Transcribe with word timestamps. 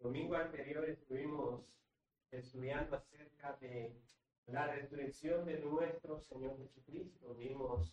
domingo 0.00 0.36
anterior 0.36 0.88
estuvimos 0.88 1.62
estudiando 2.30 2.96
acerca 2.96 3.56
de 3.60 3.92
la 4.46 4.66
resurrección 4.66 5.44
de 5.44 5.58
nuestro 5.58 6.20
Señor 6.20 6.56
Jesucristo. 6.58 7.34
Vimos 7.34 7.92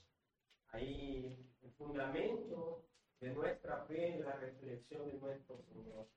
ahí 0.69 1.37
el 1.63 1.71
fundamento 1.71 2.83
de 3.19 3.31
nuestra 3.31 3.83
fe 3.85 4.15
en 4.15 4.25
la 4.25 4.35
resurrección 4.35 5.07
de 5.07 5.13
nuestro 5.13 5.57
Señor. 5.73 6.07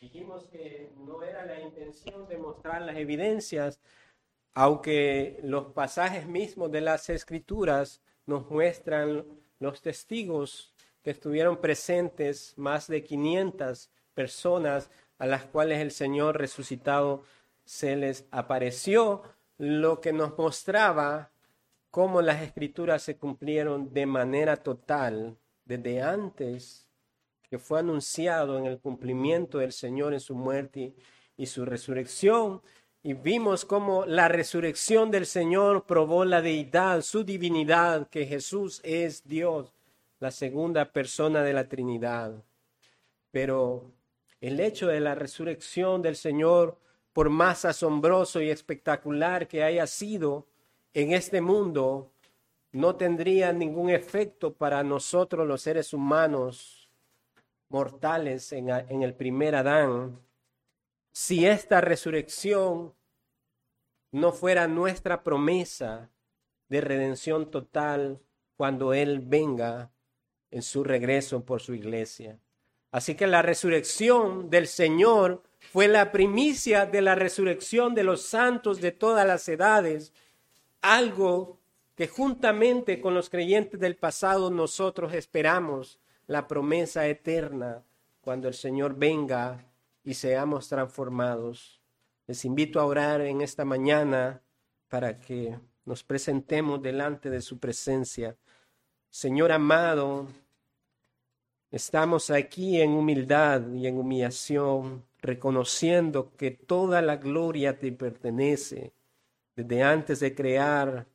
Dijimos 0.00 0.46
que 0.48 0.90
no 0.96 1.22
era 1.22 1.44
la 1.44 1.60
intención 1.60 2.26
de 2.26 2.38
mostrar 2.38 2.82
las 2.82 2.96
evidencias, 2.96 3.80
aunque 4.54 5.38
los 5.42 5.72
pasajes 5.72 6.26
mismos 6.26 6.72
de 6.72 6.80
las 6.80 7.10
escrituras 7.10 8.00
nos 8.24 8.50
muestran 8.50 9.26
los 9.58 9.82
testigos 9.82 10.74
que 11.02 11.10
estuvieron 11.10 11.60
presentes, 11.60 12.56
más 12.56 12.88
de 12.88 13.04
500 13.04 13.90
personas 14.14 14.90
a 15.20 15.26
las 15.26 15.44
cuales 15.44 15.80
el 15.80 15.92
Señor 15.92 16.38
resucitado 16.38 17.22
se 17.64 17.94
les 17.94 18.26
apareció, 18.32 19.22
lo 19.58 20.00
que 20.00 20.12
nos 20.12 20.36
mostraba 20.36 21.30
cómo 21.90 22.22
las 22.22 22.42
escrituras 22.42 23.02
se 23.02 23.16
cumplieron 23.16 23.92
de 23.92 24.06
manera 24.06 24.56
total 24.56 25.36
desde 25.64 26.02
antes 26.02 26.88
que 27.50 27.58
fue 27.58 27.80
anunciado 27.80 28.58
en 28.58 28.64
el 28.64 28.78
cumplimiento 28.78 29.58
del 29.58 29.72
Señor 29.72 30.14
en 30.14 30.20
su 30.20 30.34
muerte 30.34 30.94
y 31.36 31.46
su 31.46 31.64
resurrección. 31.66 32.62
Y 33.02 33.14
vimos 33.14 33.64
cómo 33.64 34.06
la 34.06 34.28
resurrección 34.28 35.10
del 35.10 35.26
Señor 35.26 35.84
probó 35.84 36.24
la 36.24 36.40
deidad, 36.42 37.02
su 37.02 37.24
divinidad, 37.24 38.08
que 38.08 38.24
Jesús 38.24 38.80
es 38.84 39.26
Dios, 39.26 39.74
la 40.18 40.30
segunda 40.30 40.92
persona 40.92 41.42
de 41.42 41.52
la 41.52 41.68
Trinidad. 41.68 42.42
Pero 43.32 43.90
el 44.40 44.60
hecho 44.60 44.86
de 44.86 45.00
la 45.00 45.14
resurrección 45.14 46.02
del 46.02 46.16
Señor, 46.16 46.78
por 47.12 47.28
más 47.28 47.64
asombroso 47.64 48.40
y 48.40 48.50
espectacular 48.50 49.48
que 49.48 49.62
haya 49.62 49.86
sido 49.86 50.46
en 50.94 51.12
este 51.12 51.40
mundo, 51.40 52.12
no 52.72 52.96
tendría 52.96 53.52
ningún 53.52 53.90
efecto 53.90 54.54
para 54.54 54.82
nosotros 54.82 55.46
los 55.46 55.62
seres 55.62 55.92
humanos 55.92 56.88
mortales 57.68 58.52
en, 58.52 58.68
el 59.02 59.14
primer 59.14 59.54
Adán, 59.54 60.20
si 61.12 61.46
esta 61.46 61.80
resurrección 61.80 62.94
no 64.12 64.32
fuera 64.32 64.66
nuestra 64.66 65.22
promesa 65.22 66.10
de 66.68 66.80
redención 66.80 67.50
total 67.50 68.20
cuando 68.56 68.92
Él 68.92 69.20
venga 69.20 69.92
en 70.50 70.62
su 70.62 70.82
regreso 70.82 71.44
por 71.44 71.60
su 71.60 71.74
iglesia. 71.74 72.38
Así 72.90 73.14
que 73.14 73.26
la 73.26 73.42
resurrección 73.42 74.50
del 74.50 74.66
Señor 74.66 75.42
fue 75.72 75.86
la 75.86 76.10
primicia 76.10 76.86
de 76.86 77.02
la 77.02 77.14
resurrección 77.14 77.94
de 77.94 78.02
los 78.04 78.22
santos 78.22 78.80
de 78.80 78.90
todas 78.92 79.26
las 79.26 79.48
edades, 79.48 80.12
algo 80.82 81.60
que 81.94 82.08
juntamente 82.08 83.00
con 83.00 83.14
los 83.14 83.30
creyentes 83.30 83.78
del 83.78 83.96
pasado 83.96 84.50
nosotros 84.50 85.14
esperamos 85.14 86.00
la 86.26 86.48
promesa 86.48 87.06
eterna 87.06 87.84
cuando 88.20 88.48
el 88.48 88.54
Señor 88.54 88.96
venga 88.96 89.66
y 90.02 90.14
seamos 90.14 90.68
transformados. 90.68 91.80
Les 92.26 92.44
invito 92.44 92.80
a 92.80 92.84
orar 92.84 93.20
en 93.20 93.40
esta 93.40 93.64
mañana 93.64 94.40
para 94.88 95.18
que 95.20 95.58
nos 95.84 96.02
presentemos 96.02 96.82
delante 96.82 97.30
de 97.30 97.40
su 97.40 97.58
presencia. 97.58 98.36
Señor 99.10 99.52
amado, 99.52 100.26
Estamos 101.70 102.30
aquí 102.30 102.80
en 102.80 102.90
humildad 102.90 103.72
y 103.72 103.86
en 103.86 103.96
humillación, 103.96 105.04
reconociendo 105.22 106.32
que 106.36 106.50
toda 106.50 107.00
la 107.00 107.16
gloria 107.16 107.78
te 107.78 107.92
pertenece 107.92 108.92
desde 109.54 109.84
antes 109.84 110.18
de 110.18 110.34
crear, 110.34 111.06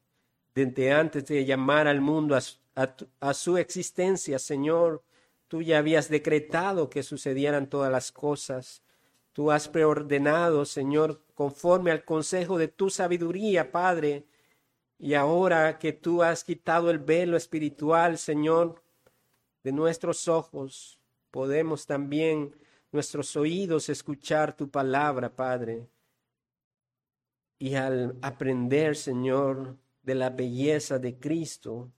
desde 0.53 0.93
antes 0.93 1.25
de 1.25 1.43
llamar 1.43 1.87
al 1.87 1.99
mundo 1.99 2.37
a, 2.37 3.33
su 3.33 3.57
existencia, 3.57 4.39
Señor. 4.39 5.03
Tú 5.49 5.61
ya 5.61 5.79
habías 5.79 6.07
decretado 6.07 6.89
que 6.89 7.03
sucedieran 7.03 7.69
todas 7.69 7.91
las 7.91 8.13
cosas. 8.13 8.81
Tú 9.33 9.51
has 9.51 9.67
preordenado, 9.67 10.63
Señor, 10.63 11.21
conforme 11.33 11.91
al 11.91 12.05
consejo 12.05 12.57
de 12.57 12.69
tu 12.69 12.89
sabiduría, 12.89 13.73
Padre. 13.73 14.25
Y 14.97 15.15
ahora 15.15 15.77
que 15.79 15.91
tú 15.91 16.23
has 16.23 16.45
quitado 16.45 16.89
el 16.91 16.99
velo 16.99 17.35
espiritual, 17.35 18.17
Señor, 18.17 18.84
de 19.65 19.71
nuestros 19.71 20.27
ojos 20.27 20.99
podemos 21.31 21.87
también 21.87 22.55
nuestros 22.91 23.35
oídos 23.35 23.89
escuchar 23.89 24.55
tu 24.55 24.69
palabra, 24.69 25.35
Padre. 25.35 25.89
Y 27.57 27.73
al 27.73 28.15
aprender, 28.21 28.95
Señor, 28.95 29.75
de 30.03 30.13
la 30.13 30.29
belleza 30.29 30.99
de 30.99 31.17
Cristo, 31.17 31.89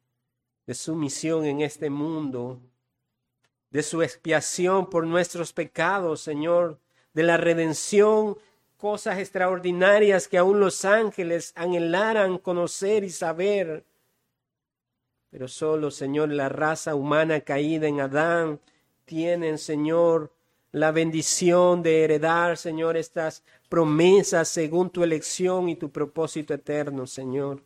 de 0.66 0.74
su 0.76 0.96
misión 0.96 1.44
en 1.44 1.60
este 1.60 1.90
mundo, 1.90 2.62
de 3.70 3.84
su 3.84 4.02
expiación 4.02 4.90
por 4.90 5.06
nuestros 5.06 5.52
pecados, 5.52 6.22
Señor, 6.22 6.80
de 7.14 7.24
la 7.24 7.36
redención, 7.36 8.38
cosas 8.78 9.20
extraordinarias 9.20 10.30
que 10.30 10.38
aún 10.38 10.62
los 10.62 10.86
ángeles 10.86 11.52
anhelaran 11.58 12.38
conocer 12.38 13.04
y 13.04 13.10
saber. 13.10 13.84
Pero 15.30 15.48
solo, 15.48 15.92
Señor, 15.92 16.30
la 16.30 16.50
raza 16.50 16.96
humana 16.96 17.42
caída 17.42 17.88
en 17.88 18.00
Adán 18.00 18.60
tienen, 19.06 19.58
Señor, 19.58 20.32
la 20.72 20.92
bendición 20.92 21.82
de 21.82 22.04
heredar, 22.04 22.58
Señor, 22.58 22.98
estas 22.98 23.44
promesas 23.70 24.48
según 24.48 24.90
tu 24.90 25.04
elección 25.04 25.70
y 25.70 25.76
tu 25.76 25.92
propósito 25.92 26.54
eterno, 26.54 27.08
Señor. 27.08 27.64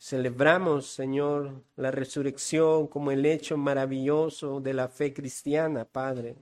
Celebramos, 0.00 0.86
Señor, 0.86 1.62
la 1.76 1.90
resurrección 1.90 2.86
como 2.86 3.10
el 3.10 3.26
hecho 3.26 3.56
maravilloso 3.56 4.60
de 4.60 4.72
la 4.72 4.88
fe 4.88 5.12
cristiana, 5.12 5.84
Padre. 5.84 6.36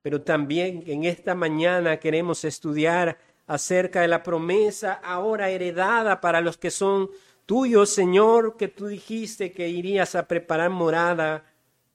Pero 0.00 0.22
también 0.22 0.82
en 0.86 1.04
esta 1.04 1.34
mañana 1.34 1.98
queremos 1.98 2.44
estudiar 2.44 3.18
acerca 3.46 4.00
de 4.00 4.08
la 4.08 4.22
promesa 4.22 4.94
ahora 4.94 5.50
heredada 5.50 6.20
para 6.20 6.40
los 6.40 6.56
que 6.56 6.70
son 6.70 7.10
tuyo, 7.46 7.86
Señor, 7.86 8.56
que 8.56 8.68
tú 8.68 8.86
dijiste 8.86 9.52
que 9.52 9.68
irías 9.68 10.14
a 10.14 10.26
preparar 10.28 10.70
morada 10.70 11.44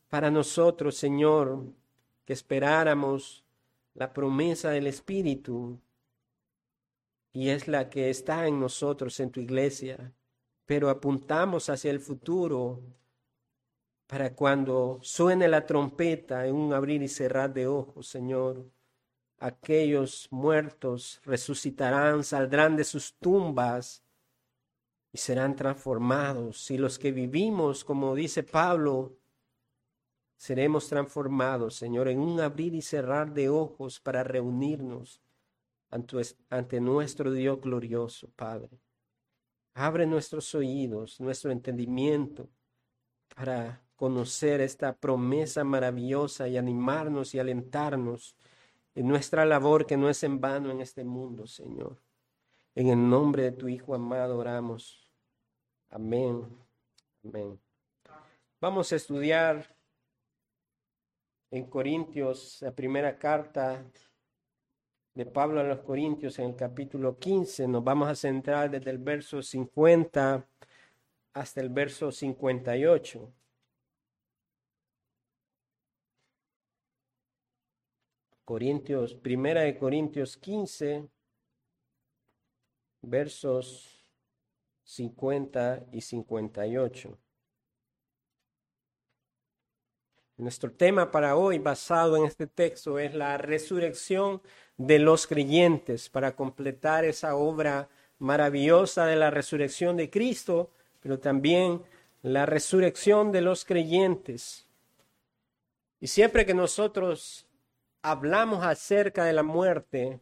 para 0.09 0.31
nosotros, 0.31 0.95
Señor, 0.95 1.63
que 2.25 2.33
esperáramos 2.33 3.43
la 3.93 4.13
promesa 4.13 4.71
del 4.71 4.88
Espíritu. 4.88 5.79
Y 7.31 7.49
es 7.49 7.67
la 7.67 7.89
que 7.89 8.09
está 8.09 8.47
en 8.47 8.59
nosotros, 8.59 9.19
en 9.19 9.31
tu 9.31 9.39
iglesia. 9.39 10.13
Pero 10.65 10.89
apuntamos 10.89 11.69
hacia 11.69 11.91
el 11.91 11.99
futuro 11.99 12.81
para 14.07 14.33
cuando 14.33 14.99
suene 15.03 15.47
la 15.47 15.65
trompeta 15.65 16.47
en 16.47 16.55
un 16.55 16.73
abrir 16.73 17.03
y 17.03 17.07
cerrar 17.07 17.53
de 17.53 17.67
ojos, 17.67 18.07
Señor. 18.07 18.65
Aquellos 19.38 20.27
muertos 20.31 21.21
resucitarán, 21.23 22.23
saldrán 22.23 22.75
de 22.75 22.83
sus 22.83 23.13
tumbas 23.13 24.03
y 25.11 25.17
serán 25.17 25.55
transformados. 25.55 26.69
Y 26.71 26.77
los 26.77 26.99
que 26.99 27.11
vivimos, 27.11 27.83
como 27.83 28.15
dice 28.15 28.43
Pablo, 28.43 29.15
seremos 30.37 30.87
transformados, 30.87 31.75
Señor, 31.75 32.07
en 32.07 32.19
un 32.19 32.39
abrir 32.39 32.73
y 32.73 32.81
cerrar 32.81 33.33
de 33.33 33.49
ojos 33.49 33.99
para 33.99 34.23
reunirnos 34.23 35.21
ante, 35.89 36.79
nuestro 36.79 37.31
Dios 37.31 37.59
glorioso, 37.59 38.29
Padre. 38.35 38.79
Abre 39.73 40.05
nuestros 40.05 40.53
oídos, 40.55 41.19
nuestro 41.19 41.51
entendimiento 41.51 42.47
para 43.35 43.81
conocer 43.95 44.61
esta 44.61 44.95
promesa 44.95 45.63
maravillosa 45.63 46.47
y 46.47 46.57
animarnos 46.57 47.33
y 47.33 47.39
alentarnos 47.39 48.35
en 48.95 49.07
nuestra 49.07 49.45
labor 49.45 49.85
que 49.85 49.97
no 49.97 50.09
es 50.09 50.23
en 50.23 50.39
vano 50.39 50.71
en 50.71 50.81
este 50.81 51.03
mundo, 51.03 51.47
Señor. 51.47 51.97
En 52.75 52.88
el 52.88 53.10
nombre 53.10 53.44
de 53.44 53.51
tu 53.51 53.68
Hijo 53.68 53.95
amado 53.95 54.38
oramos. 54.38 55.12
Amén. 55.89 56.45
Amén. 57.24 57.60
Vamos 58.62 58.92
a 58.92 58.95
estudiar 58.95 59.75
en 61.51 61.66
Corintios, 61.66 62.62
la 62.62 62.71
primera 62.71 63.18
carta 63.18 63.83
de 65.16 65.25
Pablo 65.25 65.60
a 65.60 65.63
los 65.63 65.80
Corintios 65.80 66.38
en 66.39 66.51
el 66.51 66.56
capítulo 66.56 67.18
15. 67.18 67.68
Nos 67.68 67.83
vamos 67.83 68.07
a 68.07 68.16
centrar 68.16 68.69
desde 68.69 68.92
el 68.92 69.00
verso 69.00 69.42
50 69.42 70.48
hasta 71.33 71.62
el 71.62 71.69
verso 71.69 72.12
58. 72.12 73.33
Corintios, 78.45 79.13
primera 79.13 79.62
de 79.62 79.77
Corintios 79.77 80.38
15, 80.38 81.07
versos 83.01 84.06
50 84.84 85.86
y 85.92 86.01
58. 86.01 87.18
Nuestro 90.38 90.72
tema 90.72 91.12
para 91.12 91.36
hoy, 91.36 91.60
basado 91.60 92.16
en 92.16 92.24
este 92.24 92.48
texto, 92.48 92.98
es 92.98 93.13
la 93.13 93.38
resurrección 93.38 94.42
de 94.78 94.98
los 94.98 95.28
creyentes, 95.28 96.10
para 96.10 96.36
completar 96.36 97.04
esa 97.04 97.36
obra 97.36 97.90
maravillosa 98.19 99.06
de 99.06 99.18
la 99.18 99.31
resurrección 99.31 99.98
de 99.98 100.10
Cristo, 100.10 100.72
pero 101.01 101.19
también 101.19 101.84
la 102.22 102.46
resurrección 102.46 103.34
de 103.34 103.42
los 103.42 103.66
creyentes. 103.66 104.66
Y 106.00 106.07
siempre 106.07 106.46
que 106.46 106.54
nosotros 106.54 107.46
hablamos 108.01 108.63
acerca 108.63 109.25
de 109.25 109.34
la 109.34 109.44
muerte, 109.44 110.22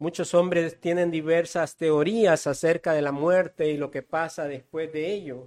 muchos 0.00 0.32
hombres 0.32 0.80
tienen 0.80 1.10
diversas 1.10 1.76
teorías 1.76 2.46
acerca 2.46 2.94
de 2.94 3.02
la 3.02 3.12
muerte 3.12 3.70
y 3.70 3.76
lo 3.76 3.90
que 3.90 4.02
pasa 4.02 4.48
después 4.48 4.90
de 4.92 5.12
ello. 5.12 5.46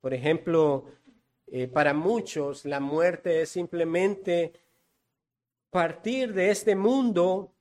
Por 0.00 0.14
ejemplo, 0.14 0.86
eh, 1.48 1.66
para 1.66 1.92
muchos 1.92 2.64
la 2.64 2.78
muerte 2.78 3.42
es 3.42 3.50
simplemente 3.50 4.52
partir 5.70 6.32
de 6.32 6.50
este 6.50 6.76
mundo. 6.76 7.52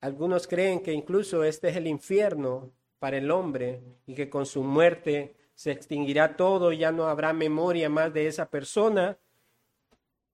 Algunos 0.00 0.48
creen 0.48 0.82
que 0.82 0.92
incluso 0.92 1.44
este 1.44 1.68
es 1.68 1.76
el 1.76 1.86
infierno 1.86 2.72
para 2.98 3.18
el 3.18 3.30
hombre 3.30 3.80
y 4.06 4.14
que 4.14 4.28
con 4.28 4.44
su 4.44 4.64
muerte 4.64 5.36
se 5.54 5.70
extinguirá 5.70 6.36
todo, 6.36 6.72
y 6.72 6.78
ya 6.78 6.90
no 6.90 7.06
habrá 7.06 7.32
memoria 7.32 7.88
más 7.88 8.12
de 8.12 8.26
esa 8.26 8.50
persona. 8.50 9.18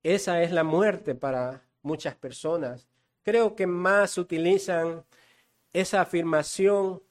Esa 0.02 0.42
es 0.42 0.50
la 0.50 0.64
muerte 0.64 1.14
para 1.14 1.68
muchas 1.82 2.14
personas. 2.14 2.88
Creo 3.22 3.54
que 3.54 3.66
más 3.66 4.18
utilizan 4.18 5.04
esa 5.72 6.00
afirmación 6.00 7.02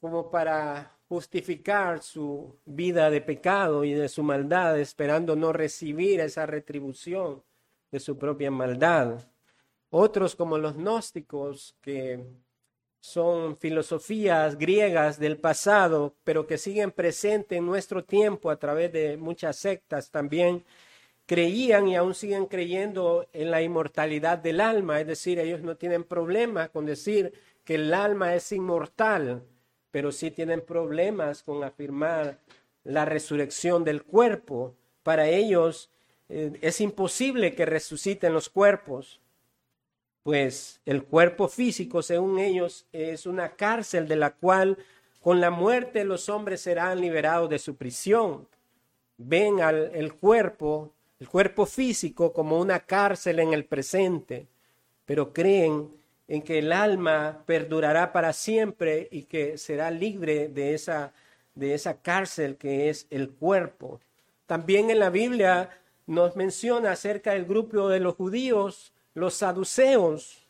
como 0.00 0.30
para 0.30 0.98
justificar 1.08 2.02
su 2.02 2.58
vida 2.64 3.10
de 3.10 3.20
pecado 3.20 3.84
y 3.84 3.92
de 3.92 4.08
su 4.08 4.22
maldad, 4.22 4.78
esperando 4.80 5.36
no 5.36 5.52
recibir 5.52 6.20
esa 6.20 6.46
retribución 6.46 7.42
de 7.90 8.00
su 8.00 8.16
propia 8.16 8.50
maldad. 8.50 9.28
Otros 9.90 10.34
como 10.34 10.56
los 10.56 10.74
gnósticos 10.74 11.76
que 11.82 12.24
son 13.02 13.56
filosofías 13.56 14.56
griegas 14.56 15.18
del 15.18 15.36
pasado, 15.36 16.16
pero 16.24 16.46
que 16.46 16.56
siguen 16.56 16.92
presentes 16.92 17.58
en 17.58 17.66
nuestro 17.66 18.04
tiempo 18.04 18.48
a 18.50 18.56
través 18.56 18.92
de 18.92 19.16
muchas 19.16 19.56
sectas 19.56 20.10
también 20.10 20.64
creían 21.26 21.88
y 21.88 21.96
aún 21.96 22.14
siguen 22.14 22.46
creyendo 22.46 23.26
en 23.32 23.50
la 23.50 23.62
inmortalidad 23.62 24.38
del 24.38 24.60
alma, 24.60 25.00
es 25.00 25.06
decir, 25.06 25.38
ellos 25.38 25.62
no 25.62 25.76
tienen 25.76 26.04
problema 26.04 26.68
con 26.68 26.86
decir 26.86 27.32
que 27.64 27.76
el 27.76 27.94
alma 27.94 28.34
es 28.34 28.50
inmortal, 28.52 29.42
pero 29.90 30.12
sí 30.12 30.30
tienen 30.30 30.60
problemas 30.60 31.42
con 31.42 31.62
afirmar 31.64 32.38
la 32.84 33.04
resurrección 33.04 33.84
del 33.84 34.02
cuerpo. 34.02 34.74
Para 35.02 35.28
ellos 35.28 35.90
eh, 36.28 36.52
es 36.60 36.80
imposible 36.80 37.54
que 37.54 37.66
resuciten 37.66 38.32
los 38.32 38.48
cuerpos 38.48 39.22
pues 40.22 40.80
el 40.86 41.04
cuerpo 41.04 41.48
físico, 41.48 42.02
según 42.02 42.38
ellos, 42.38 42.86
es 42.92 43.26
una 43.26 43.56
cárcel 43.56 44.06
de 44.06 44.16
la 44.16 44.30
cual 44.30 44.78
con 45.20 45.40
la 45.40 45.50
muerte 45.50 46.04
los 46.04 46.28
hombres 46.28 46.60
serán 46.60 47.00
liberados 47.00 47.50
de 47.50 47.58
su 47.58 47.76
prisión. 47.76 48.46
Ven 49.18 49.60
al 49.60 49.90
el 49.94 50.14
cuerpo, 50.14 50.92
el 51.22 51.28
cuerpo 51.28 51.66
físico 51.66 52.32
como 52.32 52.58
una 52.58 52.80
cárcel 52.80 53.38
en 53.38 53.52
el 53.52 53.64
presente, 53.64 54.48
pero 55.04 55.32
creen 55.32 55.88
en 56.26 56.42
que 56.42 56.58
el 56.58 56.72
alma 56.72 57.44
perdurará 57.46 58.12
para 58.12 58.32
siempre 58.32 59.06
y 59.12 59.22
que 59.22 59.56
será 59.56 59.92
libre 59.92 60.48
de 60.48 60.74
esa, 60.74 61.12
de 61.54 61.74
esa 61.74 62.02
cárcel 62.02 62.56
que 62.56 62.90
es 62.90 63.06
el 63.10 63.30
cuerpo. 63.30 64.00
También 64.46 64.90
en 64.90 64.98
la 64.98 65.10
Biblia 65.10 65.70
nos 66.08 66.34
menciona 66.34 66.90
acerca 66.90 67.34
del 67.34 67.44
grupo 67.44 67.88
de 67.88 68.00
los 68.00 68.16
judíos 68.16 68.92
los 69.14 69.34
saduceos, 69.34 70.42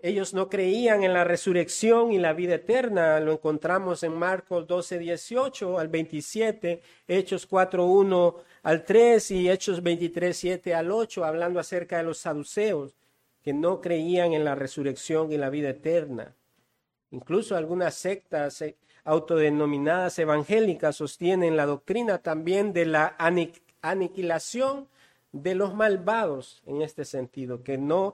ellos 0.00 0.32
no 0.32 0.48
creían 0.48 1.02
en 1.02 1.12
la 1.12 1.24
resurrección 1.24 2.12
y 2.12 2.18
la 2.18 2.32
vida 2.32 2.54
eterna. 2.54 3.18
Lo 3.18 3.32
encontramos 3.32 4.04
en 4.04 4.12
Marcos 4.16 4.68
12, 4.68 5.00
18 5.00 5.76
al 5.76 5.88
27, 5.88 6.80
Hechos 7.08 7.46
4, 7.46 7.84
1 7.84 8.36
al 8.68 8.84
3 8.84 9.30
y 9.30 9.48
Hechos 9.48 9.82
23, 9.82 10.36
7 10.36 10.74
al 10.74 10.90
8, 10.90 11.24
hablando 11.24 11.58
acerca 11.58 11.96
de 11.96 12.02
los 12.02 12.18
saduceos 12.18 12.94
que 13.42 13.54
no 13.54 13.80
creían 13.80 14.34
en 14.34 14.44
la 14.44 14.54
resurrección 14.54 15.32
y 15.32 15.38
la 15.38 15.48
vida 15.48 15.70
eterna. 15.70 16.36
Incluso 17.10 17.56
algunas 17.56 17.94
sectas 17.94 18.60
eh, 18.60 18.76
autodenominadas 19.04 20.18
evangélicas 20.18 20.96
sostienen 20.96 21.56
la 21.56 21.64
doctrina 21.64 22.18
también 22.18 22.74
de 22.74 22.84
la 22.84 23.16
aniquilación 23.80 24.86
de 25.32 25.54
los 25.54 25.74
malvados 25.74 26.62
en 26.66 26.82
este 26.82 27.06
sentido, 27.06 27.62
que 27.62 27.78
no 27.78 28.12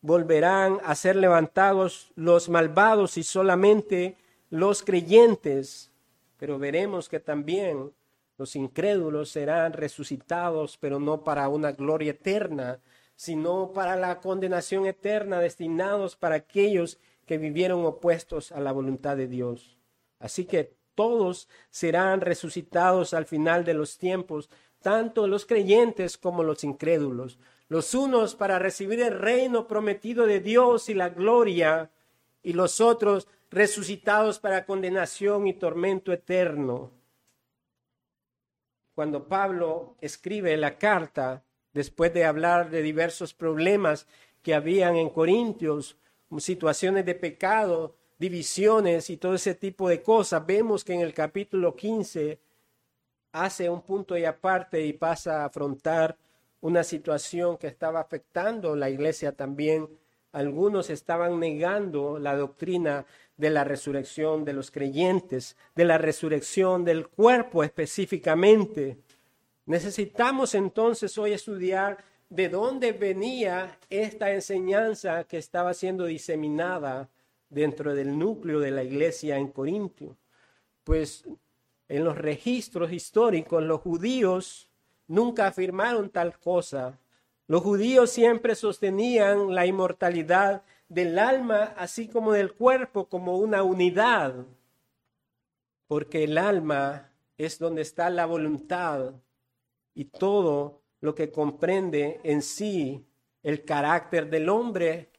volverán 0.00 0.78
a 0.84 0.94
ser 0.94 1.16
levantados 1.16 2.12
los 2.14 2.48
malvados 2.48 3.18
y 3.18 3.24
solamente 3.24 4.16
los 4.48 4.84
creyentes, 4.84 5.90
pero 6.36 6.56
veremos 6.56 7.08
que 7.08 7.18
también 7.18 7.90
los 8.38 8.54
incrédulos 8.54 9.30
serán 9.30 9.72
resucitados, 9.72 10.78
pero 10.78 11.00
no 11.00 11.24
para 11.24 11.48
una 11.48 11.72
gloria 11.72 12.12
eterna, 12.12 12.80
sino 13.16 13.72
para 13.72 13.96
la 13.96 14.20
condenación 14.20 14.86
eterna, 14.86 15.40
destinados 15.40 16.14
para 16.14 16.36
aquellos 16.36 16.98
que 17.26 17.36
vivieron 17.36 17.84
opuestos 17.84 18.52
a 18.52 18.60
la 18.60 18.70
voluntad 18.70 19.16
de 19.16 19.26
Dios. 19.26 19.76
Así 20.20 20.44
que 20.44 20.72
todos 20.94 21.48
serán 21.70 22.20
resucitados 22.20 23.12
al 23.12 23.26
final 23.26 23.64
de 23.64 23.74
los 23.74 23.98
tiempos, 23.98 24.48
tanto 24.80 25.26
los 25.26 25.44
creyentes 25.44 26.16
como 26.16 26.44
los 26.44 26.62
incrédulos, 26.62 27.40
los 27.68 27.92
unos 27.92 28.36
para 28.36 28.60
recibir 28.60 29.00
el 29.00 29.18
reino 29.18 29.66
prometido 29.66 30.26
de 30.26 30.38
Dios 30.38 30.88
y 30.88 30.94
la 30.94 31.08
gloria, 31.08 31.90
y 32.42 32.52
los 32.52 32.80
otros 32.80 33.26
resucitados 33.50 34.38
para 34.38 34.64
condenación 34.64 35.48
y 35.48 35.54
tormento 35.54 36.12
eterno. 36.12 36.97
Cuando 38.98 39.28
Pablo 39.28 39.94
escribe 40.00 40.56
la 40.56 40.76
carta, 40.76 41.44
después 41.72 42.12
de 42.12 42.24
hablar 42.24 42.68
de 42.68 42.82
diversos 42.82 43.32
problemas 43.32 44.08
que 44.42 44.54
habían 44.56 44.96
en 44.96 45.08
Corintios, 45.10 45.96
situaciones 46.38 47.06
de 47.06 47.14
pecado, 47.14 47.94
divisiones 48.18 49.08
y 49.08 49.16
todo 49.16 49.34
ese 49.34 49.54
tipo 49.54 49.88
de 49.88 50.02
cosas, 50.02 50.44
vemos 50.44 50.82
que 50.82 50.94
en 50.94 51.02
el 51.02 51.14
capítulo 51.14 51.76
15 51.76 52.40
hace 53.30 53.70
un 53.70 53.82
punto 53.82 54.18
y 54.18 54.24
aparte 54.24 54.84
y 54.84 54.92
pasa 54.94 55.42
a 55.42 55.44
afrontar 55.44 56.16
una 56.60 56.82
situación 56.82 57.56
que 57.56 57.68
estaba 57.68 58.00
afectando 58.00 58.74
la 58.74 58.90
iglesia 58.90 59.30
también. 59.30 59.88
Algunos 60.32 60.90
estaban 60.90 61.38
negando 61.38 62.18
la 62.18 62.34
doctrina 62.34 63.06
de 63.38 63.50
la 63.50 63.64
resurrección 63.64 64.44
de 64.44 64.52
los 64.52 64.70
creyentes, 64.70 65.56
de 65.74 65.84
la 65.86 65.96
resurrección 65.96 66.84
del 66.84 67.08
cuerpo 67.08 67.64
específicamente. 67.64 68.98
Necesitamos 69.64 70.54
entonces 70.54 71.16
hoy 71.16 71.32
estudiar 71.32 71.98
de 72.28 72.48
dónde 72.48 72.92
venía 72.92 73.78
esta 73.88 74.32
enseñanza 74.32 75.24
que 75.24 75.38
estaba 75.38 75.72
siendo 75.72 76.04
diseminada 76.04 77.08
dentro 77.48 77.94
del 77.94 78.18
núcleo 78.18 78.60
de 78.60 78.72
la 78.72 78.82
iglesia 78.82 79.38
en 79.38 79.48
Corintio. 79.48 80.16
Pues 80.84 81.24
en 81.88 82.04
los 82.04 82.18
registros 82.18 82.92
históricos 82.92 83.62
los 83.62 83.80
judíos 83.80 84.68
nunca 85.06 85.46
afirmaron 85.46 86.10
tal 86.10 86.38
cosa. 86.38 86.98
Los 87.46 87.62
judíos 87.62 88.10
siempre 88.10 88.54
sostenían 88.54 89.54
la 89.54 89.64
inmortalidad 89.64 90.62
del 90.88 91.18
alma 91.18 91.74
así 91.76 92.08
como 92.08 92.32
del 92.32 92.54
cuerpo 92.54 93.08
como 93.08 93.36
una 93.36 93.62
unidad, 93.62 94.46
porque 95.86 96.24
el 96.24 96.38
alma 96.38 97.10
es 97.36 97.58
donde 97.58 97.82
está 97.82 98.10
la 98.10 98.26
voluntad 98.26 99.14
y 99.94 100.06
todo 100.06 100.82
lo 101.00 101.14
que 101.14 101.30
comprende 101.30 102.20
en 102.24 102.42
sí 102.42 103.06
el 103.42 103.64
carácter 103.64 104.28
del 104.28 104.48
hombre. 104.48 105.10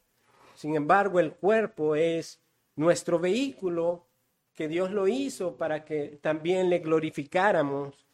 Sin 0.55 0.75
embargo, 0.75 1.19
el 1.19 1.33
cuerpo 1.33 1.95
es 1.95 2.41
nuestro 2.75 3.19
vehículo 3.19 4.05
que 4.53 4.67
Dios 4.67 4.91
lo 4.91 5.07
hizo 5.07 5.55
para 5.55 5.85
que 5.85 6.19
también 6.21 6.69
le 6.69 6.79
glorificáramos. 6.79 8.05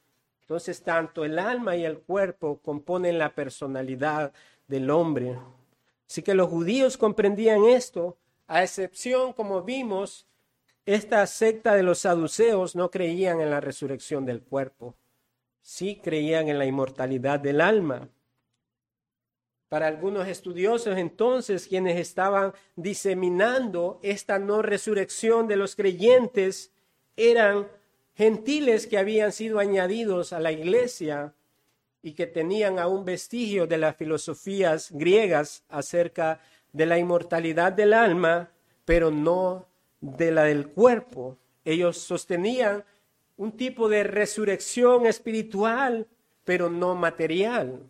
Entonces, 0.41 0.83
tanto 0.83 1.25
el 1.25 1.39
alma 1.39 1.75
y 1.75 1.85
el 1.85 1.99
cuerpo 1.99 2.59
componen 2.59 3.17
la 3.17 3.33
personalidad 3.33 4.31
del 4.67 4.91
hombre. 4.91 5.35
Así 6.07 6.21
que 6.21 6.33
los 6.33 6.49
judíos 6.49 6.97
comprendían 6.97 7.65
esto, 7.65 8.17
a 8.47 8.63
excepción, 8.63 9.33
como 9.33 9.63
vimos, 9.63 10.27
esta 10.85 11.25
secta 11.25 11.73
de 11.73 11.81
los 11.81 11.99
saduceos 11.99 12.75
no 12.75 12.91
creían 12.91 13.41
en 13.41 13.49
la 13.49 13.59
resurrección 13.59 14.25
del 14.25 14.41
cuerpo, 14.41 14.95
sí 15.61 15.99
creían 16.03 16.47
en 16.47 16.59
la 16.59 16.65
inmortalidad 16.65 17.39
del 17.39 17.59
alma. 17.59 18.09
Para 19.67 19.87
algunos 19.87 20.27
estudiosos 20.27 20.97
entonces, 20.97 21.67
quienes 21.67 21.97
estaban 21.97 22.53
diseminando 22.75 23.99
esta 24.03 24.37
no 24.37 24.61
resurrección 24.61 25.47
de 25.47 25.55
los 25.55 25.75
creyentes, 25.75 26.71
eran 27.17 27.67
gentiles 28.13 28.85
que 28.85 28.99
habían 28.99 29.31
sido 29.31 29.57
añadidos 29.57 30.33
a 30.33 30.39
la 30.39 30.51
iglesia 30.51 31.33
y 32.05 32.13
que 32.13 32.27
tenían 32.27 32.77
aún 32.77 33.03
vestigio 33.03 33.65
de 33.65 33.79
las 33.79 33.95
filosofías 33.95 34.91
griegas 34.91 35.63
acerca 35.69 36.39
de 36.71 36.85
la 36.85 36.99
inmortalidad 36.99 37.73
del 37.73 37.93
alma, 37.93 38.51
pero 38.85 39.09
no 39.09 39.65
de 40.01 40.29
la 40.29 40.43
del 40.43 40.67
cuerpo. 40.67 41.35
Ellos 41.63 41.97
sostenían 41.97 42.83
un 43.37 43.53
tipo 43.53 43.89
de 43.89 44.03
resurrección 44.03 45.07
espiritual, 45.07 46.05
pero 46.43 46.69
no 46.69 46.93
material. 46.93 47.89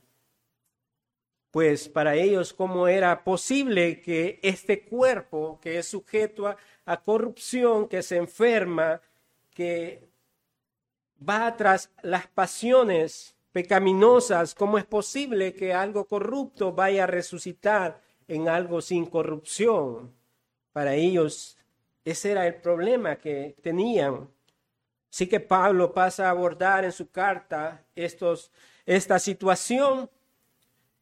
Pues 1.52 1.90
para 1.90 2.16
ellos, 2.16 2.54
¿cómo 2.54 2.88
era 2.88 3.22
posible 3.22 4.00
que 4.00 4.40
este 4.42 4.86
cuerpo, 4.86 5.60
que 5.62 5.78
es 5.78 5.90
sujeto 5.90 6.48
a, 6.48 6.56
a 6.86 7.02
corrupción, 7.02 7.90
que 7.90 8.02
se 8.02 8.16
enferma, 8.16 9.02
que 9.52 10.08
va 11.20 11.54
tras 11.58 11.92
las 12.02 12.28
pasiones 12.28 13.35
pecaminosas, 13.56 14.54
¿cómo 14.54 14.78
es 14.78 14.84
posible 14.84 15.54
que 15.54 15.74
algo 15.74 16.10
corrupto 16.10 16.74
vaya 16.74 17.06
a 17.06 17.08
resucitar 17.08 18.02
en 18.28 18.50
algo 18.50 18.82
sin 18.82 19.06
corrupción? 19.06 20.14
Para 20.74 20.96
ellos 20.96 21.58
ese 22.04 22.32
era 22.32 22.46
el 22.48 22.56
problema 22.56 23.16
que 23.16 23.56
tenían. 23.64 24.30
Así 25.10 25.28
que 25.28 25.40
Pablo 25.40 25.94
pasa 25.94 26.28
a 26.28 26.32
abordar 26.32 26.84
en 26.84 26.92
su 26.92 27.10
carta 27.12 27.86
estos, 27.96 28.52
esta 28.86 29.20
situación 29.20 30.10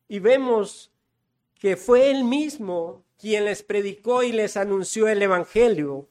y 0.07 0.19
vemos 0.19 0.91
que 1.57 1.75
fue 1.75 2.11
él 2.11 2.23
mismo 2.23 3.03
quien 3.17 3.45
les 3.45 3.63
predicó 3.63 4.21
y 4.21 4.31
les 4.31 4.57
anunció 4.57 5.07
el 5.07 5.23
Evangelio. 5.23 6.07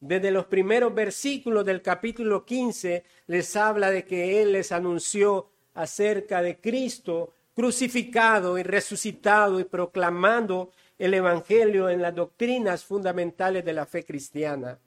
Desde 0.00 0.32
los 0.32 0.46
primeros 0.46 0.92
versículos 0.92 1.64
del 1.64 1.80
capítulo 1.80 2.44
15 2.44 3.04
les 3.28 3.54
habla 3.54 3.92
de 3.92 4.04
que 4.04 4.42
Él 4.42 4.50
les 4.50 4.72
anunció 4.72 5.52
acerca 5.76 6.42
de 6.42 6.60
Cristo 6.60 7.32
crucificado 7.54 8.58
y 8.58 8.62
resucitado 8.62 9.60
y 9.60 9.64
proclamando 9.64 10.72
el 10.98 11.14
Evangelio 11.14 11.88
en 11.88 12.02
las 12.02 12.14
doctrinas 12.14 12.84
fundamentales 12.84 13.64
de 13.64 13.72
la 13.72 13.86
fe 13.86 14.04
cristiana. 14.04 14.78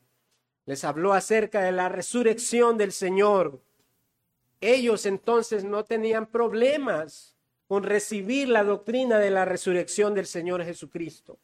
Les 0.65 0.83
habló 0.83 1.13
acerca 1.13 1.61
de 1.61 1.71
la 1.71 1.89
resurrección 1.89 2.77
del 2.77 2.91
Señor. 2.91 3.61
Ellos 4.61 5.05
entonces 5.05 5.63
no 5.63 5.85
tenían 5.85 6.27
problemas 6.27 7.35
con 7.67 7.83
recibir 7.83 8.49
la 8.49 8.63
doctrina 8.63 9.17
de 9.17 9.31
la 9.31 9.45
resurrección 9.45 10.13
del 10.13 10.27
Señor 10.27 10.63
Jesucristo 10.63 11.39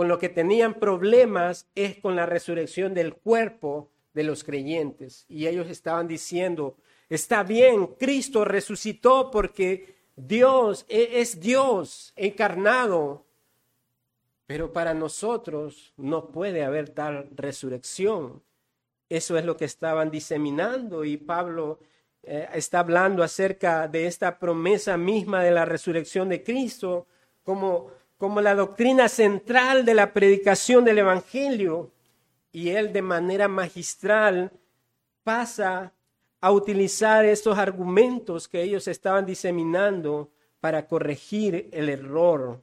con 0.00 0.08
lo 0.08 0.18
que 0.18 0.30
tenían 0.30 0.72
problemas 0.72 1.68
es 1.74 1.98
con 1.98 2.16
la 2.16 2.24
resurrección 2.24 2.94
del 2.94 3.16
cuerpo 3.16 3.90
de 4.14 4.24
los 4.24 4.44
creyentes. 4.44 5.26
Y 5.28 5.46
ellos 5.46 5.68
estaban 5.68 6.08
diciendo, 6.08 6.78
está 7.10 7.42
bien, 7.42 7.88
Cristo 7.98 8.46
resucitó 8.46 9.30
porque 9.30 9.96
Dios 10.16 10.86
e-, 10.88 11.20
es 11.20 11.38
Dios 11.38 12.14
encarnado, 12.16 13.26
pero 14.46 14.72
para 14.72 14.94
nosotros 14.94 15.92
no 15.98 16.28
puede 16.28 16.64
haber 16.64 16.88
tal 16.88 17.28
resurrección. 17.36 18.42
Eso 19.10 19.36
es 19.36 19.44
lo 19.44 19.58
que 19.58 19.66
estaban 19.66 20.10
diseminando 20.10 21.04
y 21.04 21.18
Pablo 21.18 21.80
eh, 22.22 22.48
está 22.54 22.78
hablando 22.78 23.22
acerca 23.22 23.88
de 23.88 24.06
esta 24.06 24.38
promesa 24.38 24.96
misma 24.96 25.42
de 25.42 25.50
la 25.50 25.66
resurrección 25.66 26.30
de 26.30 26.42
Cristo 26.42 27.06
como 27.42 28.00
como 28.20 28.42
la 28.42 28.54
doctrina 28.54 29.08
central 29.08 29.86
de 29.86 29.94
la 29.94 30.12
predicación 30.12 30.84
del 30.84 30.98
Evangelio 30.98 31.90
y 32.52 32.68
él 32.68 32.92
de 32.92 33.00
manera 33.00 33.48
magistral 33.48 34.52
pasa 35.24 35.94
a 36.40 36.52
utilizar 36.52 37.24
estos 37.24 37.58
argumentos 37.58 38.48
que 38.48 38.62
ellos 38.62 38.88
estaban 38.88 39.26
diseminando 39.26 40.30
para 40.60 40.86
corregir 40.86 41.68
el 41.72 41.88
error. 41.88 42.62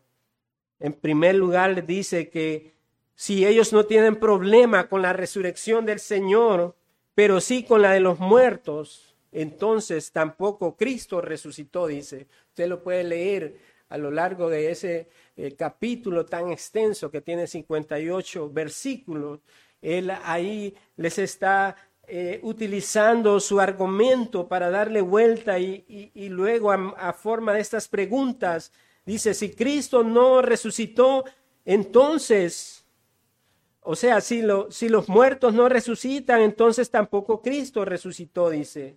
En 0.79 0.93
primer 0.93 1.36
lugar, 1.36 1.72
le 1.72 1.81
dice 1.81 2.29
que 2.29 2.74
si 3.15 3.46
ellos 3.46 3.74
no 3.74 3.86
tienen 3.86 4.15
problema 4.15 4.88
con 4.88 5.01
la 5.01 5.13
resurrección 5.13 5.86
del 5.86 6.00
Señor, 6.00 6.75
pero 7.15 7.41
sí 7.41 7.63
con 7.63 7.81
la 7.81 7.91
de 7.91 8.00
los 8.00 8.19
muertos, 8.19 9.15
entonces 9.31 10.12
tampoco 10.12 10.75
Cristo 10.75 11.22
resucitó, 11.22 11.88
dice. 11.88 12.27
Usted 12.50 12.67
lo 12.67 12.84
puede 12.84 13.03
leer 13.03 13.57
a 13.89 13.98
lo 13.98 14.12
largo 14.12 14.50
de 14.50 14.72
ese 14.72 15.10
eh, 15.36 15.55
capítulo 15.55 16.25
tan 16.25 16.51
extenso 16.51 17.10
que 17.10 17.22
tiene 17.22 17.48
58 17.48 18.50
versículos, 18.51 19.39
él 19.81 20.12
ahí 20.24 20.75
les 20.96 21.19
está 21.19 21.75
eh, 22.09 22.39
utilizando 22.41 23.37
su 23.41 23.59
argumento 23.59 24.47
para 24.47 24.69
darle 24.69 25.01
vuelta 25.01 25.59
y, 25.59 26.13
luego 26.29 26.71
a, 26.71 27.11
forma 27.11 27.51
de 27.53 27.59
estas 27.59 27.89
preguntas, 27.89 28.71
dice, 29.05 29.33
si 29.33 29.53
Cristo 29.53 30.05
no 30.05 30.41
resucitó, 30.41 31.25
entonces, 31.65 32.85
o 33.81 33.93
sea, 33.93 34.21
si, 34.21 34.41
lo, 34.41 34.71
si 34.71 34.87
los 34.87 35.09
muertos 35.09 35.53
no 35.53 35.67
resucitan, 35.67 36.39
entonces 36.39 36.89
tampoco 36.89 37.41
Cristo 37.41 37.83
resucitó, 37.83 38.49
dice. 38.49 38.95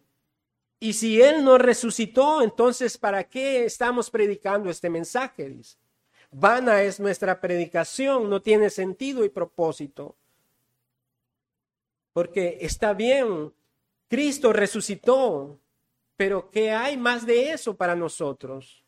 Y 0.78 0.92
si 0.92 1.20
Él 1.20 1.44
no 1.44 1.58
resucitó, 1.58 2.42
entonces 2.42 2.96
¿para 2.96 3.24
qué 3.24 3.64
estamos 3.64 4.08
predicando 4.08 4.70
este 4.70 4.88
mensaje? 4.88 5.50
Dice. 5.50 5.78
Vana 6.30 6.82
es 6.82 7.00
nuestra 7.00 7.40
predicación, 7.40 8.30
no 8.30 8.40
tiene 8.40 8.70
sentido 8.70 9.24
y 9.24 9.30
propósito. 9.30 10.14
Porque 12.12 12.58
está 12.60 12.92
bien, 12.92 13.52
Cristo 14.08 14.52
resucitó, 14.52 15.60
pero 16.16 16.50
¿qué 16.50 16.72
hay 16.72 16.96
más 16.96 17.24
de 17.24 17.52
eso 17.52 17.76
para 17.76 17.94
nosotros? 17.94 18.84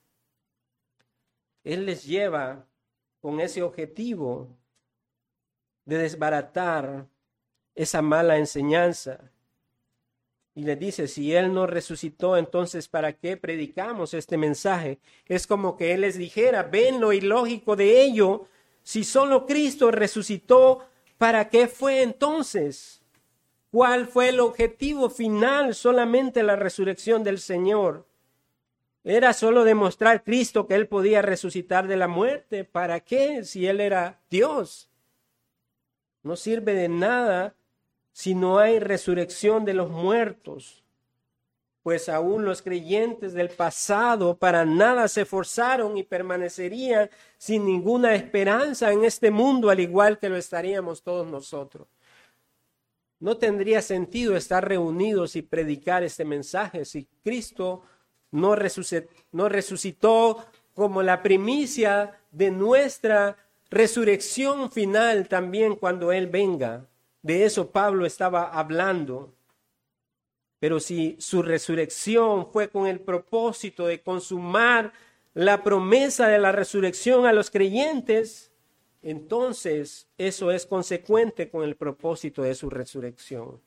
Él 1.65 1.87
les 1.87 2.05
lleva 2.05 2.67
con 3.21 3.41
ese 3.41 3.63
objetivo 3.63 4.49
de 5.85 5.99
desbaratar 5.99 7.07
esa 7.75 8.03
mala 8.03 8.37
enseñanza 8.37 9.31
y 10.55 10.65
le 10.65 10.77
dice, 10.77 11.09
si 11.09 11.35
Él 11.35 11.55
no 11.55 11.67
resucitó, 11.67 12.37
entonces 12.37 12.89
¿para 12.89 13.15
qué 13.15 13.37
predicamos 13.37 14.13
este 14.13 14.37
mensaje? 14.37 14.99
Es 15.27 15.47
como 15.47 15.77
que 15.77 15.93
Él 15.93 16.03
les 16.03 16.19
dijera, 16.19 16.65
ven 16.65 17.01
lo 17.01 17.13
ilógico 17.13 17.75
de 17.75 18.03
ello, 18.03 18.47
si 18.83 19.05
solo 19.05 19.47
Cristo 19.47 19.91
resucitó, 19.91 20.87
¿para 21.17 21.49
qué 21.49 21.69
fue 21.69 22.03
entonces? 22.03 23.02
¿Cuál 23.73 24.07
fue 24.07 24.29
el 24.29 24.39
objetivo 24.39 25.09
final? 25.09 25.75
Solamente 25.75 26.43
la 26.43 26.57
resurrección 26.57 27.25
del 27.25 27.39
Señor. 27.39 28.07
Era 29.03 29.33
solo 29.33 29.65
demostrar 29.65 30.23
Cristo 30.23 30.67
que 30.67 30.75
Él 30.75 30.89
podía 30.89 31.23
resucitar 31.23 31.89
de 31.89 31.97
la 31.97 32.07
muerte. 32.07 32.65
¿Para 32.65 33.01
qué? 33.01 33.45
Si 33.45 33.67
Él 33.67 33.81
era 33.81 34.21
Dios. 34.29 34.91
No 36.23 36.37
sirve 36.37 36.75
de 36.75 36.91
nada 36.91 37.55
si 38.13 38.35
no 38.35 38.59
hay 38.59 38.79
resurrección 38.79 39.65
de 39.65 39.73
los 39.73 39.89
muertos? 39.89 40.85
Pues 41.83 42.11
aún 42.11 42.45
los 42.45 42.61
creyentes 42.61 43.33
del 43.33 43.49
pasado 43.49 44.37
para 44.37 44.67
nada 44.67 45.09
se 45.09 45.23
esforzaron 45.23 45.97
y 45.97 46.03
permanecerían 46.03 47.09
sin 47.39 47.65
ninguna 47.65 48.15
esperanza 48.15 48.93
en 48.93 49.05
este 49.05 49.31
mundo, 49.31 49.71
al 49.71 49.81
igual 49.81 50.19
que 50.19 50.29
lo 50.29 50.37
estaríamos 50.37 51.03
todos 51.03 51.27
nosotros. 51.27 51.89
No 53.23 53.37
tendría 53.37 53.83
sentido 53.83 54.37
estar 54.37 54.67
reunidos 54.67 55.37
y 55.37 55.43
predicar 55.43 56.03
este 56.03 56.25
mensaje 56.25 56.85
si 56.85 57.07
Cristo 57.23 57.85
no, 58.33 58.57
no 59.31 59.49
resucitó 59.49 60.45
como 60.75 61.05
la 61.05 61.23
primicia 61.23 62.19
de 62.33 62.51
nuestra 62.51 63.37
resurrección 63.71 64.73
final 64.73 65.29
también 65.29 65.77
cuando 65.77 66.11
Él 66.11 66.27
venga. 66.27 66.89
De 67.23 67.45
eso 67.45 67.71
Pablo 67.71 68.07
estaba 68.07 68.51
hablando. 68.51 69.33
Pero 70.59 70.81
si 70.81 71.15
su 71.21 71.43
resurrección 71.43 72.51
fue 72.51 72.71
con 72.71 72.89
el 72.89 72.99
propósito 72.99 73.87
de 73.87 74.03
consumar 74.03 74.93
la 75.33 75.63
promesa 75.63 76.27
de 76.27 76.41
la 76.41 76.51
resurrección 76.51 77.25
a 77.27 77.33
los 77.33 77.53
creyentes, 77.53 78.52
entonces 79.03 80.09
eso 80.17 80.51
es 80.51 80.65
consecuente 80.65 81.51
con 81.51 81.65
el 81.65 81.77
propósito 81.77 82.43
de 82.43 82.55
su 82.55 82.71
resurrección. 82.71 83.61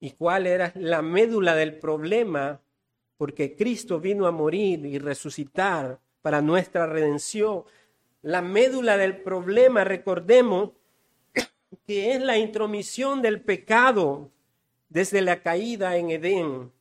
¿Y 0.00 0.12
cuál 0.12 0.46
era 0.46 0.72
la 0.74 1.02
médula 1.02 1.54
del 1.54 1.78
problema? 1.78 2.60
Porque 3.16 3.54
Cristo 3.54 4.00
vino 4.00 4.26
a 4.26 4.32
morir 4.32 4.84
y 4.84 4.98
resucitar 4.98 6.00
para 6.22 6.40
nuestra 6.40 6.86
redención. 6.86 7.64
La 8.22 8.42
médula 8.42 8.96
del 8.96 9.22
problema, 9.22 9.84
recordemos, 9.84 10.70
que 11.86 12.12
es 12.12 12.22
la 12.22 12.38
intromisión 12.38 13.22
del 13.22 13.42
pecado 13.42 14.30
desde 14.88 15.20
la 15.22 15.42
caída 15.42 15.96
en 15.96 16.10
Edén. 16.10 16.72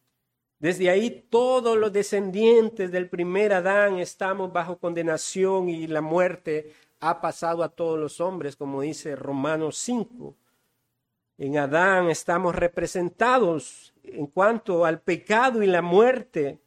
Desde 0.62 0.92
ahí 0.92 1.26
todos 1.32 1.76
los 1.76 1.92
descendientes 1.92 2.92
del 2.92 3.10
primer 3.10 3.52
Adán 3.52 3.98
estamos 3.98 4.54
bajo 4.54 4.78
condenación 4.78 5.70
y 5.70 5.88
la 5.88 6.02
muerte 6.02 6.72
ha 7.00 7.20
pasado 7.20 7.64
a 7.64 7.70
todos 7.70 7.98
los 7.98 8.22
hombres, 8.22 8.56
como 8.56 8.82
dice 8.82 9.16
Romanos 9.16 9.80
5. 9.80 10.36
En 11.40 11.58
Adán 11.58 12.12
estamos 12.12 12.54
representados 12.54 13.92
en 14.04 14.28
cuanto 14.28 14.86
al 14.86 15.02
pecado 15.02 15.64
y 15.64 15.66
la 15.66 15.82
muerte, 15.82 16.60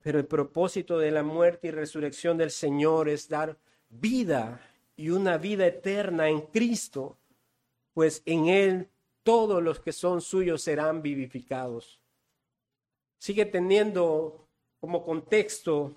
pero 0.00 0.20
el 0.20 0.26
propósito 0.26 0.96
de 0.96 1.10
la 1.10 1.24
muerte 1.24 1.66
y 1.66 1.70
resurrección 1.72 2.38
del 2.38 2.52
Señor 2.52 3.08
es 3.08 3.28
dar 3.28 3.58
vida 3.90 4.60
y 4.94 5.10
una 5.10 5.36
vida 5.36 5.66
eterna 5.66 6.28
en 6.28 6.42
Cristo, 6.42 7.18
pues 7.92 8.22
en 8.24 8.46
Él 8.46 8.88
todos 9.24 9.60
los 9.60 9.80
que 9.80 9.90
son 9.90 10.20
suyos 10.20 10.62
serán 10.62 11.02
vivificados. 11.02 12.03
Sigue 13.18 13.46
teniendo 13.46 14.46
como 14.80 15.04
contexto, 15.04 15.96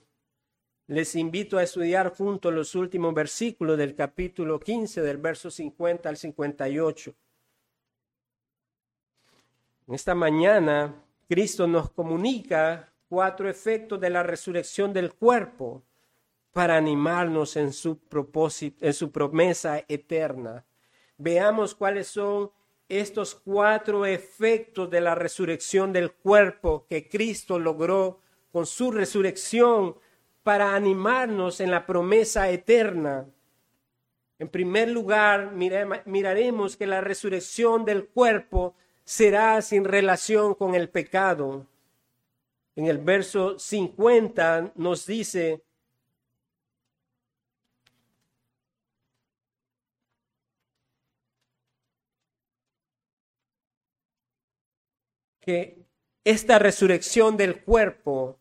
les 0.87 1.15
invito 1.15 1.57
a 1.57 1.63
estudiar 1.63 2.15
juntos 2.15 2.53
los 2.53 2.73
últimos 2.73 3.13
versículos 3.13 3.77
del 3.77 3.93
capítulo 3.95 4.59
15, 4.59 5.01
del 5.01 5.17
verso 5.17 5.51
50 5.51 6.07
al 6.07 6.15
58. 6.15 7.13
En 9.87 9.93
esta 9.93 10.15
mañana, 10.15 10.95
Cristo 11.27 11.67
nos 11.67 11.89
comunica 11.91 12.93
cuatro 13.09 13.49
efectos 13.49 13.99
de 13.99 14.09
la 14.09 14.23
resurrección 14.23 14.93
del 14.93 15.13
cuerpo 15.13 15.83
para 16.53 16.77
animarnos 16.77 17.57
en 17.57 17.73
su 17.73 17.97
propósito, 17.99 18.85
en 18.85 18.93
su 18.93 19.11
promesa 19.11 19.83
eterna. 19.87 20.65
Veamos 21.17 21.75
cuáles 21.75 22.07
son 22.07 22.51
estos 22.89 23.35
cuatro 23.35 24.05
efectos 24.05 24.89
de 24.89 25.01
la 25.01 25.15
resurrección 25.15 25.91
del 25.91 26.11
cuerpo 26.11 26.85
que 26.89 27.09
Cristo 27.09 27.59
logró 27.59 28.21
con 28.51 28.65
su 28.65 28.91
resurrección 28.91 29.97
para 30.43 30.75
animarnos 30.75 31.59
en 31.59 31.71
la 31.71 31.85
promesa 31.85 32.49
eterna. 32.49 33.27
En 34.39 34.47
primer 34.49 34.89
lugar, 34.89 35.51
miraremos 35.53 36.77
que 36.77 36.87
la 36.87 37.01
resurrección 37.01 37.83
del 37.83 38.07
cuerpo 38.07 38.75
será 39.03 39.61
sin 39.61 39.83
relación 39.83 40.53
con 40.53 40.75
el 40.75 40.89
pecado. 40.89 41.65
En 42.75 42.85
el 42.85 42.99
verso 42.99 43.57
50 43.57 44.73
nos 44.75 45.05
dice, 45.07 45.63
que 55.47 55.87
esta 56.25 56.59
resurrección 56.59 57.37
del 57.37 57.63
cuerpo 57.63 58.37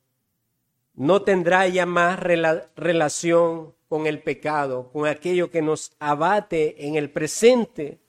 no 0.94 1.22
tendrá 1.22 1.68
ya 1.68 1.86
más 1.86 2.18
relación 2.18 3.76
con 3.88 4.08
el 4.08 4.24
pecado, 4.24 4.90
con 4.92 5.06
aquello 5.06 5.48
que 5.48 5.62
nos 5.62 5.92
abate 6.00 6.84
en 6.84 6.96
el 6.96 7.08
presente. 7.12 8.00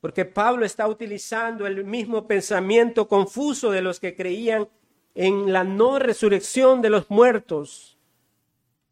Porque 0.00 0.24
Pablo 0.24 0.66
está 0.66 0.88
utilizando 0.88 1.64
el 1.64 1.84
mismo 1.84 2.26
pensamiento 2.26 3.06
confuso 3.06 3.70
de 3.70 3.82
los 3.82 4.00
que 4.00 4.16
creían 4.16 4.68
en 5.14 5.52
la 5.52 5.62
no 5.62 6.00
resurrección 6.00 6.82
de 6.82 6.90
los 6.90 7.08
muertos. 7.08 8.00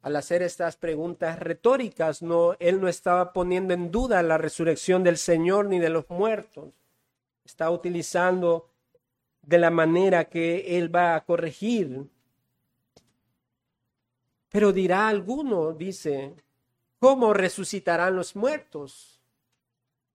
Al 0.02 0.14
hacer 0.14 0.40
estas 0.40 0.76
preguntas 0.76 1.40
retóricas, 1.40 2.22
no, 2.22 2.54
él 2.60 2.80
no 2.80 2.86
estaba 2.86 3.32
poniendo 3.32 3.74
en 3.74 3.90
duda 3.90 4.22
la 4.22 4.38
resurrección 4.38 5.02
del 5.02 5.18
Señor 5.18 5.66
ni 5.66 5.80
de 5.80 5.88
los 5.88 6.08
muertos. 6.08 6.74
Está 7.44 7.72
utilizando 7.72 8.70
de 9.46 9.58
la 9.58 9.70
manera 9.70 10.24
que 10.24 10.78
Él 10.78 10.94
va 10.94 11.14
a 11.14 11.24
corregir. 11.24 12.06
Pero 14.48 14.72
dirá 14.72 15.08
alguno, 15.08 15.72
dice, 15.72 16.34
¿cómo 16.98 17.32
resucitarán 17.32 18.14
los 18.14 18.36
muertos? 18.36 19.20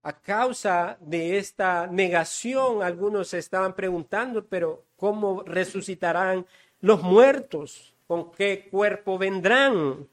A 0.01 0.13
causa 0.13 0.98
de 1.01 1.38
esta 1.38 1.88
negación, 1.88 2.81
algunos 2.81 3.27
se 3.27 3.38
estaban 3.38 3.75
preguntando, 3.75 4.45
pero 4.45 4.86
¿cómo 4.95 5.43
resucitarán 5.43 6.45
los 6.79 7.03
muertos? 7.03 7.93
¿Con 8.07 8.31
qué 8.31 8.69
cuerpo 8.71 9.17
vendrán? 9.17 10.08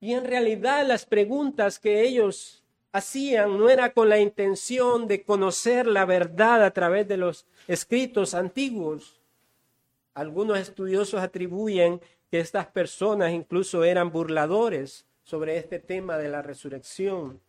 Y 0.00 0.14
en 0.14 0.24
realidad 0.24 0.86
las 0.86 1.04
preguntas 1.04 1.78
que 1.78 2.00
ellos 2.00 2.59
hacían 2.92 3.58
no 3.58 3.68
era 3.68 3.92
con 3.92 4.08
la 4.08 4.18
intención 4.18 5.06
de 5.06 5.22
conocer 5.22 5.86
la 5.86 6.04
verdad 6.04 6.64
a 6.64 6.72
través 6.72 7.06
de 7.08 7.16
los 7.16 7.46
escritos 7.68 8.34
antiguos. 8.34 9.20
Algunos 10.14 10.58
estudiosos 10.58 11.20
atribuyen 11.20 12.00
que 12.30 12.40
estas 12.40 12.66
personas 12.66 13.32
incluso 13.32 13.84
eran 13.84 14.10
burladores 14.10 15.06
sobre 15.22 15.56
este 15.56 15.78
tema 15.78 16.18
de 16.18 16.28
la 16.28 16.42
resurrección. 16.42 17.40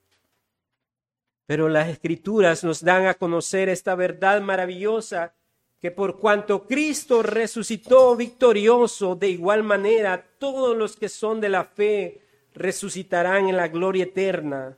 Pero 1.48 1.68
las 1.70 1.90
escrituras 1.90 2.64
nos 2.64 2.84
dan 2.84 3.08
a 3.08 3.16
conocer 3.16 3.68
esta 3.68 3.96
verdad 3.96 4.42
maravillosa 4.42 5.34
que 5.82 5.90
por 5.90 6.20
cuanto 6.20 6.68
Cristo 6.68 7.24
resucitó 7.24 8.16
victorioso, 8.16 9.16
de 9.16 9.30
igual 9.30 9.64
manera 9.64 10.24
todos 10.38 10.78
los 10.78 10.96
que 10.96 11.10
son 11.10 11.42
de 11.42 11.50
la 11.50 11.66
fe 11.66 12.22
resucitarán 12.54 13.50
en 13.50 13.58
la 13.58 13.68
gloria 13.68 14.04
eterna 14.04 14.78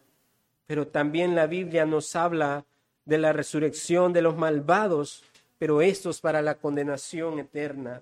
pero 0.65 0.87
también 0.87 1.35
la 1.35 1.47
Biblia 1.47 1.85
nos 1.85 2.15
habla 2.15 2.65
de 3.05 3.17
la 3.17 3.33
resurrección 3.33 4.13
de 4.13 4.21
los 4.21 4.37
malvados, 4.37 5.23
pero 5.57 5.81
estos 5.81 6.21
para 6.21 6.41
la 6.41 6.55
condenación 6.55 7.39
eterna. 7.39 8.01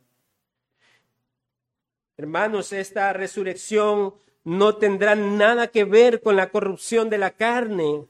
Hermanos, 2.17 2.71
esta 2.71 3.13
resurrección 3.13 4.13
no 4.43 4.75
tendrá 4.75 5.15
nada 5.15 5.67
que 5.67 5.83
ver 5.85 6.21
con 6.21 6.35
la 6.35 6.49
corrupción 6.49 7.09
de 7.09 7.17
la 7.17 7.31
carne. 7.31 8.05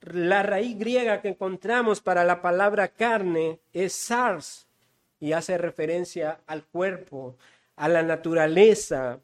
La 0.00 0.42
raíz 0.42 0.78
griega 0.78 1.20
que 1.20 1.28
encontramos 1.28 2.00
para 2.00 2.24
la 2.24 2.42
palabra 2.42 2.88
carne 2.88 3.60
es 3.72 3.92
sars 3.92 4.66
y 5.20 5.32
hace 5.32 5.58
referencia 5.58 6.40
al 6.46 6.64
cuerpo, 6.64 7.36
a 7.76 7.88
la 7.88 8.02
naturaleza, 8.02 9.20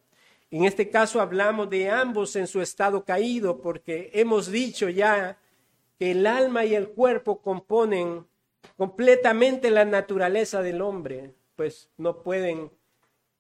en 0.51 0.65
este 0.65 0.89
caso 0.89 1.21
hablamos 1.21 1.69
de 1.69 1.91
ambos 1.91 2.35
en 2.37 2.47
su 2.47 2.63
estado 2.63 3.05
caído 3.05 3.61
porque 3.61 4.11
hemos 4.15 4.51
dicho 4.51 4.89
ya 4.89 5.39
que 5.99 6.13
el 6.13 6.27
alma 6.27 6.65
y 6.65 6.75
el 6.75 6.89
cuerpo 6.89 7.43
componen 7.43 8.27
completamente 8.77 9.71
la 9.71 9.85
naturaleza 9.85 10.63
del 10.63 10.81
hombre, 10.81 11.35
pues 11.57 11.91
no 11.97 12.23
pueden 12.23 12.71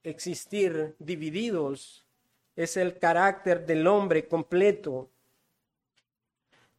existir 0.02 0.96
divididos. 0.98 2.04
Es 2.56 2.76
el 2.76 2.98
carácter 2.98 3.64
del 3.64 3.86
hombre 3.86 4.26
completo. 4.26 5.08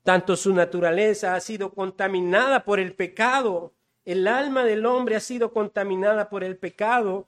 Tanto 0.03 0.35
su 0.35 0.53
naturaleza 0.53 1.35
ha 1.35 1.39
sido 1.39 1.73
contaminada 1.73 2.65
por 2.65 2.79
el 2.79 2.93
pecado, 2.93 3.73
el 4.05 4.27
alma 4.27 4.63
del 4.63 4.85
hombre 4.85 5.15
ha 5.15 5.19
sido 5.19 5.53
contaminada 5.53 6.29
por 6.29 6.43
el 6.43 6.57
pecado, 6.57 7.27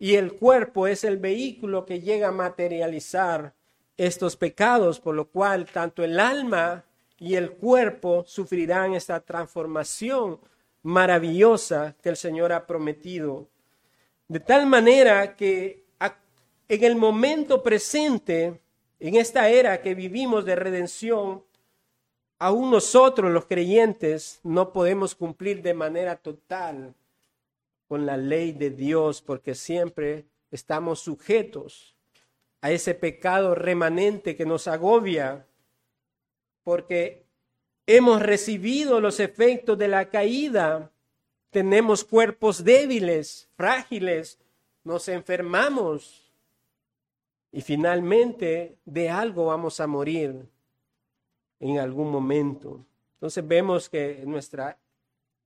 y 0.00 0.16
el 0.16 0.32
cuerpo 0.32 0.86
es 0.86 1.04
el 1.04 1.18
vehículo 1.18 1.84
que 1.84 2.00
llega 2.00 2.28
a 2.28 2.32
materializar 2.32 3.52
estos 3.98 4.34
pecados, 4.34 4.98
por 4.98 5.14
lo 5.14 5.28
cual 5.28 5.66
tanto 5.66 6.02
el 6.02 6.18
alma 6.18 6.86
y 7.18 7.34
el 7.34 7.52
cuerpo 7.52 8.24
sufrirán 8.26 8.94
esta 8.94 9.20
transformación 9.20 10.40
maravillosa 10.82 11.94
que 12.02 12.08
el 12.08 12.16
Señor 12.16 12.50
ha 12.50 12.66
prometido. 12.66 13.46
De 14.26 14.40
tal 14.40 14.66
manera 14.66 15.36
que 15.36 15.84
en 16.66 16.84
el 16.84 16.96
momento 16.96 17.62
presente, 17.62 18.58
en 19.00 19.16
esta 19.16 19.50
era 19.50 19.82
que 19.82 19.94
vivimos 19.94 20.46
de 20.46 20.56
redención, 20.56 21.44
aún 22.38 22.70
nosotros 22.70 23.30
los 23.30 23.44
creyentes 23.44 24.40
no 24.44 24.72
podemos 24.72 25.14
cumplir 25.14 25.60
de 25.60 25.74
manera 25.74 26.16
total 26.16 26.94
con 27.90 28.06
la 28.06 28.16
ley 28.16 28.52
de 28.52 28.70
Dios 28.70 29.20
porque 29.20 29.56
siempre 29.56 30.24
estamos 30.52 31.00
sujetos 31.00 31.96
a 32.60 32.70
ese 32.70 32.94
pecado 32.94 33.56
remanente 33.56 34.36
que 34.36 34.46
nos 34.46 34.68
agobia, 34.68 35.44
porque 36.62 37.26
hemos 37.86 38.22
recibido 38.22 39.00
los 39.00 39.18
efectos 39.18 39.76
de 39.76 39.88
la 39.88 40.08
caída, 40.08 40.92
tenemos 41.50 42.04
cuerpos 42.04 42.62
débiles, 42.62 43.50
frágiles, 43.56 44.38
nos 44.84 45.08
enfermamos 45.08 46.32
y 47.50 47.60
finalmente 47.60 48.78
de 48.84 49.10
algo 49.10 49.46
vamos 49.46 49.80
a 49.80 49.88
morir 49.88 50.48
en 51.58 51.80
algún 51.80 52.12
momento. 52.12 52.86
Entonces 53.14 53.44
vemos 53.48 53.88
que 53.88 54.22
nuestra 54.24 54.78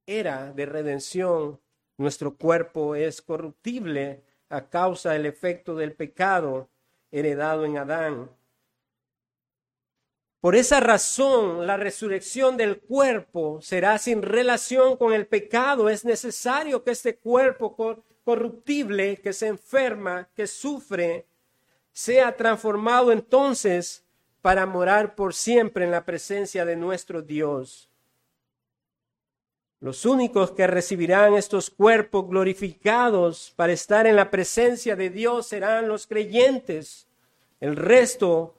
era 0.05 0.53
de 0.53 0.67
redención 0.67 1.64
nuestro 1.97 2.37
cuerpo 2.37 2.95
es 2.95 3.23
corruptible 3.23 4.23
a 4.49 4.69
causa 4.69 5.13
del 5.13 5.27
efecto 5.27 5.75
del 5.75 5.93
pecado 5.93 6.69
heredado 7.11 7.65
en 7.65 7.79
Adán. 7.79 8.31
Por 10.41 10.57
esa 10.57 10.79
razón, 10.81 11.67
la 11.67 11.79
resurrección 11.79 12.57
del 12.59 12.79
cuerpo 12.79 13.61
será 13.63 13.97
sin 13.97 14.21
relación 14.21 14.97
con 14.97 15.15
el 15.15 15.27
pecado. 15.27 15.89
Es 15.89 16.05
necesario 16.05 16.85
que 16.85 16.91
este 16.91 17.17
cuerpo 17.17 17.75
corruptible, 18.25 19.17
que 19.23 19.33
se 19.33 19.47
enferma, 19.47 20.29
que 20.35 20.47
sufre, 20.47 21.27
sea 21.93 22.37
transformado 22.37 23.11
entonces 23.11 24.05
para 24.43 24.67
morar 24.67 25.15
por 25.15 25.33
siempre 25.33 25.87
en 25.87 25.91
la 25.91 26.05
presencia 26.05 26.67
de 26.67 26.77
nuestro 26.77 27.23
Dios. 27.23 27.89
Los 29.85 30.07
únicos 30.07 30.53
que 30.53 30.67
recibirán 30.67 31.35
estos 31.35 31.69
cuerpos 31.69 32.27
glorificados 32.27 33.53
para 33.55 33.75
estar 33.75 34.07
en 34.07 34.17
la 34.17 34.31
presencia 34.31 34.97
de 34.97 35.11
Dios 35.11 35.49
serán 35.49 35.89
los 35.89 36.07
creyentes. 36.07 37.07
El 37.61 37.77
resto 37.77 38.55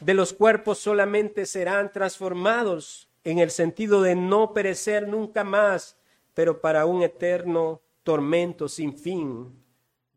de 0.00 0.14
los 0.14 0.32
cuerpos 0.32 0.78
solamente 0.78 1.44
serán 1.44 1.92
transformados 1.92 3.10
en 3.22 3.38
el 3.38 3.50
sentido 3.50 4.00
de 4.00 4.14
no 4.14 4.54
perecer 4.54 5.06
nunca 5.06 5.44
más, 5.44 5.98
pero 6.32 6.62
para 6.62 6.86
un 6.86 7.02
eterno 7.02 7.82
tormento 8.02 8.66
sin 8.66 8.96
fin, 8.96 9.54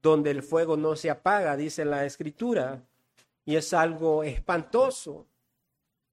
donde 0.02 0.32
el 0.32 0.42
fuego 0.42 0.78
no 0.78 0.96
se 0.96 1.10
apaga, 1.10 1.58
dice 1.58 1.84
la 1.84 2.06
escritura, 2.06 2.82
y 3.44 3.58
es 3.58 3.74
algo 3.74 4.24
espantoso. 4.24 5.28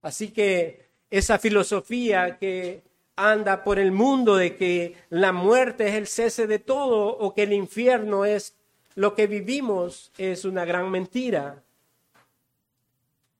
Así 0.00 0.32
que 0.32 0.88
esa 1.08 1.38
filosofía 1.38 2.38
que 2.38 2.90
anda 3.16 3.64
por 3.64 3.78
el 3.78 3.92
mundo 3.92 4.36
de 4.36 4.56
que 4.56 4.96
la 5.10 5.32
muerte 5.32 5.88
es 5.88 5.94
el 5.94 6.06
cese 6.06 6.46
de 6.46 6.58
todo 6.58 7.16
o 7.18 7.34
que 7.34 7.42
el 7.42 7.52
infierno 7.52 8.24
es 8.24 8.56
lo 8.94 9.14
que 9.14 9.26
vivimos 9.26 10.12
es 10.18 10.44
una 10.44 10.64
gran 10.64 10.90
mentira. 10.90 11.62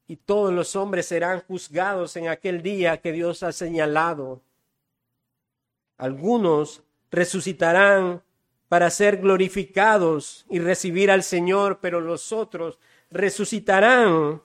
Y 0.06 0.16
todos 0.16 0.52
los 0.52 0.76
hombres 0.76 1.06
serán 1.06 1.40
juzgados 1.40 2.16
en 2.16 2.28
aquel 2.28 2.62
día 2.62 3.00
que 3.00 3.12
Dios 3.12 3.42
ha 3.42 3.52
señalado. 3.52 4.42
Algunos 5.96 6.82
resucitarán 7.10 8.22
para 8.68 8.90
ser 8.90 9.18
glorificados 9.18 10.46
y 10.48 10.58
recibir 10.58 11.10
al 11.10 11.22
Señor, 11.22 11.78
pero 11.80 12.00
los 12.00 12.32
otros 12.32 12.78
resucitarán 13.10 14.42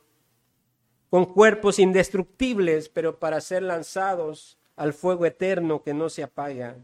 con 1.09 1.25
cuerpos 1.25 1.79
indestructibles, 1.79 2.89
pero 2.89 3.17
para 3.17 3.39
ser 3.39 3.63
lanzados 3.63 4.56
al 4.77 4.93
fuego 4.93 5.25
eterno 5.25 5.83
que 5.83 5.93
no 5.93 6.07
se 6.09 6.23
apaga. 6.23 6.77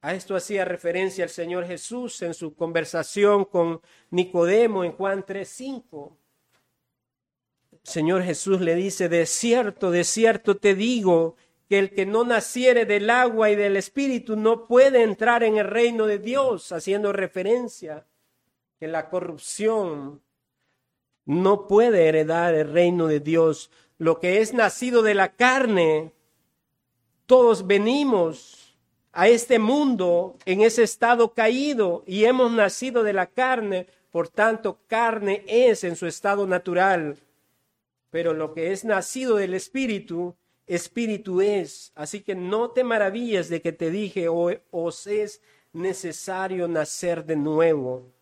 A 0.00 0.14
esto 0.14 0.36
hacía 0.36 0.64
referencia 0.64 1.24
el 1.24 1.30
Señor 1.30 1.66
Jesús 1.66 2.22
en 2.22 2.32
su 2.32 2.54
conversación 2.54 3.44
con 3.44 3.80
Nicodemo 4.10 4.84
en 4.84 4.92
Juan 4.92 5.24
3:5. 5.26 6.16
Señor 7.82 8.22
Jesús 8.22 8.60
le 8.60 8.74
dice, 8.74 9.08
de 9.08 9.26
cierto, 9.26 9.90
de 9.90 10.04
cierto 10.04 10.56
te 10.56 10.74
digo, 10.74 11.36
que 11.68 11.78
el 11.78 11.90
que 11.90 12.06
no 12.06 12.24
naciere 12.24 12.84
del 12.84 13.10
agua 13.10 13.50
y 13.50 13.56
del 13.56 13.76
espíritu 13.76 14.36
no 14.36 14.66
puede 14.66 15.02
entrar 15.02 15.42
en 15.42 15.56
el 15.56 15.66
reino 15.66 16.06
de 16.06 16.18
Dios, 16.18 16.70
haciendo 16.70 17.12
referencia 17.12 18.06
que 18.78 18.86
la 18.86 19.08
corrupción 19.08 20.22
no 21.24 21.66
puede 21.66 22.06
heredar 22.06 22.54
el 22.54 22.72
reino 22.72 23.08
de 23.08 23.18
Dios 23.18 23.70
lo 23.98 24.20
que 24.20 24.40
es 24.40 24.52
nacido 24.52 25.02
de 25.02 25.14
la 25.14 25.32
carne, 25.32 26.12
todos 27.26 27.66
venimos 27.66 28.76
a 29.12 29.28
este 29.28 29.58
mundo 29.58 30.36
en 30.44 30.60
ese 30.60 30.82
estado 30.82 31.32
caído 31.32 32.04
y 32.06 32.24
hemos 32.24 32.52
nacido 32.52 33.02
de 33.02 33.14
la 33.14 33.26
carne, 33.26 33.86
por 34.10 34.28
tanto 34.28 34.78
carne 34.86 35.42
es 35.46 35.84
en 35.84 35.96
su 35.96 36.06
estado 36.06 36.46
natural. 36.46 37.16
Pero 38.10 38.34
lo 38.34 38.52
que 38.52 38.72
es 38.72 38.84
nacido 38.84 39.36
del 39.36 39.54
Espíritu, 39.54 40.36
Espíritu 40.66 41.40
es. 41.40 41.92
Así 41.94 42.20
que 42.20 42.34
no 42.34 42.70
te 42.70 42.84
maravilles 42.84 43.48
de 43.48 43.62
que 43.62 43.72
te 43.72 43.90
dije, 43.90 44.28
os 44.28 45.06
es 45.06 45.40
necesario 45.72 46.68
nacer 46.68 47.24
de 47.24 47.36
nuevo. 47.36 48.12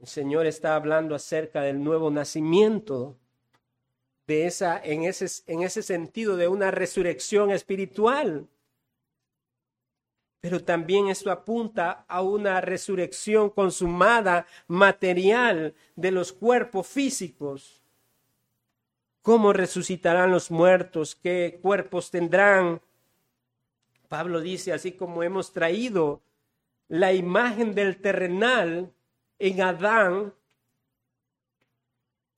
El 0.00 0.06
Señor 0.06 0.46
está 0.46 0.76
hablando 0.76 1.14
acerca 1.14 1.62
del 1.62 1.82
nuevo 1.82 2.10
nacimiento 2.10 3.16
de 4.28 4.46
esa, 4.46 4.78
en, 4.84 5.04
ese, 5.04 5.26
en 5.46 5.62
ese 5.62 5.82
sentido 5.82 6.36
de 6.36 6.48
una 6.48 6.70
resurrección 6.70 7.50
espiritual. 7.50 8.46
Pero 10.40 10.62
también 10.62 11.08
esto 11.08 11.32
apunta 11.32 12.04
a 12.06 12.20
una 12.20 12.60
resurrección 12.60 13.48
consumada 13.48 14.46
material 14.68 15.74
de 15.96 16.10
los 16.12 16.32
cuerpos 16.32 16.86
físicos. 16.86 17.82
¿Cómo 19.22 19.54
resucitarán 19.54 20.30
los 20.30 20.50
muertos? 20.50 21.16
¿Qué 21.16 21.58
cuerpos 21.62 22.10
tendrán? 22.10 22.82
Pablo 24.08 24.40
dice, 24.40 24.74
así 24.74 24.92
como 24.92 25.22
hemos 25.22 25.52
traído 25.52 26.20
la 26.88 27.14
imagen 27.14 27.74
del 27.74 27.96
terrenal 28.00 28.92
en 29.38 29.62
Adán, 29.62 30.34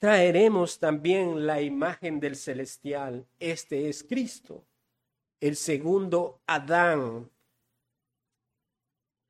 traeremos 0.01 0.79
también 0.79 1.47
la 1.47 1.61
imagen 1.61 2.21
del 2.21 2.35
celestial. 2.35 3.27
Este 3.39 3.89
es 3.91 4.03
Cristo, 4.03 4.65
el 5.41 5.57
segundo 5.57 6.41
Adán. 6.47 7.31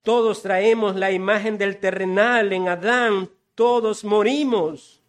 Todos 0.02 0.42
traemos 0.42 0.94
la 0.94 1.10
imagen 1.10 1.58
del 1.58 1.78
terrenal 1.78 2.52
en 2.52 2.68
Adán, 2.68 3.28
todos 3.56 4.04
morimos, 4.04 5.02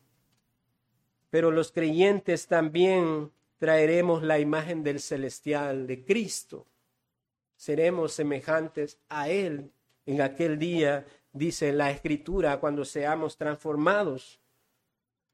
pero 1.30 1.52
los 1.52 1.72
creyentes 1.72 2.48
también 2.48 3.32
traeremos 3.60 4.24
la 4.24 4.40
imagen 4.40 4.84
del 4.84 5.00
celestial 5.00 5.86
de 5.86 6.04
Cristo. 6.04 6.66
Seremos 7.56 8.14
semejantes 8.14 8.98
a 9.10 9.30
Él 9.30 9.72
en 10.08 10.22
aquel 10.22 10.58
día, 10.58 11.06
dice 11.32 11.72
la 11.72 11.92
Escritura, 11.92 12.60
cuando 12.60 12.84
seamos 12.84 13.38
transformados. 13.38 14.41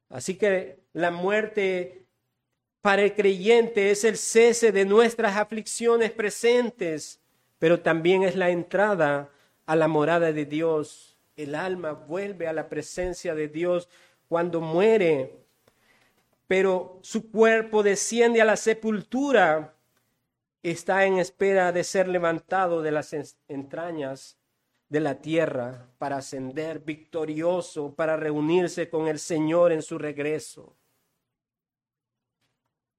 Así 0.08 0.36
que 0.36 0.80
la 0.92 1.10
muerte 1.10 2.06
para 2.80 3.02
el 3.02 3.14
creyente 3.14 3.90
es 3.90 4.04
el 4.04 4.16
cese 4.16 4.72
de 4.72 4.84
nuestras 4.84 5.36
aflicciones 5.36 6.10
presentes, 6.10 7.20
pero 7.58 7.80
también 7.80 8.22
es 8.22 8.36
la 8.36 8.50
entrada 8.50 9.30
a 9.66 9.76
la 9.76 9.88
morada 9.88 10.32
de 10.32 10.44
Dios. 10.46 11.16
El 11.36 11.54
alma 11.54 11.92
vuelve 11.92 12.48
a 12.48 12.52
la 12.52 12.68
presencia 12.68 13.34
de 13.34 13.48
Dios 13.48 13.88
cuando 14.28 14.60
muere, 14.60 15.34
pero 16.46 16.98
su 17.02 17.30
cuerpo 17.30 17.82
desciende 17.82 18.40
a 18.40 18.44
la 18.44 18.56
sepultura, 18.56 19.74
está 20.62 21.04
en 21.04 21.18
espera 21.18 21.72
de 21.72 21.84
ser 21.84 22.08
levantado 22.08 22.82
de 22.82 22.90
las 22.90 23.14
entrañas 23.48 24.38
de 24.88 25.00
la 25.00 25.16
tierra 25.16 25.86
para 25.98 26.18
ascender 26.18 26.80
victorioso, 26.80 27.94
para 27.94 28.16
reunirse 28.16 28.88
con 28.88 29.08
el 29.08 29.18
Señor 29.18 29.72
en 29.72 29.82
su 29.82 29.98
regreso. 29.98 30.74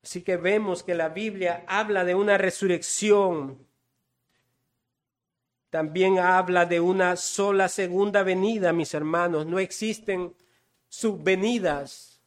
Así 0.04 0.22
que 0.22 0.38
vemos 0.38 0.84
que 0.84 0.96
la 0.96 1.10
Biblia 1.10 1.64
habla 1.68 2.06
de 2.06 2.16
una 2.16 2.38
resurrección. 2.38 3.68
También 5.70 6.20
habla 6.20 6.66
de 6.66 6.80
una 6.80 7.16
sola 7.16 7.68
segunda 7.68 8.24
venida, 8.24 8.72
mis 8.72 8.94
hermanos. 8.94 9.46
No 9.46 9.60
existen 9.60 10.34
subvenidas, 10.88 12.22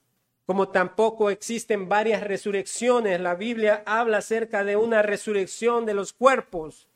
como 0.44 0.68
tampoco 0.68 1.31
existen 1.31 1.88
varias 1.88 2.22
resurrecciones. 2.22 3.20
La 3.20 3.35
Biblia 3.35 3.83
habla 3.87 4.18
acerca 4.18 4.64
de 4.64 4.77
una 4.77 5.03
resurrección 5.03 5.87
de 5.87 5.94
los 5.94 6.12
cuerpos 6.12 6.88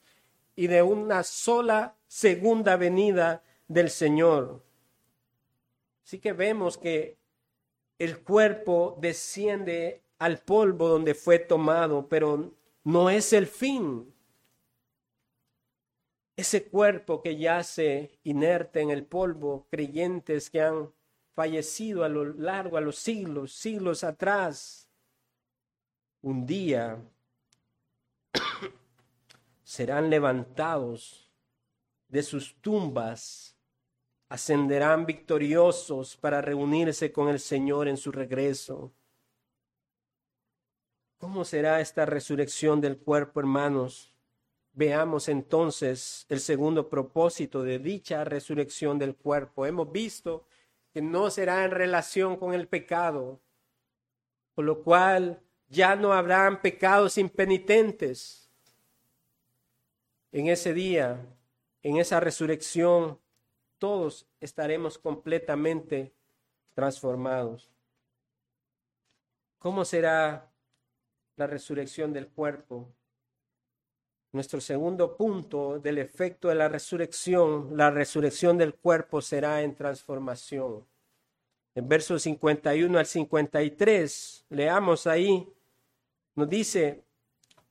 y 0.55 0.67
de 0.67 0.83
una 0.83 1.23
sola 1.23 1.96
segunda 2.07 2.77
venida 2.77 3.43
del 3.69 3.91
Señor. 3.91 4.63
Así 6.05 6.19
que 6.19 6.33
vemos 6.33 6.79
que 6.79 7.19
el 7.99 8.23
cuerpo 8.23 8.97
desciende 9.01 10.03
al 10.19 10.39
polvo 10.39 10.89
donde 10.89 11.15
fue 11.15 11.39
tomado, 11.39 12.09
pero 12.09 12.55
no 12.85 13.11
es 13.11 13.33
el 13.33 13.47
fin. 13.47 14.13
Ese 16.37 16.69
cuerpo 16.69 17.23
que 17.23 17.37
yace 17.37 18.19
inerte 18.23 18.81
en 18.81 18.91
el 18.91 19.05
polvo, 19.05 19.67
creyentes 19.71 20.51
que 20.51 20.61
han 20.61 20.93
fallecido 21.33 22.05
a 22.05 22.09
lo 22.09 22.25
largo, 22.25 22.77
a 22.77 22.81
los 22.81 22.97
siglos, 22.97 23.53
siglos 23.53 24.05
atrás, 24.05 24.89
un 26.23 26.47
día 26.47 27.03
serán 29.65 30.11
levantados 30.11 31.26
de 32.09 32.23
sus 32.23 32.55
tumbas, 32.61 33.57
ascenderán 34.29 35.07
victoriosos 35.07 36.17
para 36.17 36.41
reunirse 36.41 37.13
con 37.13 37.29
el 37.29 37.41
Señor 37.41 37.89
en 37.89 37.97
su 37.97 38.11
regreso. 38.13 38.93
¿Cómo 41.19 41.45
será 41.45 41.81
esta 41.81 42.05
resurrección 42.05 42.81
del 42.81 42.99
cuerpo, 42.99 43.41
hermanos? 43.41 44.13
Veamos 44.73 45.29
entonces 45.29 46.27
el 46.29 46.41
segundo 46.41 46.91
propósito 46.91 47.63
de 47.63 47.79
dicha 47.79 48.25
resurrección 48.25 48.99
del 48.99 49.17
cuerpo. 49.17 49.65
Hemos 49.65 49.91
visto 49.91 50.47
que 50.93 51.01
no 51.01 51.31
será 51.31 51.65
en 51.65 51.71
relación 51.71 52.37
con 52.37 52.53
el 52.53 52.69
pecado, 52.69 53.41
por 54.55 54.67
lo 54.67 54.83
cual 54.83 55.41
ya 55.69 55.97
no 55.97 56.13
habrán 56.13 56.61
pecados 56.61 57.17
impenitentes 57.17 58.51
en 60.33 60.49
ese 60.49 60.75
día, 60.75 61.25
en 61.87 61.99
esa 61.99 62.19
resurrección, 62.19 63.17
todos 63.79 64.27
estaremos 64.41 64.99
completamente 64.99 66.13
transformados. 66.75 67.71
¿Cómo 69.61 69.85
será 69.85 70.51
la 71.37 71.47
resurrección 71.47 72.13
del 72.13 72.27
cuerpo? 72.27 72.93
Nuestro 74.33 74.61
segundo 74.61 75.17
punto 75.17 75.79
del 75.79 75.99
efecto 75.99 76.49
de 76.49 76.57
la 76.57 76.69
resurrección, 76.69 77.77
la 77.77 77.93
resurrección 77.93 78.59
del 78.59 78.75
cuerpo 78.75 79.23
será 79.23 79.63
en 79.63 79.77
transformación. 79.77 80.85
En 81.77 81.89
versos 81.89 82.23
51 82.23 82.99
al 82.99 83.07
53, 83.07 84.47
leamos 84.49 85.07
ahí, 85.07 85.49
nos 86.35 86.49
dice, 86.49 87.05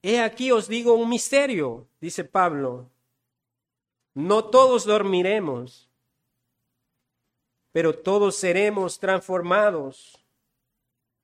He 0.01 0.21
aquí 0.21 0.53
os 0.53 0.69
digo 0.69 0.93
un 0.93 1.09
misterio, 1.09 1.89
dice 1.99 2.23
Pablo, 2.23 2.89
no 4.15 4.45
todos 4.45 4.85
dormiremos, 4.85 5.89
pero 7.71 7.93
todos 7.93 8.35
seremos 8.35 8.97
transformados 8.97 10.25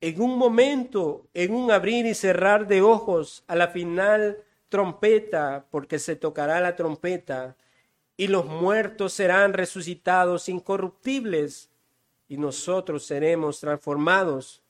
en 0.02 0.20
un 0.20 0.36
momento, 0.36 1.28
en 1.32 1.54
un 1.54 1.70
abrir 1.70 2.06
y 2.06 2.14
cerrar 2.14 2.66
de 2.66 2.82
ojos, 2.82 3.44
a 3.46 3.54
la 3.54 3.68
final 3.68 4.42
trompeta, 4.68 5.66
porque 5.70 6.00
se 6.00 6.16
tocará 6.16 6.60
la 6.60 6.74
trompeta, 6.74 7.56
y 8.16 8.26
los 8.26 8.44
muertos 8.44 9.12
serán 9.12 9.52
resucitados 9.52 10.48
incorruptibles, 10.48 11.70
y 12.28 12.36
nosotros 12.36 13.04
seremos 13.06 13.60
transformados, 13.60 14.62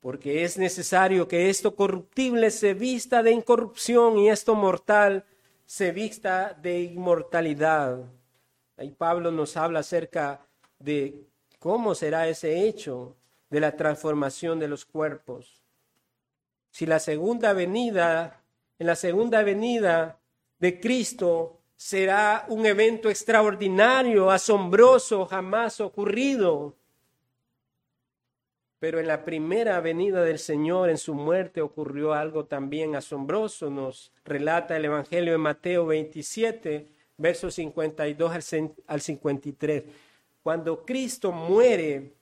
porque 0.00 0.42
es 0.42 0.58
necesario 0.58 1.28
que 1.28 1.48
esto 1.48 1.76
corruptible 1.76 2.50
se 2.50 2.74
vista 2.74 3.22
de 3.22 3.30
incorrupción 3.30 4.18
y 4.18 4.30
esto 4.30 4.56
mortal 4.56 5.24
se 5.66 5.90
vista 5.90 6.56
de 6.62 6.80
inmortalidad. 6.80 7.98
Ahí 8.76 8.90
Pablo 8.92 9.30
nos 9.30 9.56
habla 9.56 9.80
acerca 9.80 10.46
de 10.78 11.26
cómo 11.58 11.94
será 11.94 12.28
ese 12.28 12.66
hecho 12.66 13.16
de 13.50 13.60
la 13.60 13.76
transformación 13.76 14.58
de 14.58 14.68
los 14.68 14.84
cuerpos. 14.84 15.62
Si 16.70 16.86
la 16.86 17.00
segunda 17.00 17.52
venida, 17.52 18.42
en 18.78 18.86
la 18.86 18.96
segunda 18.96 19.42
venida 19.42 20.20
de 20.58 20.78
Cristo 20.80 21.60
será 21.74 22.46
un 22.48 22.64
evento 22.64 23.10
extraordinario, 23.10 24.30
asombroso, 24.30 25.26
jamás 25.26 25.80
ocurrido. 25.80 26.76
Pero 28.78 29.00
en 29.00 29.06
la 29.06 29.24
primera 29.24 29.80
venida 29.80 30.22
del 30.22 30.38
Señor, 30.38 30.90
en 30.90 30.98
su 30.98 31.14
muerte, 31.14 31.62
ocurrió 31.62 32.12
algo 32.12 32.44
también 32.44 32.94
asombroso. 32.94 33.70
Nos 33.70 34.12
relata 34.24 34.76
el 34.76 34.84
Evangelio 34.84 35.32
de 35.32 35.38
Mateo 35.38 35.86
27, 35.86 36.86
versos 37.16 37.54
52 37.54 38.32
al 38.86 39.00
53. 39.00 39.84
Cuando 40.42 40.84
Cristo 40.84 41.32
muere 41.32 42.12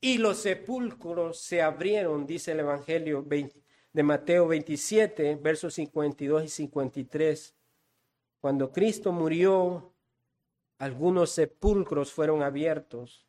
y 0.00 0.18
los 0.18 0.38
sepulcros 0.38 1.38
se 1.38 1.60
abrieron, 1.60 2.26
dice 2.26 2.52
el 2.52 2.60
Evangelio 2.60 3.24
de 3.24 4.02
Mateo 4.02 4.48
27, 4.48 5.36
versos 5.36 5.74
52 5.74 6.44
y 6.44 6.48
53. 6.48 7.54
Cuando 8.40 8.72
Cristo 8.72 9.12
murió, 9.12 9.92
algunos 10.78 11.30
sepulcros 11.30 12.12
fueron 12.12 12.42
abiertos. 12.42 13.27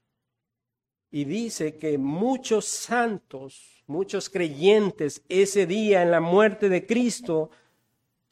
Y 1.12 1.26
dice 1.26 1.78
que 1.78 1.98
muchos 1.98 2.66
santos, 2.66 3.84
muchos 3.88 4.30
creyentes, 4.30 5.24
ese 5.28 5.66
día 5.66 6.04
en 6.04 6.12
la 6.12 6.20
muerte 6.20 6.70
de 6.70 6.86
Cristo, 6.86 7.50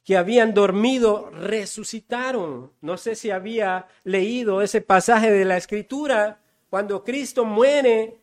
que 0.04 0.16
habían 0.16 0.54
dormido 0.54 1.30
resucitaron. 1.32 2.72
No 2.80 2.98
sé 2.98 3.16
si 3.16 3.30
había 3.30 3.88
leído 4.04 4.62
ese 4.62 4.80
pasaje 4.82 5.32
de 5.32 5.44
la 5.44 5.58
escritura. 5.58 6.40
Cuando 6.70 7.04
Cristo 7.04 7.44
muere, 7.44 8.22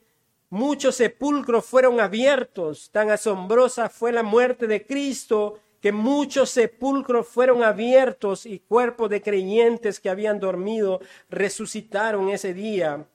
muchos 0.48 0.94
sepulcros 0.94 1.64
fueron 1.66 2.00
abiertos. 2.00 2.90
Tan 2.90 3.10
asombrosa 3.10 3.90
fue 3.90 4.12
la 4.12 4.22
muerte 4.22 4.66
de 4.66 4.86
Cristo 4.86 5.60
que 5.84 5.92
muchos 5.92 6.48
sepulcros 6.48 7.28
fueron 7.28 7.62
abiertos 7.62 8.46
y 8.46 8.60
cuerpos 8.60 9.10
de 9.10 9.20
creyentes 9.20 10.00
que 10.00 10.08
habían 10.08 10.40
dormido 10.40 11.00
resucitaron 11.28 12.30
ese 12.30 12.54
día, 12.54 13.06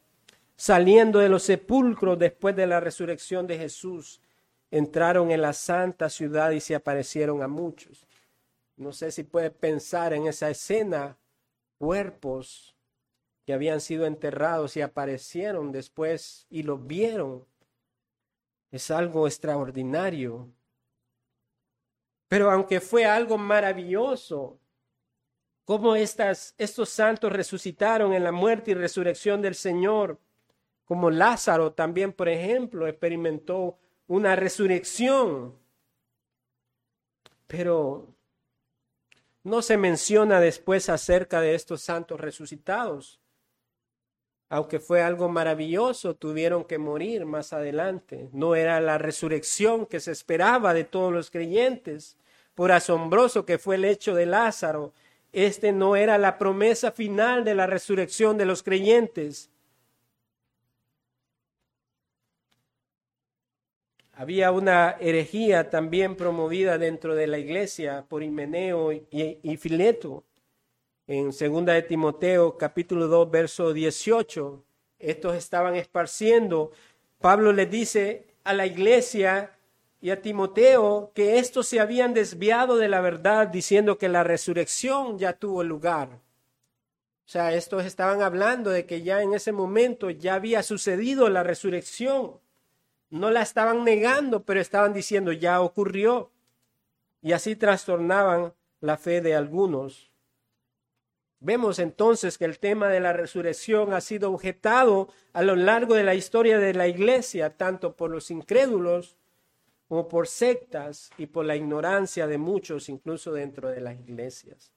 saliendo 0.60 1.20
de 1.20 1.30
los 1.30 1.44
sepulcros 1.44 2.20
después 2.20 2.54
de 2.54 2.68
la 2.68 2.82
resurrección 2.82 3.48
de 3.48 3.58
Jesús. 3.58 4.22
Entraron 4.70 5.32
en 5.32 5.42
la 5.42 5.54
santa 5.54 6.10
ciudad 6.10 6.52
y 6.52 6.60
se 6.60 6.76
aparecieron 6.76 7.42
a 7.42 7.48
muchos. 7.48 8.06
No 8.76 8.92
sé 8.92 9.14
si 9.14 9.24
puede 9.24 9.52
pensar 9.52 10.12
en 10.12 10.28
esa 10.28 10.50
escena, 10.50 11.18
cuerpos 11.78 12.76
que 13.46 13.54
habían 13.54 13.80
sido 13.80 14.06
enterrados 14.06 14.76
y 14.76 14.82
aparecieron 14.82 15.72
después 15.72 16.46
y 16.50 16.64
los 16.64 16.86
vieron. 16.86 17.46
Es 18.70 18.92
algo 18.92 19.28
extraordinario. 19.28 20.50
Pero 22.28 22.52
aunque 22.52 22.82
fue 22.82 23.06
algo 23.06 23.38
maravilloso, 23.38 24.60
como 25.64 25.96
estas, 25.96 26.54
estos 26.58 26.90
santos 26.90 27.32
resucitaron 27.32 28.14
en 28.14 28.26
la 28.26 28.34
muerte 28.34 28.72
y 28.72 28.74
resurrección 28.74 29.42
del 29.42 29.56
Señor, 29.56 30.20
como 30.90 31.12
Lázaro 31.12 31.72
también, 31.72 32.14
por 32.14 32.28
ejemplo, 32.30 32.88
experimentó 32.88 33.78
una 34.08 34.36
resurrección. 34.36 35.54
Pero 37.46 38.08
no 39.44 39.62
se 39.62 39.78
menciona 39.78 40.40
después 40.40 40.90
acerca 40.90 41.42
de 41.42 41.54
estos 41.54 41.84
santos 41.84 42.20
resucitados. 42.20 43.22
Aunque 44.50 44.80
fue 44.80 45.04
algo 45.04 45.30
maravilloso, 45.30 46.16
tuvieron 46.16 46.64
que 46.64 46.80
morir 46.80 47.24
más 47.24 47.54
adelante. 47.54 48.28
No 48.34 48.56
era 48.56 48.82
la 48.82 48.98
resurrección 48.98 49.86
que 49.86 50.00
se 50.00 50.12
esperaba 50.12 50.74
de 50.74 50.86
todos 50.86 51.14
los 51.14 51.30
creyentes. 51.30 52.18
Por 52.56 52.72
asombroso 52.72 53.46
que 53.46 53.60
fue 53.60 53.76
el 53.76 53.86
hecho 53.86 54.16
de 54.16 54.26
Lázaro, 54.26 54.94
este 55.34 55.72
no 55.72 55.96
era 55.96 56.18
la 56.18 56.40
promesa 56.40 56.92
final 56.92 57.44
de 57.44 57.54
la 57.54 57.68
resurrección 57.68 58.40
de 58.40 58.46
los 58.48 58.64
creyentes. 58.64 59.52
Había 64.20 64.52
una 64.52 64.98
herejía 65.00 65.70
también 65.70 66.18
promovida 66.18 66.78
dentro 66.78 67.16
de 67.16 67.26
la 67.26 67.38
iglesia 67.38 68.04
por 68.06 68.22
Himeneo 68.22 68.92
y, 68.92 69.56
Fileto. 69.56 70.26
En 71.08 71.32
segunda 71.32 71.72
de 71.72 71.84
Timoteo, 71.84 72.58
capítulo 72.58 73.08
2, 73.08 73.32
verso 73.32 73.72
18, 73.72 74.62
estos 75.00 75.38
estaban 75.38 75.76
esparciendo. 75.76 76.74
Pablo 77.22 77.54
le 77.54 77.66
dice 77.66 78.28
a 78.44 78.52
la 78.52 78.66
iglesia 78.66 79.56
y 80.02 80.10
a 80.10 80.22
Timoteo 80.22 81.14
que 81.16 81.40
estos 81.40 81.68
se 81.68 81.80
habían 81.80 82.14
desviado 82.14 82.76
de 82.76 82.90
la 82.90 83.00
verdad 83.00 83.48
diciendo 83.48 83.98
que 83.98 84.10
la 84.10 84.26
resurrección 84.26 85.18
ya 85.18 85.32
tuvo 85.32 85.64
lugar. 85.64 86.10
O 86.10 87.32
sea, 87.32 87.54
estos 87.54 87.86
estaban 87.86 88.22
hablando 88.22 88.70
de 88.70 88.86
que 88.86 89.02
ya 89.02 89.22
en 89.22 89.34
ese 89.34 89.54
momento 89.54 90.10
ya 90.10 90.34
había 90.34 90.62
sucedido 90.62 91.30
la 91.30 91.44
resurrección. 91.44 92.34
No 93.10 93.32
la 93.32 93.42
estaban 93.42 93.84
negando, 93.84 94.44
pero 94.44 94.60
estaban 94.60 94.94
diciendo 94.94 95.32
ya 95.32 95.62
ocurrió. 95.62 96.32
Y 97.22 97.34
así 97.34 97.56
trastornaban 97.56 98.54
la 98.82 98.98
fe 98.98 99.22
de 99.22 99.36
algunos. 99.36 100.10
Vemos 101.42 101.80
entonces 101.80 102.38
que 102.38 102.46
el 102.46 102.60
tema 102.60 102.90
de 102.90 103.00
la 103.00 103.14
resurrección 103.14 103.94
ha 103.94 104.02
sido 104.02 104.32
objetado 104.32 105.08
a 105.32 105.42
lo 105.42 105.56
largo 105.56 105.96
de 105.96 106.04
la 106.04 106.14
historia 106.14 106.60
de 106.60 106.74
la 106.74 106.88
iglesia, 106.88 107.56
tanto 107.56 107.96
por 107.96 108.12
los 108.12 108.30
incrédulos 108.30 109.18
como 109.88 110.08
por 110.08 110.28
sectas 110.28 111.10
y 111.18 111.26
por 111.26 111.46
la 111.46 111.56
ignorancia 111.56 112.28
de 112.28 112.38
muchos, 112.38 112.90
incluso 112.90 113.32
dentro 113.32 113.70
de 113.70 113.82
las 113.82 114.00
iglesias. 114.00 114.74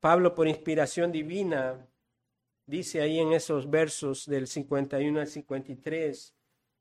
Pablo, 0.00 0.34
por 0.34 0.46
inspiración 0.46 1.10
divina, 1.10 1.86
dice 2.68 3.00
ahí 3.00 3.18
en 3.18 3.32
esos 3.32 3.68
versos 3.68 4.26
del 4.26 4.46
51 4.46 5.20
al 5.20 5.26
53, 5.26 6.34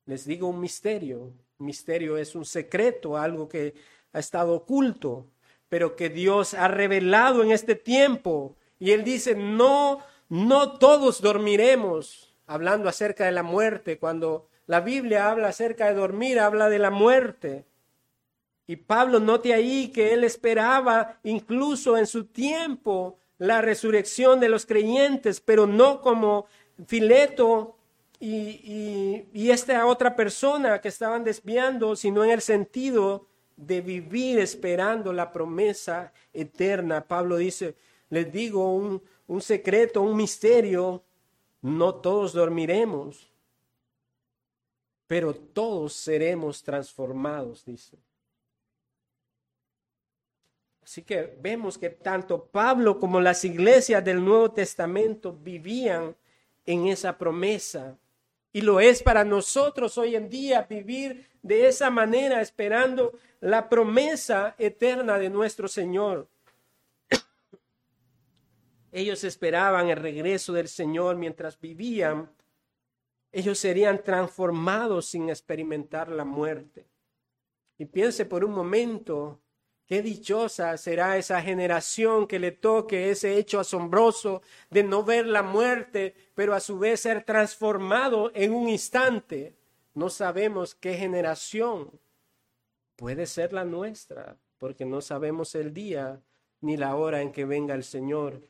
les 0.05 0.25
digo 0.25 0.49
un 0.49 0.59
misterio. 0.59 1.33
misterio 1.57 2.17
es 2.17 2.35
un 2.35 2.45
secreto, 2.45 3.17
algo 3.17 3.47
que 3.47 3.73
ha 4.11 4.19
estado 4.19 4.53
oculto, 4.53 5.27
pero 5.69 5.95
que 5.95 6.09
Dios 6.09 6.53
ha 6.53 6.67
revelado 6.67 7.41
en 7.41 7.51
este 7.51 7.75
tiempo. 7.75 8.57
Y 8.79 8.91
él 8.91 9.03
dice, 9.03 9.33
no, 9.33 9.99
no 10.29 10.77
todos 10.77 11.21
dormiremos, 11.21 12.35
hablando 12.45 12.89
acerca 12.89 13.25
de 13.25 13.31
la 13.31 13.43
muerte. 13.43 13.97
Cuando 13.97 14.49
la 14.65 14.81
Biblia 14.81 15.31
habla 15.31 15.47
acerca 15.47 15.87
de 15.87 15.95
dormir, 15.95 16.39
habla 16.39 16.69
de 16.69 16.79
la 16.79 16.91
muerte. 16.91 17.65
Y 18.67 18.75
Pablo 18.75 19.21
note 19.21 19.53
ahí 19.53 19.87
que 19.93 20.13
él 20.13 20.25
esperaba 20.25 21.19
incluso 21.23 21.97
en 21.97 22.05
su 22.05 22.25
tiempo 22.25 23.19
la 23.37 23.61
resurrección 23.61 24.39
de 24.39 24.49
los 24.49 24.65
creyentes, 24.65 25.41
pero 25.41 25.67
no 25.67 26.01
como 26.01 26.47
Fileto 26.85 27.75
y, 28.19 29.49
esta 29.49 29.85
otra 29.85 30.15
persona 30.15 30.81
que 30.81 30.87
estaban 30.87 31.23
desviando, 31.23 31.95
sino 31.95 32.23
en 32.23 32.31
el 32.31 32.41
sentido 32.41 33.27
de 33.55 33.81
vivir 33.81 34.39
esperando 34.39 35.13
la 35.13 35.31
promesa 35.31 36.13
eterna. 36.33 37.07
Pablo 37.07 37.37
dice, 37.37 37.75
les 38.09 38.31
digo 38.31 38.73
un 38.73 39.41
secreto, 39.41 40.01
un 40.01 40.15
misterio, 40.15 41.03
no 41.61 41.95
todos 41.95 42.33
dormiremos, 42.33 43.31
pero 45.07 45.33
todos 45.33 45.93
seremos 45.93 46.61
transformados, 46.61 47.65
dice. 47.65 47.97
Así 50.87 51.01
que 51.01 51.37
vemos 51.41 51.77
que 51.77 51.89
tanto 51.89 52.45
Pablo 52.45 52.97
como 52.97 53.19
las 53.19 53.43
iglesias 53.43 54.05
del 54.05 54.23
Nuevo 54.23 54.53
Testamento 54.53 55.33
vivían 55.33 56.15
en 56.65 56.87
esa 56.87 57.17
promesa. 57.17 57.97
Y 58.53 58.61
lo 58.61 58.79
es 58.79 59.03
para 59.03 59.25
nosotros 59.25 59.97
hoy 59.97 60.15
en 60.15 60.29
día 60.29 60.61
vivir 60.61 61.27
de 61.41 61.67
esa 61.67 61.89
manera, 61.89 62.39
esperando 62.39 63.19
la 63.41 63.67
promesa 63.67 64.55
eterna 64.57 65.19
de 65.19 65.29
nuestro 65.29 65.67
Señor. 65.67 66.29
Ellos 68.89 69.25
esperaban 69.25 69.89
el 69.89 69.97
regreso 69.97 70.53
del 70.53 70.69
Señor 70.69 71.17
mientras 71.17 71.59
vivían. 71.59 72.31
Ellos 73.33 73.59
serían 73.59 74.01
transformados 74.01 75.07
sin 75.07 75.29
experimentar 75.29 76.07
la 76.07 76.23
muerte. 76.23 76.87
Y 77.77 77.83
piense 77.83 78.23
por 78.23 78.45
un 78.45 78.53
momento 78.53 79.41
Qué 79.87 80.01
dichosa 80.01 80.75
será 80.75 81.17
esa 81.17 81.41
generación 81.41 82.27
que 82.27 82.39
le 82.39 82.51
toque 82.51 83.09
ese 83.09 83.37
hecho 83.37 83.57
asombroso 83.57 84.41
de 84.69 84.83
no 84.83 85.01
ver 85.01 85.25
la 85.25 85.43
muerte, 85.43 86.13
pero 86.35 86.53
a 86.53 86.59
su 86.59 86.77
vez 86.77 86.99
ser 86.99 87.23
transformado 87.23 88.29
en 88.35 88.53
un 88.53 88.67
instante. 88.67 89.55
No 89.93 90.09
sabemos 90.09 90.75
qué 90.75 90.95
generación 90.95 91.89
puede 92.97 93.25
ser 93.27 93.53
la 93.53 93.63
nuestra, 93.63 94.35
porque 94.57 94.83
no 94.83 94.99
sabemos 94.99 95.55
el 95.55 95.73
día 95.73 96.19
ni 96.59 96.75
la 96.75 96.97
hora 96.97 97.21
en 97.21 97.31
que 97.31 97.45
venga 97.45 97.73
el 97.73 97.85
Señor. 97.85 98.41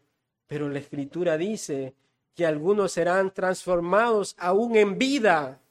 Pero 0.48 0.70
la 0.70 0.80
Escritura 0.80 1.38
dice 1.38 1.94
que 2.34 2.48
algunos 2.48 2.94
serán 2.94 3.32
transformados 3.32 4.36
aún 4.40 4.76
en 4.76 4.98
vida 4.98 5.62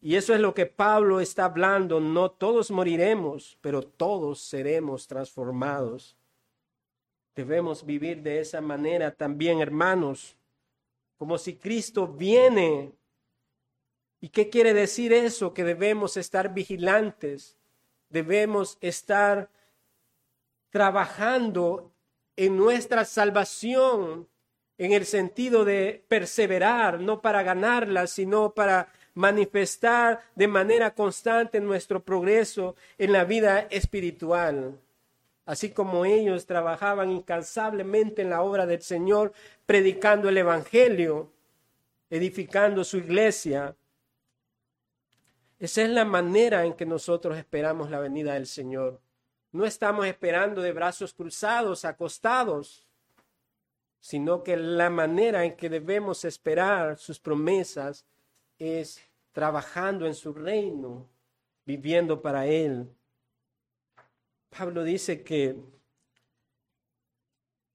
y 0.00 0.16
eso 0.16 0.34
es 0.34 0.40
lo 0.40 0.54
que 0.54 0.66
Pablo 0.66 1.20
está 1.20 1.46
hablando. 1.46 2.00
No 2.00 2.30
todos 2.30 2.70
moriremos, 2.70 3.58
pero 3.60 3.82
todos 3.82 4.40
seremos 4.40 5.06
transformados. 5.06 6.16
Debemos 7.34 7.84
vivir 7.84 8.22
de 8.22 8.40
esa 8.40 8.60
manera 8.60 9.10
también, 9.10 9.60
hermanos, 9.60 10.36
como 11.16 11.38
si 11.38 11.56
Cristo 11.56 12.06
viene. 12.06 12.92
¿Y 14.20 14.28
qué 14.28 14.48
quiere 14.48 14.74
decir 14.74 15.12
eso? 15.12 15.52
Que 15.52 15.64
debemos 15.64 16.16
estar 16.16 16.54
vigilantes, 16.54 17.56
debemos 18.08 18.78
estar 18.80 19.50
trabajando 20.70 21.90
en 22.36 22.56
nuestra 22.56 23.04
salvación 23.04 24.28
en 24.78 24.92
el 24.92 25.06
sentido 25.06 25.64
de 25.64 26.04
perseverar, 26.08 27.00
no 27.00 27.22
para 27.22 27.42
ganarla, 27.42 28.06
sino 28.06 28.52
para 28.52 28.92
manifestar 29.16 30.20
de 30.34 30.46
manera 30.46 30.94
constante 30.94 31.58
nuestro 31.58 32.04
progreso 32.04 32.76
en 32.98 33.12
la 33.12 33.24
vida 33.24 33.60
espiritual. 33.70 34.78
Así 35.46 35.70
como 35.70 36.04
ellos 36.04 36.44
trabajaban 36.44 37.10
incansablemente 37.10 38.22
en 38.22 38.30
la 38.30 38.42
obra 38.42 38.66
del 38.66 38.82
Señor, 38.82 39.32
predicando 39.64 40.28
el 40.28 40.36
Evangelio, 40.36 41.32
edificando 42.10 42.84
su 42.84 42.98
iglesia. 42.98 43.74
Esa 45.58 45.82
es 45.82 45.90
la 45.90 46.04
manera 46.04 46.66
en 46.66 46.74
que 46.74 46.84
nosotros 46.84 47.38
esperamos 47.38 47.90
la 47.90 48.00
venida 48.00 48.34
del 48.34 48.46
Señor. 48.46 49.00
No 49.50 49.64
estamos 49.64 50.06
esperando 50.06 50.60
de 50.60 50.72
brazos 50.72 51.14
cruzados, 51.14 51.86
acostados, 51.86 52.86
sino 53.98 54.42
que 54.42 54.58
la 54.58 54.90
manera 54.90 55.46
en 55.46 55.56
que 55.56 55.70
debemos 55.70 56.26
esperar 56.26 56.98
sus 56.98 57.18
promesas 57.18 58.04
es 58.58 59.05
trabajando 59.36 60.06
en 60.06 60.14
su 60.14 60.32
reino, 60.32 61.10
viviendo 61.66 62.22
para 62.22 62.46
Él. 62.46 62.90
Pablo 64.48 64.82
dice 64.82 65.22
que 65.22 65.62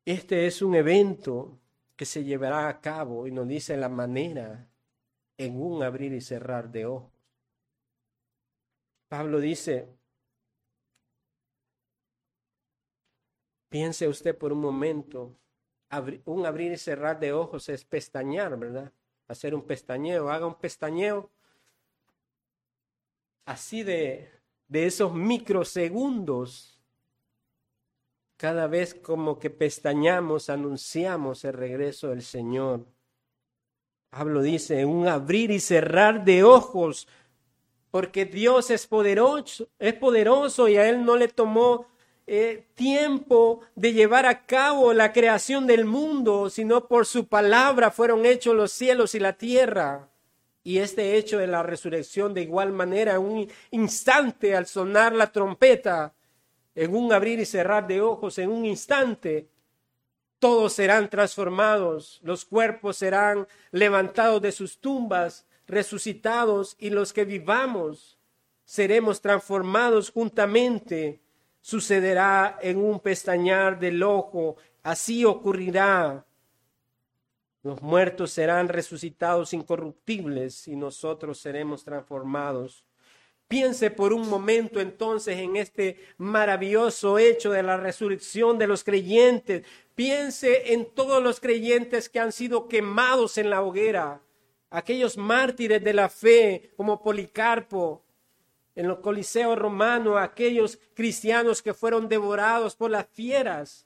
este 0.03 0.47
es 0.47 0.63
un 0.63 0.73
evento 0.73 1.59
que 1.95 2.05
se 2.05 2.23
llevará 2.23 2.67
a 2.67 2.81
cabo 2.81 3.27
y 3.27 3.31
nos 3.31 3.47
dice 3.47 3.77
la 3.77 3.89
manera 3.89 4.67
en 5.37 5.61
un 5.61 5.83
abrir 5.83 6.13
y 6.13 6.21
cerrar 6.21 6.71
de 6.71 6.87
ojos. 6.87 7.11
Pablo 9.07 9.39
dice, 9.39 9.87
piense 13.69 14.07
usted 14.07 14.35
por 14.35 14.51
un 14.51 14.61
momento, 14.61 15.37
un 16.25 16.43
abrir 16.47 16.71
y 16.71 16.77
cerrar 16.79 17.19
de 17.19 17.33
ojos 17.33 17.69
es 17.69 17.85
pestañear, 17.85 18.57
¿verdad? 18.57 18.91
Hacer 19.27 19.53
un 19.53 19.61
pestañeo, 19.61 20.31
haga 20.31 20.47
un 20.47 20.55
pestañeo 20.55 21.29
así 23.45 23.83
de, 23.83 24.29
de 24.67 24.85
esos 24.85 25.13
microsegundos, 25.13 26.79
cada 28.37 28.67
vez 28.67 28.95
como 28.95 29.37
que 29.37 29.49
pestañamos, 29.49 30.49
anunciamos 30.49 31.45
el 31.45 31.53
regreso 31.53 32.09
del 32.09 32.23
Señor. 32.23 32.85
Pablo 34.09 34.41
dice, 34.41 34.85
un 34.85 35.07
abrir 35.07 35.51
y 35.51 35.59
cerrar 35.59 36.25
de 36.25 36.43
ojos, 36.43 37.07
porque 37.91 38.25
Dios 38.25 38.69
es 38.71 38.87
poderoso, 38.87 39.67
es 39.77 39.93
poderoso 39.93 40.67
y 40.67 40.77
a 40.77 40.89
Él 40.89 41.05
no 41.05 41.17
le 41.17 41.27
tomó 41.27 41.85
eh, 42.27 42.67
tiempo 42.75 43.61
de 43.75 43.93
llevar 43.93 44.25
a 44.25 44.45
cabo 44.45 44.93
la 44.93 45.11
creación 45.11 45.67
del 45.67 45.85
mundo, 45.85 46.49
sino 46.49 46.87
por 46.87 47.05
su 47.05 47.27
palabra 47.27 47.91
fueron 47.91 48.25
hechos 48.25 48.55
los 48.55 48.71
cielos 48.71 49.15
y 49.15 49.19
la 49.19 49.33
tierra. 49.33 50.10
Y 50.63 50.77
este 50.77 51.15
hecho 51.17 51.39
de 51.39 51.47
la 51.47 51.63
resurrección 51.63 52.33
de 52.33 52.41
igual 52.41 52.71
manera, 52.71 53.19
un 53.19 53.49
instante 53.71 54.55
al 54.55 54.67
sonar 54.67 55.13
la 55.13 55.31
trompeta, 55.31 56.13
en 56.75 56.95
un 56.95 57.11
abrir 57.11 57.39
y 57.39 57.45
cerrar 57.45 57.87
de 57.87 58.01
ojos, 58.01 58.37
en 58.37 58.49
un 58.49 58.65
instante, 58.65 59.49
todos 60.39 60.73
serán 60.73 61.09
transformados, 61.09 62.19
los 62.23 62.45
cuerpos 62.45 62.97
serán 62.97 63.47
levantados 63.71 64.41
de 64.41 64.51
sus 64.51 64.79
tumbas, 64.79 65.45
resucitados, 65.67 66.75
y 66.79 66.89
los 66.89 67.13
que 67.13 67.25
vivamos 67.25 68.17
seremos 68.65 69.21
transformados 69.21 70.09
juntamente. 70.09 71.21
Sucederá 71.59 72.57
en 72.61 72.77
un 72.77 72.99
pestañar 72.99 73.79
del 73.79 74.01
ojo, 74.01 74.55
así 74.81 75.25
ocurrirá 75.25 76.25
los 77.63 77.81
muertos 77.81 78.31
serán 78.31 78.69
resucitados 78.69 79.53
incorruptibles 79.53 80.67
y 80.67 80.75
nosotros 80.75 81.39
seremos 81.39 81.83
transformados. 81.83 82.83
Piense 83.47 83.91
por 83.91 84.13
un 84.13 84.29
momento 84.29 84.79
entonces 84.79 85.37
en 85.37 85.57
este 85.57 85.97
maravilloso 86.17 87.17
hecho 87.17 87.51
de 87.51 87.61
la 87.61 87.77
resurrección 87.77 88.57
de 88.57 88.65
los 88.65 88.83
creyentes. 88.83 89.65
Piense 89.93 90.73
en 90.73 90.85
todos 90.85 91.21
los 91.21 91.39
creyentes 91.39 92.07
que 92.07 92.19
han 92.19 92.31
sido 92.31 92.67
quemados 92.67 93.37
en 93.37 93.49
la 93.49 93.61
hoguera, 93.61 94.21
aquellos 94.69 95.17
mártires 95.17 95.83
de 95.83 95.93
la 95.93 96.07
fe 96.07 96.71
como 96.77 97.03
Policarpo, 97.03 98.01
en 98.73 98.87
los 98.87 98.99
coliseos 98.99 99.59
romanos, 99.59 100.17
aquellos 100.17 100.79
cristianos 100.93 101.61
que 101.61 101.73
fueron 101.73 102.07
devorados 102.07 102.75
por 102.75 102.89
las 102.89 103.05
fieras, 103.07 103.85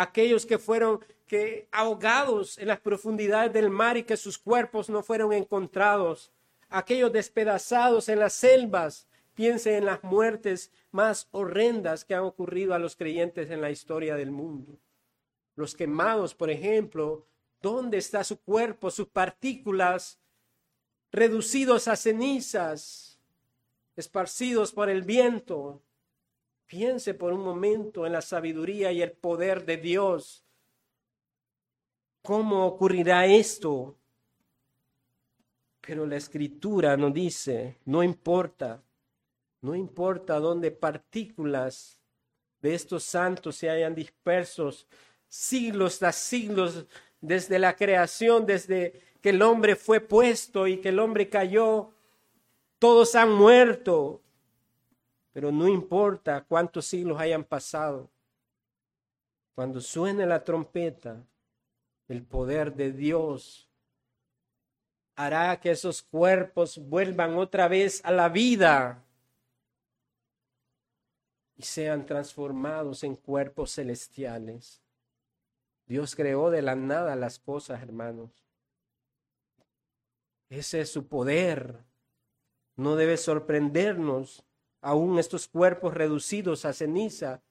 aquellos 0.00 0.46
que 0.46 0.58
fueron 0.58 1.04
que 1.26 1.68
ahogados 1.70 2.56
en 2.56 2.68
las 2.68 2.80
profundidades 2.80 3.52
del 3.52 3.68
mar 3.68 3.98
y 3.98 4.02
que 4.02 4.16
sus 4.16 4.38
cuerpos 4.38 4.88
no 4.88 5.02
fueron 5.02 5.34
encontrados, 5.34 6.32
aquellos 6.70 7.12
despedazados 7.12 8.08
en 8.08 8.18
las 8.18 8.32
selvas, 8.32 9.06
piense 9.34 9.76
en 9.76 9.84
las 9.84 10.02
muertes 10.02 10.72
más 10.90 11.28
horrendas 11.32 12.06
que 12.06 12.14
han 12.14 12.24
ocurrido 12.24 12.72
a 12.72 12.78
los 12.78 12.96
creyentes 12.96 13.50
en 13.50 13.60
la 13.60 13.70
historia 13.70 14.16
del 14.16 14.30
mundo. 14.30 14.78
Los 15.54 15.74
quemados, 15.74 16.34
por 16.34 16.50
ejemplo, 16.50 17.26
¿dónde 17.60 17.98
está 17.98 18.24
su 18.24 18.40
cuerpo, 18.40 18.90
sus 18.90 19.08
partículas 19.08 20.18
reducidos 21.12 21.88
a 21.88 21.96
cenizas, 21.96 23.18
esparcidos 23.96 24.72
por 24.72 24.88
el 24.88 25.02
viento? 25.02 25.82
Piense 26.70 27.14
por 27.14 27.32
un 27.32 27.42
momento 27.42 28.06
en 28.06 28.12
la 28.12 28.22
sabiduría 28.22 28.92
y 28.92 29.02
el 29.02 29.10
poder 29.10 29.66
de 29.66 29.76
Dios 29.76 30.44
¿Cómo 32.22 32.66
ocurrirá 32.66 33.26
esto? 33.26 33.96
Pero 35.80 36.06
la 36.06 36.16
escritura 36.16 36.96
nos 36.96 37.14
dice, 37.14 37.78
no 37.86 38.02
importa, 38.02 38.82
no 39.62 39.74
importa 39.74 40.38
dónde 40.38 40.70
partículas 40.70 41.98
de 42.60 42.74
estos 42.74 43.04
santos 43.04 43.56
se 43.56 43.70
hayan 43.70 43.94
dispersos 43.94 44.86
siglos 45.28 45.98
tras 45.98 46.16
siglos 46.16 46.84
desde 47.20 47.58
la 47.58 47.74
creación, 47.74 48.44
desde 48.44 49.00
que 49.22 49.30
el 49.30 49.40
hombre 49.40 49.74
fue 49.74 50.00
puesto 50.00 50.66
y 50.66 50.78
que 50.78 50.90
el 50.90 50.98
hombre 50.98 51.30
cayó, 51.30 51.90
todos 52.78 53.14
han 53.14 53.32
muerto, 53.32 54.20
pero 55.32 55.52
no 55.52 55.68
importa 55.68 56.44
cuántos 56.44 56.86
siglos 56.86 57.20
hayan 57.20 57.44
pasado. 57.44 58.10
Cuando 59.54 59.80
suene 59.80 60.26
la 60.26 60.42
trompeta, 60.44 61.24
el 62.08 62.22
poder 62.22 62.74
de 62.74 62.92
Dios 62.92 63.68
hará 65.14 65.60
que 65.60 65.70
esos 65.70 66.02
cuerpos 66.02 66.78
vuelvan 66.78 67.36
otra 67.36 67.68
vez 67.68 68.00
a 68.04 68.10
la 68.10 68.28
vida 68.28 69.04
y 71.56 71.62
sean 71.62 72.06
transformados 72.06 73.04
en 73.04 73.16
cuerpos 73.16 73.74
celestiales. 73.74 74.80
Dios 75.86 76.16
creó 76.16 76.50
de 76.50 76.62
la 76.62 76.74
nada 76.74 77.16
las 77.16 77.38
cosas, 77.38 77.82
hermanos. 77.82 78.30
Ese 80.48 80.80
es 80.80 80.90
su 80.90 81.06
poder. 81.06 81.84
No 82.76 82.96
debe 82.96 83.16
sorprendernos. 83.16 84.44
Aún 84.80 85.18
estos 85.18 85.48
cuerpos 85.48 85.94
reducidos 85.94 86.64
a 86.64 86.72
ceniza 86.72 87.42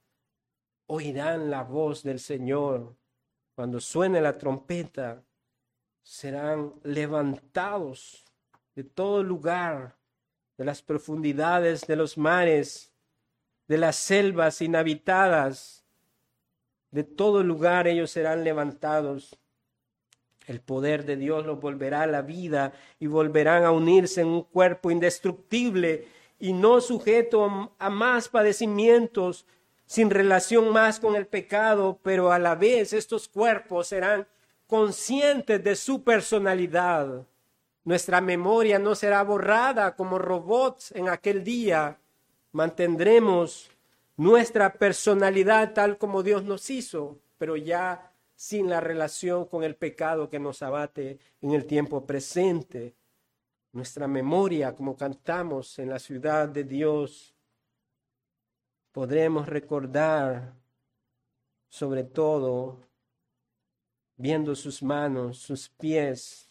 oirán 0.87 1.49
la 1.49 1.63
voz 1.63 2.03
del 2.03 2.19
Señor. 2.19 2.95
Cuando 3.55 3.79
suene 3.79 4.21
la 4.21 4.37
trompeta, 4.37 5.23
serán 6.01 6.73
levantados 6.83 8.25
de 8.75 8.83
todo 8.83 9.21
lugar, 9.21 9.97
de 10.57 10.65
las 10.65 10.81
profundidades 10.81 11.85
de 11.85 11.95
los 11.95 12.17
mares, 12.17 12.91
de 13.67 13.77
las 13.77 13.95
selvas 13.95 14.61
inhabitadas, 14.61 15.85
de 16.91 17.03
todo 17.03 17.43
lugar 17.43 17.87
ellos 17.87 18.11
serán 18.11 18.43
levantados. 18.43 19.37
El 20.47 20.61
poder 20.61 21.05
de 21.05 21.17
Dios 21.17 21.45
los 21.45 21.59
volverá 21.59 22.01
a 22.01 22.07
la 22.07 22.23
vida 22.23 22.73
y 22.99 23.05
volverán 23.05 23.63
a 23.63 23.71
unirse 23.71 24.21
en 24.21 24.27
un 24.27 24.43
cuerpo 24.43 24.89
indestructible 24.89 26.07
y 26.39 26.53
no 26.53 26.81
sujeto 26.81 27.73
a 27.77 27.89
más 27.89 28.29
padecimientos, 28.29 29.45
sin 29.85 30.09
relación 30.09 30.71
más 30.71 30.99
con 30.99 31.15
el 31.15 31.27
pecado, 31.27 31.99
pero 32.01 32.31
a 32.31 32.39
la 32.39 32.55
vez 32.55 32.93
estos 32.93 33.27
cuerpos 33.27 33.87
serán 33.87 34.27
conscientes 34.67 35.63
de 35.63 35.75
su 35.75 36.03
personalidad. 36.03 37.25
Nuestra 37.83 38.21
memoria 38.21 38.77
no 38.77 38.95
será 38.95 39.23
borrada 39.23 39.95
como 39.95 40.19
robots 40.19 40.91
en 40.91 41.09
aquel 41.09 41.43
día. 41.43 41.97
Mantendremos 42.51 43.71
nuestra 44.15 44.73
personalidad 44.73 45.73
tal 45.73 45.97
como 45.97 46.21
Dios 46.21 46.43
nos 46.43 46.69
hizo, 46.69 47.17
pero 47.37 47.55
ya 47.57 48.11
sin 48.35 48.69
la 48.69 48.79
relación 48.79 49.45
con 49.45 49.63
el 49.63 49.75
pecado 49.75 50.29
que 50.29 50.39
nos 50.39 50.61
abate 50.61 51.19
en 51.41 51.51
el 51.51 51.65
tiempo 51.65 52.05
presente. 52.05 52.93
Nuestra 53.71 54.07
memoria, 54.07 54.75
como 54.75 54.97
cantamos 54.97 55.77
en 55.79 55.89
la 55.89 55.99
ciudad 55.99 56.49
de 56.49 56.63
Dios, 56.63 57.35
podremos 58.91 59.47
recordar 59.47 60.55
sobre 61.67 62.03
todo 62.03 62.79
viendo 64.17 64.55
sus 64.55 64.81
manos, 64.81 65.37
sus 65.37 65.69
pies, 65.69 66.49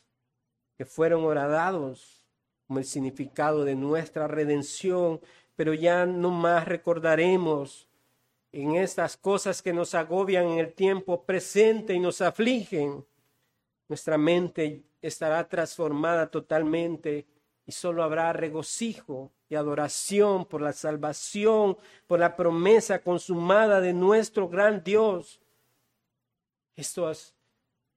que 0.77 0.85
fueron 0.85 1.25
horadados 1.25 2.25
como 2.67 2.79
el 2.79 2.85
significado 2.85 3.65
de 3.65 3.75
nuestra 3.75 4.29
redención, 4.29 5.21
pero 5.57 5.75
ya 5.75 6.07
no 6.07 6.31
más 6.31 6.69
recordaremos 6.69 7.89
en 8.53 8.77
estas 8.77 9.17
cosas 9.17 9.61
que 9.61 9.73
nos 9.73 9.95
agobian 9.95 10.47
en 10.47 10.59
el 10.61 10.73
tiempo 10.73 11.25
presente 11.25 11.95
y 11.95 12.01
nos 12.01 12.21
afligen. 12.21 13.05
Nuestra 13.89 14.19
mente 14.19 14.85
estará 15.01 15.49
transformada 15.49 16.31
totalmente 16.31 17.27
y 17.65 17.73
solo 17.73 18.03
habrá 18.03 18.33
regocijo 18.33 19.33
y 19.49 19.55
adoración 19.55 20.45
por 20.45 20.61
la 20.61 20.73
salvación, 20.73 21.77
por 22.07 22.21
la 22.21 22.37
promesa 22.37 23.01
consumada 23.03 23.81
de 23.81 23.95
nuestro 23.95 24.49
gran 24.49 24.85
Dios. 24.85 25.41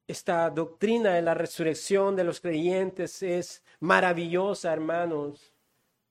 Esta 0.07 0.49
doctrina 0.49 1.13
de 1.13 1.21
la 1.21 1.33
resurrección 1.33 2.15
de 2.15 2.23
los 2.23 2.41
creyentes 2.41 3.21
es 3.21 3.63
maravillosa, 3.79 4.73
hermanos. 4.73 5.53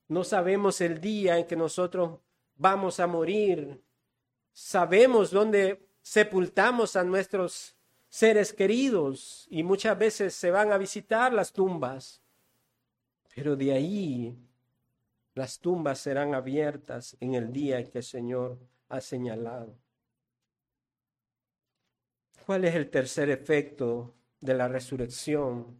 No 0.07 0.23
sabemos 0.23 0.81
el 0.81 1.01
día 1.01 1.37
en 1.37 1.45
que 1.45 1.55
nosotros 1.55 2.19
vamos 2.55 2.99
a 2.99 3.07
morir. 3.07 3.83
Sabemos 4.53 5.31
dónde 5.31 5.87
sepultamos 6.01 6.95
a 6.95 7.03
nuestros 7.03 7.75
seres 8.11 8.51
queridos 8.51 9.47
y 9.49 9.63
muchas 9.63 9.97
veces 9.97 10.35
se 10.35 10.51
van 10.51 10.71
a 10.73 10.77
visitar 10.77 11.31
las 11.31 11.53
tumbas. 11.53 12.21
Pero 13.33 13.55
de 13.55 13.71
ahí 13.71 14.37
las 15.33 15.59
tumbas 15.59 15.99
serán 15.99 16.35
abiertas 16.35 17.15
en 17.21 17.35
el 17.35 17.53
día 17.53 17.83
que 17.89 17.99
el 17.99 18.03
Señor 18.03 18.59
ha 18.89 18.99
señalado. 18.99 19.73
¿Cuál 22.45 22.65
es 22.65 22.75
el 22.75 22.89
tercer 22.89 23.29
efecto 23.29 24.13
de 24.41 24.55
la 24.55 24.67
resurrección? 24.67 25.79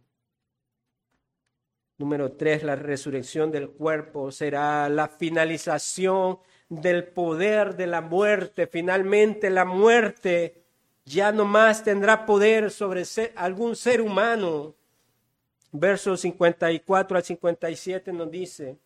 Número 1.98 2.32
tres, 2.32 2.62
la 2.62 2.76
resurrección 2.76 3.50
del 3.52 3.68
cuerpo 3.68 4.32
será 4.32 4.88
la 4.88 5.06
finalización 5.06 6.38
del 6.70 7.08
poder 7.08 7.76
de 7.76 7.88
la 7.88 8.00
muerte. 8.00 8.66
Finalmente 8.66 9.50
la 9.50 9.66
muerte 9.66 10.61
ya 11.12 11.30
no 11.30 11.44
más 11.44 11.84
tendrá 11.84 12.24
poder 12.24 12.70
sobre 12.70 13.04
algún 13.36 13.76
ser 13.76 14.00
humano. 14.00 14.74
Versos 15.70 16.20
54 16.20 17.16
al 17.16 17.24
57 17.24 18.12
nos 18.12 18.30
dice, 18.30 18.78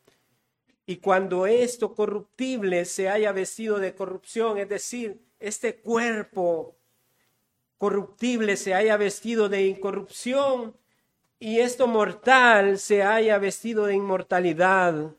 y 0.86 0.96
cuando 0.96 1.46
esto 1.46 1.94
corruptible 1.94 2.84
se 2.84 3.08
haya 3.08 3.32
vestido 3.32 3.78
de 3.78 3.94
corrupción, 3.94 4.58
es 4.58 4.68
decir, 4.68 5.20
este 5.40 5.76
cuerpo 5.76 6.76
corruptible 7.78 8.56
se 8.56 8.74
haya 8.74 8.96
vestido 8.96 9.48
de 9.48 9.66
incorrupción 9.66 10.76
y 11.38 11.58
esto 11.58 11.86
mortal 11.86 12.78
se 12.78 13.02
haya 13.02 13.38
vestido 13.38 13.86
de 13.86 13.94
inmortalidad, 13.94 15.12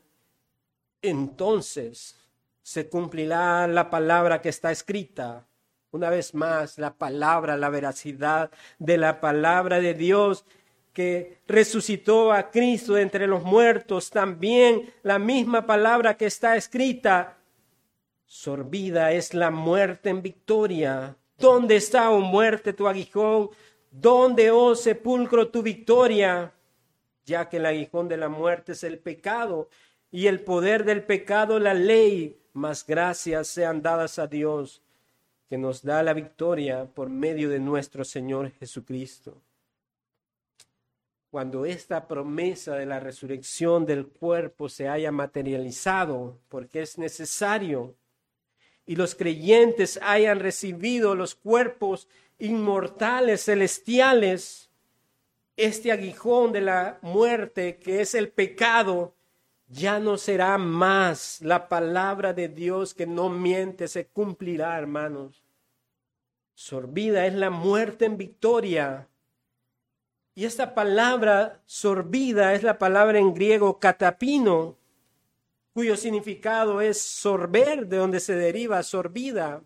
entonces 1.02 2.16
se 2.62 2.88
cumplirá 2.88 3.66
la 3.66 3.88
palabra 3.90 4.40
que 4.40 4.48
está 4.48 4.70
escrita. 4.70 5.47
Una 5.90 6.10
vez 6.10 6.34
más, 6.34 6.76
la 6.76 6.92
palabra, 6.92 7.56
la 7.56 7.70
veracidad 7.70 8.50
de 8.78 8.98
la 8.98 9.20
palabra 9.20 9.80
de 9.80 9.94
Dios 9.94 10.44
que 10.92 11.38
resucitó 11.46 12.30
a 12.30 12.50
Cristo 12.50 12.98
entre 12.98 13.26
los 13.26 13.42
muertos, 13.42 14.10
también 14.10 14.92
la 15.02 15.18
misma 15.18 15.64
palabra 15.64 16.14
que 16.14 16.26
está 16.26 16.56
escrita, 16.56 17.38
sorbida 18.26 19.12
es 19.12 19.32
la 19.32 19.50
muerte 19.50 20.10
en 20.10 20.20
victoria. 20.20 21.16
¿Dónde 21.38 21.76
está, 21.76 22.10
oh 22.10 22.20
muerte, 22.20 22.74
tu 22.74 22.86
aguijón? 22.86 23.48
¿Dónde, 23.90 24.50
oh 24.50 24.74
sepulcro, 24.74 25.48
tu 25.48 25.62
victoria? 25.62 26.52
Ya 27.24 27.48
que 27.48 27.56
el 27.56 27.64
aguijón 27.64 28.08
de 28.08 28.18
la 28.18 28.28
muerte 28.28 28.72
es 28.72 28.84
el 28.84 28.98
pecado 28.98 29.70
y 30.10 30.26
el 30.26 30.40
poder 30.40 30.84
del 30.84 31.02
pecado 31.04 31.58
la 31.58 31.72
ley, 31.72 32.42
mas 32.52 32.84
gracias 32.84 33.48
sean 33.48 33.80
dadas 33.80 34.18
a 34.18 34.26
Dios 34.26 34.82
que 35.48 35.58
nos 35.58 35.82
da 35.82 36.02
la 36.02 36.12
victoria 36.12 36.86
por 36.86 37.08
medio 37.08 37.48
de 37.48 37.58
nuestro 37.58 38.04
Señor 38.04 38.52
Jesucristo. 38.52 39.40
Cuando 41.30 41.64
esta 41.64 42.06
promesa 42.08 42.76
de 42.76 42.86
la 42.86 43.00
resurrección 43.00 43.84
del 43.86 44.06
cuerpo 44.06 44.68
se 44.68 44.88
haya 44.88 45.12
materializado, 45.12 46.38
porque 46.48 46.82
es 46.82 46.98
necesario, 46.98 47.94
y 48.86 48.96
los 48.96 49.14
creyentes 49.14 49.98
hayan 50.02 50.40
recibido 50.40 51.14
los 51.14 51.34
cuerpos 51.34 52.08
inmortales 52.38 53.44
celestiales, 53.44 54.70
este 55.56 55.92
aguijón 55.92 56.52
de 56.52 56.62
la 56.62 56.98
muerte 57.02 57.78
que 57.78 58.00
es 58.00 58.14
el 58.14 58.30
pecado, 58.30 59.14
ya 59.68 59.98
no 60.00 60.16
será 60.16 60.56
más 60.58 61.40
la 61.42 61.68
palabra 61.68 62.32
de 62.32 62.48
Dios 62.48 62.94
que 62.94 63.06
no 63.06 63.28
miente, 63.28 63.86
se 63.86 64.06
cumplirá, 64.06 64.78
hermanos. 64.78 65.44
Sorbida 66.54 67.26
es 67.26 67.34
la 67.34 67.50
muerte 67.50 68.06
en 68.06 68.16
victoria. 68.16 69.08
Y 70.34 70.44
esta 70.44 70.74
palabra 70.74 71.60
sorbida 71.66 72.54
es 72.54 72.62
la 72.62 72.78
palabra 72.78 73.18
en 73.18 73.34
griego 73.34 73.78
catapino, 73.78 74.76
cuyo 75.74 75.96
significado 75.96 76.80
es 76.80 77.00
sorber, 77.00 77.86
de 77.86 77.98
donde 77.98 78.20
se 78.20 78.34
deriva 78.34 78.82
sorbida. 78.82 79.62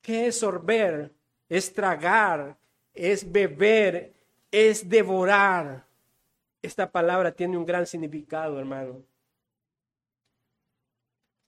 ¿Qué 0.00 0.28
es 0.28 0.38
sorber? 0.38 1.12
Es 1.48 1.72
tragar, 1.72 2.56
es 2.94 3.30
beber, 3.30 4.14
es 4.50 4.88
devorar. 4.88 5.83
Esta 6.64 6.90
palabra 6.90 7.32
tiene 7.32 7.58
un 7.58 7.66
gran 7.66 7.86
significado, 7.86 8.58
hermano. 8.58 9.04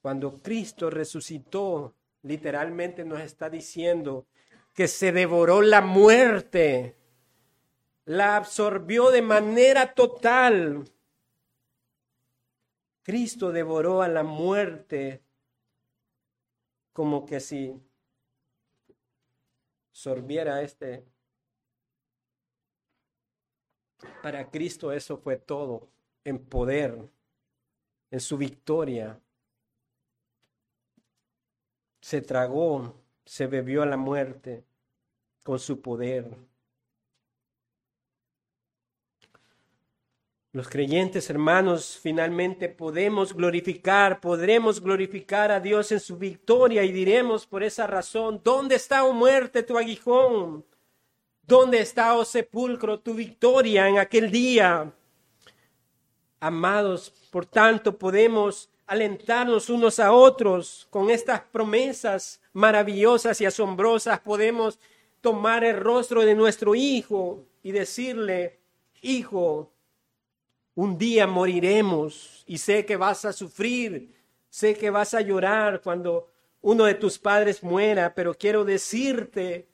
Cuando 0.02 0.40
Cristo 0.42 0.90
resucitó, 0.90 1.94
literalmente 2.22 3.04
nos 3.04 3.20
está 3.20 3.50
diciendo 3.50 4.26
que 4.74 4.88
se 4.88 5.12
devoró 5.12 5.62
la 5.62 5.80
muerte, 5.80 6.96
la 8.04 8.36
absorbió 8.36 9.10
de 9.10 9.22
manera 9.22 9.94
total 9.94 10.84
Cristo 13.06 13.52
devoró 13.52 14.02
a 14.02 14.08
la 14.08 14.24
muerte 14.24 15.22
como 16.92 17.24
que 17.24 17.38
si 17.38 17.80
sorbiera 19.92 20.60
este 20.62 21.06
Para 24.22 24.50
Cristo 24.50 24.92
eso 24.92 25.16
fue 25.16 25.36
todo, 25.36 25.88
en 26.24 26.38
poder, 26.38 26.98
en 28.10 28.20
su 28.20 28.36
victoria. 28.36 29.20
Se 32.00 32.20
tragó, 32.20 32.94
se 33.24 33.46
bebió 33.46 33.82
a 33.82 33.86
la 33.86 33.96
muerte 33.96 34.64
con 35.42 35.58
su 35.58 35.80
poder. 35.80 36.26
Los 40.52 40.68
creyentes 40.68 41.28
hermanos 41.28 41.98
finalmente 42.02 42.70
podemos 42.70 43.34
glorificar, 43.34 44.20
podremos 44.22 44.80
glorificar 44.80 45.50
a 45.50 45.60
Dios 45.60 45.92
en 45.92 46.00
su 46.00 46.16
victoria 46.16 46.82
y 46.82 46.92
diremos 46.92 47.46
por 47.46 47.62
esa 47.62 47.86
razón, 47.86 48.40
¿dónde 48.42 48.76
está, 48.76 49.04
oh 49.04 49.12
muerte, 49.12 49.62
tu 49.62 49.76
aguijón? 49.76 50.64
¿Dónde 51.46 51.78
está, 51.78 52.14
oh 52.14 52.24
sepulcro, 52.24 52.98
tu 52.98 53.14
victoria 53.14 53.88
en 53.88 53.98
aquel 53.98 54.32
día? 54.32 54.92
Amados, 56.40 57.12
por 57.30 57.46
tanto, 57.46 57.96
podemos 57.96 58.68
alentarnos 58.84 59.70
unos 59.70 60.00
a 60.00 60.10
otros 60.10 60.88
con 60.90 61.08
estas 61.08 61.42
promesas 61.42 62.40
maravillosas 62.52 63.40
y 63.40 63.46
asombrosas. 63.46 64.18
Podemos 64.18 64.80
tomar 65.20 65.62
el 65.62 65.76
rostro 65.76 66.22
de 66.22 66.34
nuestro 66.34 66.74
hijo 66.74 67.44
y 67.62 67.70
decirle, 67.70 68.58
hijo, 69.00 69.70
un 70.74 70.98
día 70.98 71.28
moriremos 71.28 72.42
y 72.48 72.58
sé 72.58 72.84
que 72.84 72.96
vas 72.96 73.24
a 73.24 73.32
sufrir, 73.32 74.16
sé 74.50 74.74
que 74.74 74.90
vas 74.90 75.14
a 75.14 75.20
llorar 75.20 75.80
cuando 75.80 76.28
uno 76.60 76.86
de 76.86 76.94
tus 76.94 77.20
padres 77.20 77.62
muera, 77.62 78.12
pero 78.16 78.34
quiero 78.34 78.64
decirte 78.64 79.68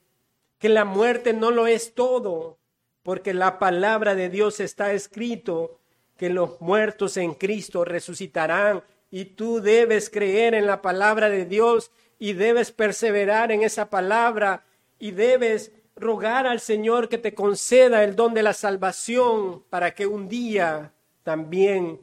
que 0.63 0.69
la 0.69 0.85
muerte 0.85 1.33
no 1.33 1.51
lo 1.51 1.67
es 1.67 1.93
todo, 1.93 2.57
porque 3.01 3.33
la 3.33 3.59
palabra 3.59 4.15
de 4.15 4.29
Dios 4.29 4.61
está 4.61 4.93
escrito 4.93 5.77
que 6.15 6.29
los 6.29 6.61
muertos 6.61 7.17
en 7.17 7.33
Cristo 7.33 7.83
resucitarán 7.83 8.81
y 9.11 9.25
tú 9.25 9.59
debes 9.59 10.09
creer 10.09 10.53
en 10.53 10.65
la 10.65 10.81
palabra 10.81 11.27
de 11.27 11.45
Dios 11.45 11.91
y 12.17 12.31
debes 12.31 12.71
perseverar 12.71 13.51
en 13.51 13.61
esa 13.61 13.89
palabra 13.89 14.63
y 14.99 15.11
debes 15.11 15.73
rogar 15.97 16.47
al 16.47 16.61
Señor 16.61 17.09
que 17.09 17.17
te 17.17 17.33
conceda 17.33 18.01
el 18.05 18.15
don 18.15 18.33
de 18.33 18.43
la 18.43 18.53
salvación 18.53 19.65
para 19.69 19.93
que 19.93 20.07
un 20.07 20.29
día 20.29 20.93
también 21.23 21.99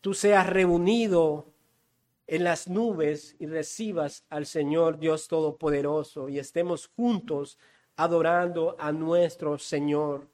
tú 0.00 0.14
seas 0.14 0.46
reunido 0.46 1.52
en 2.26 2.44
las 2.44 2.68
nubes 2.68 3.36
y 3.38 3.44
recibas 3.44 4.24
al 4.30 4.46
Señor 4.46 4.98
Dios 4.98 5.28
Todopoderoso 5.28 6.30
y 6.30 6.38
estemos 6.38 6.86
juntos 6.96 7.58
adorando 7.98 8.76
a 8.78 8.92
nuestro 8.92 9.58
Señor. 9.58 10.28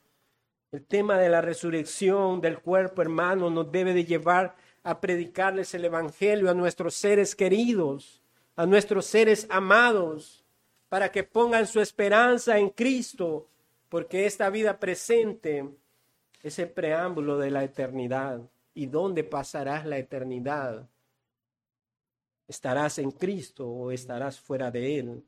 El 0.70 0.84
tema 0.84 1.18
de 1.18 1.30
la 1.30 1.40
resurrección 1.40 2.42
del 2.42 2.60
cuerpo, 2.60 3.00
hermano, 3.00 3.48
nos 3.48 3.72
debe 3.72 3.94
de 3.94 4.04
llevar 4.04 4.54
a 4.82 5.00
predicarles 5.00 5.72
el 5.72 5.86
Evangelio 5.86 6.50
a 6.50 6.54
nuestros 6.54 6.94
seres 6.94 7.34
queridos, 7.34 8.22
a 8.54 8.66
nuestros 8.66 9.06
seres 9.06 9.46
amados, 9.48 10.44
para 10.90 11.10
que 11.10 11.24
pongan 11.24 11.66
su 11.66 11.80
esperanza 11.80 12.58
en 12.58 12.68
Cristo, 12.68 13.48
porque 13.88 14.26
esta 14.26 14.50
vida 14.50 14.78
presente 14.78 15.66
es 16.42 16.58
el 16.58 16.68
preámbulo 16.68 17.38
de 17.38 17.50
la 17.50 17.64
eternidad. 17.64 18.42
¿Y 18.74 18.86
dónde 18.86 19.24
pasarás 19.24 19.86
la 19.86 19.96
eternidad? 19.96 20.86
¿Estarás 22.46 22.98
en 22.98 23.10
Cristo 23.10 23.66
o 23.66 23.90
estarás 23.90 24.38
fuera 24.38 24.70
de 24.70 24.98
Él? 24.98 25.24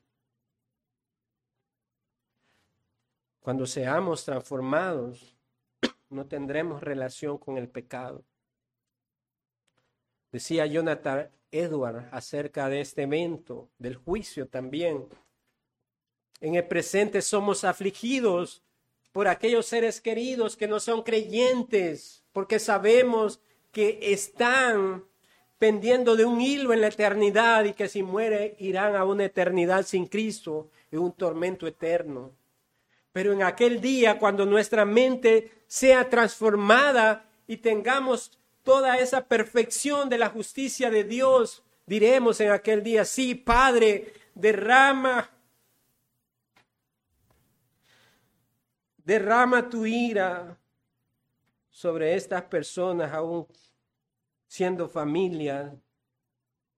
Cuando 3.47 3.65
seamos 3.65 4.25
transformados, 4.25 5.37
no 6.11 6.27
tendremos 6.27 6.83
relación 6.83 7.39
con 7.39 7.59
el 7.59 7.69
pecado. 7.69 8.25
Decía 10.33 10.67
Jonathan 10.67 11.31
Edward 11.53 12.09
acerca 12.11 12.69
de 12.69 12.81
este 12.81 13.03
evento, 13.03 13.69
del 13.79 13.95
juicio 13.95 14.49
también. 14.49 15.07
En 16.41 16.57
el 16.57 16.67
presente 16.67 17.23
somos 17.23 17.63
afligidos 17.63 18.65
por 19.13 19.29
aquellos 19.29 19.67
seres 19.67 20.01
queridos 20.01 20.57
que 20.57 20.67
no 20.67 20.81
son 20.81 21.05
creyentes, 21.05 22.25
porque 22.33 22.59
sabemos 22.59 23.39
que 23.71 24.13
están 24.13 25.05
pendiendo 25.61 26.17
de 26.17 26.25
un 26.25 26.41
hilo 26.41 26.73
en 26.73 26.81
la 26.81 26.89
eternidad 26.89 27.65
y 27.65 27.75
que 27.75 27.89
si 27.89 28.03
muere 28.03 28.57
irán 28.59 28.97
a 28.97 29.05
una 29.05 29.27
eternidad 29.27 29.87
sin 29.87 30.07
Cristo 30.07 30.69
y 30.91 30.97
un 30.97 31.13
tormento 31.13 31.69
eterno. 31.69 32.33
Pero 33.17 33.33
en 33.33 33.43
aquel 33.43 33.81
día, 33.81 34.19
cuando 34.19 34.45
nuestra 34.45 34.85
mente 34.85 35.63
sea 35.67 36.11
transformada 36.11 37.25
y 37.47 37.57
tengamos 37.57 38.39
toda 38.63 38.99
esa 38.99 39.27
perfección 39.27 40.11
de 40.11 40.19
la 40.19 40.29
justicia 40.29 40.91
de 40.91 41.03
Dios, 41.03 41.63
diremos 41.87 42.43
en 42.43 42.51
aquel 42.51 42.83
día, 42.83 43.07
sí, 43.07 43.35
Padre, 43.35 44.13
derrama 44.35 45.31
derrama 48.99 49.67
tu 49.71 49.87
ira 49.87 50.59
sobre 51.71 52.17
estas 52.17 52.43
personas, 52.43 53.15
aún 53.15 53.47
siendo 54.47 54.91
familia, 54.91 55.75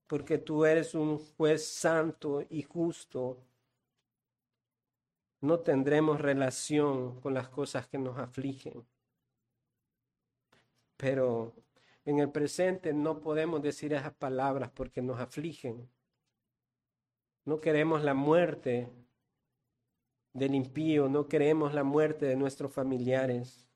porque 0.07 0.39
tú 0.39 0.65
eres 0.65 0.95
un 0.95 1.19
juez 1.19 1.67
santo 1.67 2.45
y 2.49 2.63
justo. 2.63 3.48
No 5.41 5.61
tendremos 5.61 6.21
relación 6.21 7.21
con 7.21 7.35
las 7.35 7.49
cosas 7.49 7.87
que 7.87 7.99
nos 7.99 8.19
afligen. 8.19 8.87
Pero 10.97 11.55
en 12.05 12.19
el 12.19 12.31
presente 12.31 12.93
no 12.93 13.21
podemos 13.21 13.63
decir 13.63 13.93
esas 13.93 14.15
palabras 14.15 14.71
porque 14.71 15.03
nos 15.03 15.21
afligen. 15.21 15.89
No 17.45 17.61
queremos 17.61 18.03
la 18.03 18.15
muerte 18.15 18.89
del 20.33 20.55
impío, 20.55 21.09
no 21.09 21.29
queremos 21.29 21.75
la 21.75 21.85
muerte 21.85 22.27
de 22.27 22.37
nuestros 22.37 22.73
familiares. 22.73 23.69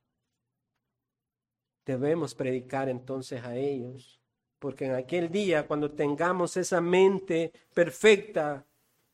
Debemos 1.85 2.35
predicar 2.35 2.89
entonces 2.89 3.43
a 3.45 3.57
ellos, 3.57 4.21
porque 4.59 4.87
en 4.87 4.95
aquel 4.95 5.31
día, 5.31 5.67
cuando 5.67 5.91
tengamos 5.91 6.57
esa 6.57 6.81
mente 6.81 7.53
perfecta, 7.75 8.67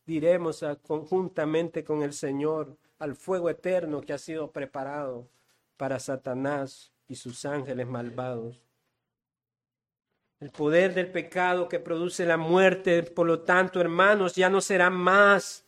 diremos 0.08 0.64
conjuntamente 0.86 1.84
con 1.84 2.02
el 2.02 2.14
Señor 2.14 2.74
al 2.98 3.14
fuego 3.14 3.50
eterno 3.50 4.00
que 4.00 4.14
ha 4.14 4.18
sido 4.18 4.50
preparado 4.50 5.28
para 5.76 6.00
Satanás 6.00 6.90
y 7.08 7.14
sus 7.14 7.44
ángeles 7.44 7.86
malvados. 7.86 8.58
El 10.40 10.50
poder 10.50 10.94
del 10.94 11.12
pecado 11.12 11.68
que 11.68 11.78
produce 11.78 12.24
la 12.24 12.38
muerte, 12.38 13.02
por 13.02 13.26
lo 13.26 13.40
tanto, 13.40 13.82
hermanos, 13.82 14.34
ya 14.34 14.48
no 14.48 14.62
será 14.62 14.88
más 14.88 15.66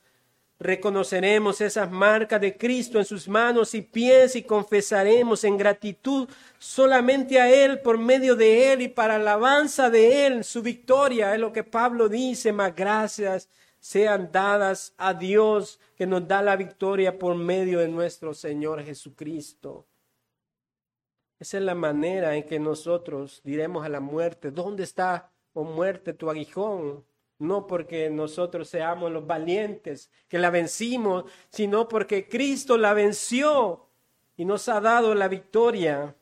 reconoceremos 0.59 1.63
esas 1.63 1.91
marcas 1.91 2.39
de 2.39 2.55
Cristo 2.57 2.99
en 2.99 3.07
sus 3.07 3.27
manos 3.27 3.75
y 3.75 3.81
pies 3.81 4.37
y 4.37 4.43
confesaremos 4.43 5.43
en 5.45 5.57
gratitud 5.57 6.29
solamente 6.59 7.41
a 7.41 7.51
Él 7.51 7.81
por 7.81 7.97
medio 7.97 8.37
de 8.37 8.73
Él 8.73 8.83
y 8.83 8.89
para 8.89 9.17
alabanza 9.17 9.89
de 9.89 10.27
Él, 10.27 10.45
su 10.45 10.63
victoria. 10.63 11.35
Es 11.35 11.41
lo 11.41 11.51
que 11.51 11.65
Pablo 11.65 12.11
dice, 12.11 12.53
más 12.53 12.77
gracias 12.77 13.49
sean 13.81 14.31
dadas 14.31 14.95
a 14.97 15.15
Dios 15.15 15.81
que 15.97 16.07
nos 16.07 16.29
da 16.29 16.43
la 16.43 16.55
victoria 16.57 17.19
por 17.19 17.35
medio 17.35 17.81
de 17.81 17.89
nuestro 17.89 18.35
Señor 18.35 18.85
Jesucristo. 18.85 19.87
Esa 21.39 21.59
es 21.59 21.65
la 21.65 21.75
manera 21.75 22.37
en 22.37 22.45
que 22.45 22.61
nosotros 22.61 23.41
diremos 23.43 23.85
a 23.85 23.89
la 23.89 24.01
muerte, 24.01 24.51
¿dónde 24.51 24.85
está, 24.85 25.33
oh 25.55 25.65
muerte, 25.65 26.13
tu 26.13 26.31
aguijón? 26.31 27.05
no 27.41 27.67
porque 27.67 28.11
nosotros 28.11 28.69
seamos 28.69 29.11
los 29.11 29.27
valientes 29.27 30.11
que 30.29 30.39
la 30.39 30.51
vencimos, 30.51 31.25
sino 31.49 31.89
porque 31.89 32.29
Cristo 32.29 32.77
la 32.77 32.93
venció 32.93 33.87
y 34.37 34.45
nos 34.45 34.69
ha 34.69 34.81
dado 34.81 35.15
la 35.15 35.27
victoria. 35.27 36.15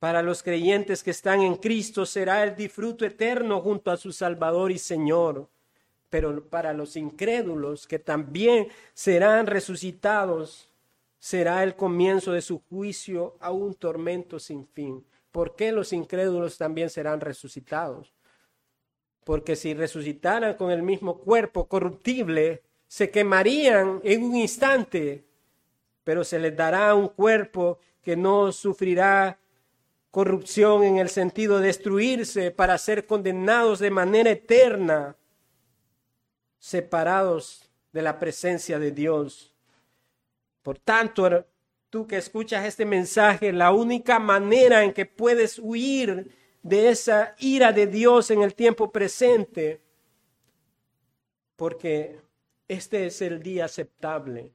Para 0.00 0.22
los 0.22 0.42
creyentes 0.42 1.02
que 1.02 1.12
están 1.12 1.42
en 1.42 1.56
Cristo 1.56 2.06
será 2.06 2.42
el 2.42 2.56
disfruto 2.56 3.04
eterno 3.04 3.60
junto 3.60 3.90
a 3.90 3.96
su 3.96 4.12
Salvador 4.12 4.72
y 4.72 4.78
Señor. 4.78 5.48
Pero 6.10 6.44
para 6.44 6.74
los 6.74 6.96
incrédulos 6.96 7.86
que 7.86 7.98
también 7.98 8.68
serán 8.92 9.46
resucitados, 9.46 10.68
será 11.18 11.62
el 11.62 11.74
comienzo 11.76 12.32
de 12.32 12.42
su 12.42 12.60
juicio 12.68 13.36
a 13.40 13.50
un 13.52 13.74
tormento 13.74 14.38
sin 14.38 14.66
fin. 14.66 15.04
¿Por 15.32 15.56
qué 15.56 15.72
los 15.72 15.92
incrédulos 15.92 16.58
también 16.58 16.90
serán 16.90 17.20
resucitados? 17.20 18.12
porque 19.24 19.56
si 19.56 19.74
resucitaran 19.74 20.54
con 20.54 20.70
el 20.70 20.82
mismo 20.82 21.18
cuerpo 21.18 21.68
corruptible, 21.68 22.62
se 22.88 23.10
quemarían 23.10 24.00
en 24.02 24.24
un 24.24 24.36
instante, 24.36 25.24
pero 26.02 26.24
se 26.24 26.38
les 26.38 26.56
dará 26.56 26.94
un 26.94 27.08
cuerpo 27.08 27.78
que 28.02 28.16
no 28.16 28.50
sufrirá 28.50 29.38
corrupción 30.10 30.82
en 30.82 30.96
el 30.96 31.08
sentido 31.08 31.60
de 31.60 31.68
destruirse 31.68 32.50
para 32.50 32.76
ser 32.78 33.06
condenados 33.06 33.78
de 33.78 33.90
manera 33.90 34.30
eterna, 34.30 35.14
separados 36.70 37.68
de 37.92 38.00
la 38.00 38.20
presencia 38.20 38.78
de 38.78 38.92
Dios. 38.92 39.52
Por 40.62 40.78
tanto, 40.78 41.44
tú 41.90 42.06
que 42.06 42.16
escuchas 42.16 42.64
este 42.64 42.84
mensaje, 42.84 43.52
la 43.52 43.72
única 43.72 44.20
manera 44.20 44.84
en 44.84 44.92
que 44.92 45.04
puedes 45.04 45.58
huir 45.58 46.32
de 46.62 46.90
esa 46.90 47.34
ira 47.38 47.72
de 47.72 47.88
Dios 47.88 48.30
en 48.30 48.42
el 48.42 48.54
tiempo 48.54 48.92
presente, 48.92 49.82
porque 51.56 52.20
este 52.68 53.06
es 53.06 53.20
el 53.20 53.42
día 53.42 53.64
aceptable. 53.64 54.54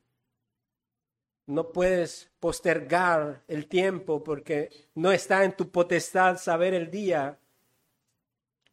No 1.47 1.73
puedes 1.73 2.31
postergar 2.39 3.43
el 3.49 3.67
tiempo 3.67 4.23
porque 4.23 4.69
no 4.95 5.11
está 5.11 5.43
en 5.43 5.53
tu 5.53 5.69
potestad 5.69 6.37
saber 6.37 6.73
el 6.73 6.89
día 6.89 7.37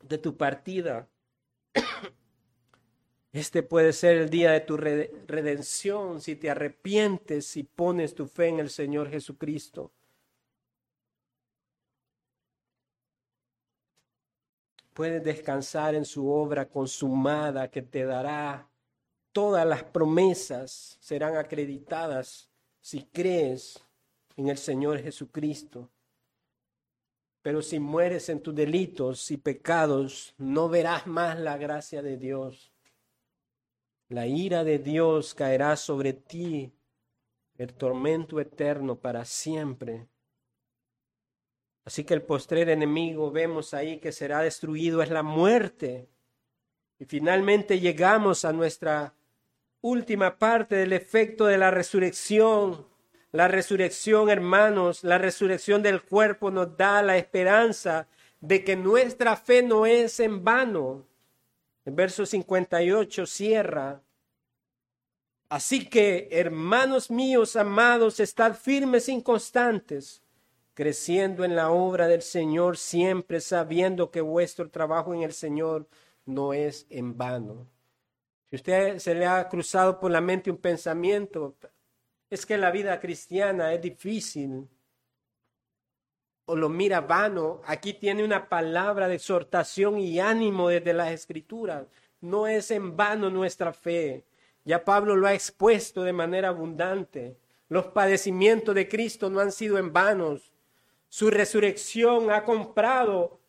de 0.00 0.18
tu 0.18 0.36
partida. 0.36 1.08
Este 3.32 3.62
puede 3.62 3.94
ser 3.94 4.18
el 4.18 4.28
día 4.28 4.50
de 4.50 4.60
tu 4.60 4.76
redención 4.76 6.20
si 6.20 6.36
te 6.36 6.50
arrepientes 6.50 7.56
y 7.56 7.62
pones 7.62 8.14
tu 8.14 8.26
fe 8.26 8.48
en 8.48 8.60
el 8.60 8.68
Señor 8.68 9.08
Jesucristo. 9.08 9.90
Puedes 14.92 15.24
descansar 15.24 15.94
en 15.94 16.04
su 16.04 16.30
obra 16.30 16.68
consumada 16.68 17.70
que 17.70 17.80
te 17.80 18.04
dará 18.04 18.68
todas 19.32 19.66
las 19.66 19.82
promesas, 19.82 20.98
serán 21.00 21.36
acreditadas 21.36 22.50
si 22.82 23.04
crees 23.04 23.82
en 24.36 24.48
el 24.48 24.58
Señor 24.58 25.00
Jesucristo. 25.00 25.88
Pero 27.40 27.62
si 27.62 27.80
mueres 27.80 28.28
en 28.28 28.42
tus 28.42 28.54
delitos 28.54 29.30
y 29.30 29.38
pecados, 29.38 30.34
no 30.36 30.68
verás 30.68 31.06
más 31.06 31.40
la 31.40 31.56
gracia 31.56 32.02
de 32.02 32.18
Dios. 32.18 32.71
La 34.12 34.26
ira 34.26 34.62
de 34.62 34.78
Dios 34.78 35.32
caerá 35.32 35.74
sobre 35.74 36.12
ti, 36.12 36.70
el 37.56 37.72
tormento 37.72 38.40
eterno 38.40 38.96
para 38.96 39.24
siempre. 39.24 40.06
Así 41.86 42.04
que 42.04 42.12
el 42.12 42.20
postrer 42.20 42.68
enemigo 42.68 43.30
vemos 43.30 43.72
ahí 43.72 44.00
que 44.00 44.12
será 44.12 44.40
destruido 44.40 45.02
es 45.02 45.08
la 45.08 45.22
muerte. 45.22 46.10
Y 46.98 47.06
finalmente 47.06 47.80
llegamos 47.80 48.44
a 48.44 48.52
nuestra 48.52 49.14
última 49.80 50.38
parte 50.38 50.76
del 50.76 50.92
efecto 50.92 51.46
de 51.46 51.56
la 51.56 51.70
resurrección. 51.70 52.86
La 53.30 53.48
resurrección, 53.48 54.28
hermanos, 54.28 55.04
la 55.04 55.16
resurrección 55.16 55.82
del 55.82 56.02
cuerpo 56.02 56.50
nos 56.50 56.76
da 56.76 57.00
la 57.00 57.16
esperanza 57.16 58.08
de 58.40 58.62
que 58.62 58.76
nuestra 58.76 59.36
fe 59.36 59.62
no 59.62 59.86
es 59.86 60.20
en 60.20 60.44
vano. 60.44 61.06
El 61.84 61.94
verso 61.94 62.24
58 62.24 63.26
cierra. 63.26 64.02
Así 65.48 65.88
que, 65.88 66.28
hermanos 66.30 67.10
míos 67.10 67.56
amados, 67.56 68.20
estad 68.20 68.54
firmes 68.54 69.08
e 69.08 69.12
inconstantes, 69.12 70.22
creciendo 70.74 71.44
en 71.44 71.56
la 71.56 71.70
obra 71.70 72.08
del 72.08 72.22
Señor, 72.22 72.78
siempre 72.78 73.40
sabiendo 73.40 74.10
que 74.10 74.20
vuestro 74.20 74.70
trabajo 74.70 75.12
en 75.12 75.22
el 75.22 75.32
Señor 75.32 75.88
no 76.24 76.54
es 76.54 76.86
en 76.88 77.18
vano. 77.18 77.68
Si 78.48 78.56
usted 78.56 78.98
se 78.98 79.14
le 79.14 79.26
ha 79.26 79.48
cruzado 79.48 79.98
por 79.98 80.10
la 80.10 80.20
mente 80.20 80.50
un 80.50 80.58
pensamiento, 80.58 81.56
es 82.30 82.46
que 82.46 82.56
la 82.56 82.70
vida 82.70 82.98
cristiana 83.00 83.74
es 83.74 83.82
difícil, 83.82 84.68
lo 86.56 86.68
mira 86.68 87.00
vano, 87.00 87.60
aquí 87.66 87.94
tiene 87.94 88.24
una 88.24 88.48
palabra 88.48 89.08
de 89.08 89.16
exhortación 89.16 89.98
y 89.98 90.20
ánimo 90.20 90.68
desde 90.68 90.92
las 90.92 91.10
escrituras. 91.12 91.86
No 92.20 92.46
es 92.46 92.70
en 92.70 92.96
vano 92.96 93.30
nuestra 93.30 93.72
fe. 93.72 94.24
Ya 94.64 94.84
Pablo 94.84 95.16
lo 95.16 95.26
ha 95.26 95.34
expuesto 95.34 96.02
de 96.02 96.12
manera 96.12 96.48
abundante. 96.48 97.36
Los 97.68 97.86
padecimientos 97.86 98.74
de 98.74 98.88
Cristo 98.88 99.30
no 99.30 99.40
han 99.40 99.52
sido 99.52 99.78
en 99.78 99.92
vanos. 99.92 100.52
Su 101.08 101.30
resurrección 101.30 102.30
ha 102.30 102.44
comprado 102.44 103.40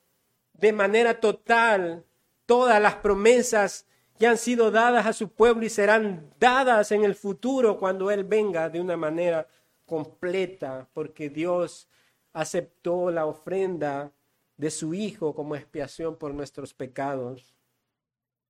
de 0.54 0.74
manera 0.74 1.20
total 1.20 2.06
todas 2.46 2.82
las 2.82 2.96
promesas 2.96 3.86
que 4.18 4.28
han 4.28 4.38
sido 4.38 4.72
dadas 4.72 5.06
a 5.06 5.14
su 5.14 5.30
pueblo 5.30 5.66
y 5.66 5.70
serán 5.70 6.34
dadas 6.40 6.92
en 6.92 7.04
el 7.04 7.16
futuro 7.16 7.78
cuando 7.78 8.12
Él 8.12 8.24
venga 8.24 8.70
de 8.70 8.80
una 8.80 8.96
manera 8.96 9.48
completa, 9.86 10.88
porque 10.94 11.30
Dios 11.30 11.88
aceptó 12.34 13.12
la 13.12 13.26
ofrenda 13.26 14.12
de 14.58 14.72
su 14.72 14.94
Hijo 14.94 15.34
como 15.34 15.56
expiación 15.56 16.16
por 16.18 16.34
nuestros 16.34 16.74
pecados. 16.74 17.56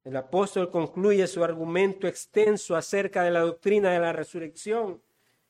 El 0.04 0.16
apóstol 0.18 0.70
concluye 0.70 1.28
su 1.28 1.44
argumento 1.44 2.08
extenso 2.08 2.76
acerca 2.76 3.24
de 3.24 3.32
la 3.32 3.42
doctrina 3.42 3.92
de 3.92 4.00
la 4.00 4.12
resurrección, 4.12 5.02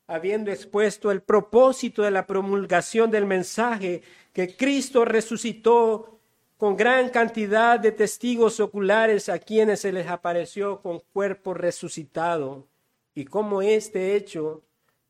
habiendo 0.06 0.52
expuesto 0.52 1.12
el 1.12 1.22
propósito 1.22 2.04
de 2.04 2.12
la 2.12 2.28
promulgación 2.28 3.10
del 3.10 3.26
mensaje 3.26 4.04
que 4.32 4.56
Cristo 4.56 5.06
resucitó 5.06 6.20
con 6.58 6.78
gran 6.78 7.10
cantidad 7.10 7.80
de 7.80 7.92
testigos 7.92 8.60
oculares 8.60 9.28
a 9.28 9.40
quienes 9.40 9.82
se 9.82 9.92
les 9.92 10.08
apareció 10.08 10.82
con 10.82 11.00
cuerpo 11.12 11.54
resucitado, 11.54 12.68
y 13.16 13.26
cómo 13.26 13.62
este 13.62 14.16
hecho 14.16 14.64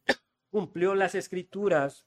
cumplió 0.51 0.95
las 0.95 1.15
escrituras 1.15 2.05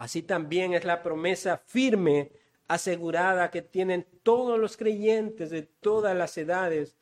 Así 0.00 0.22
también 0.22 0.72
es 0.72 0.86
la 0.86 1.02
promesa 1.02 1.58
firme, 1.58 2.32
asegurada 2.68 3.50
que 3.50 3.60
tienen 3.60 4.06
todos 4.22 4.58
los 4.58 4.78
creyentes 4.78 5.50
de 5.50 5.60
todas 5.60 6.16
las 6.16 6.38
edades, 6.38 6.96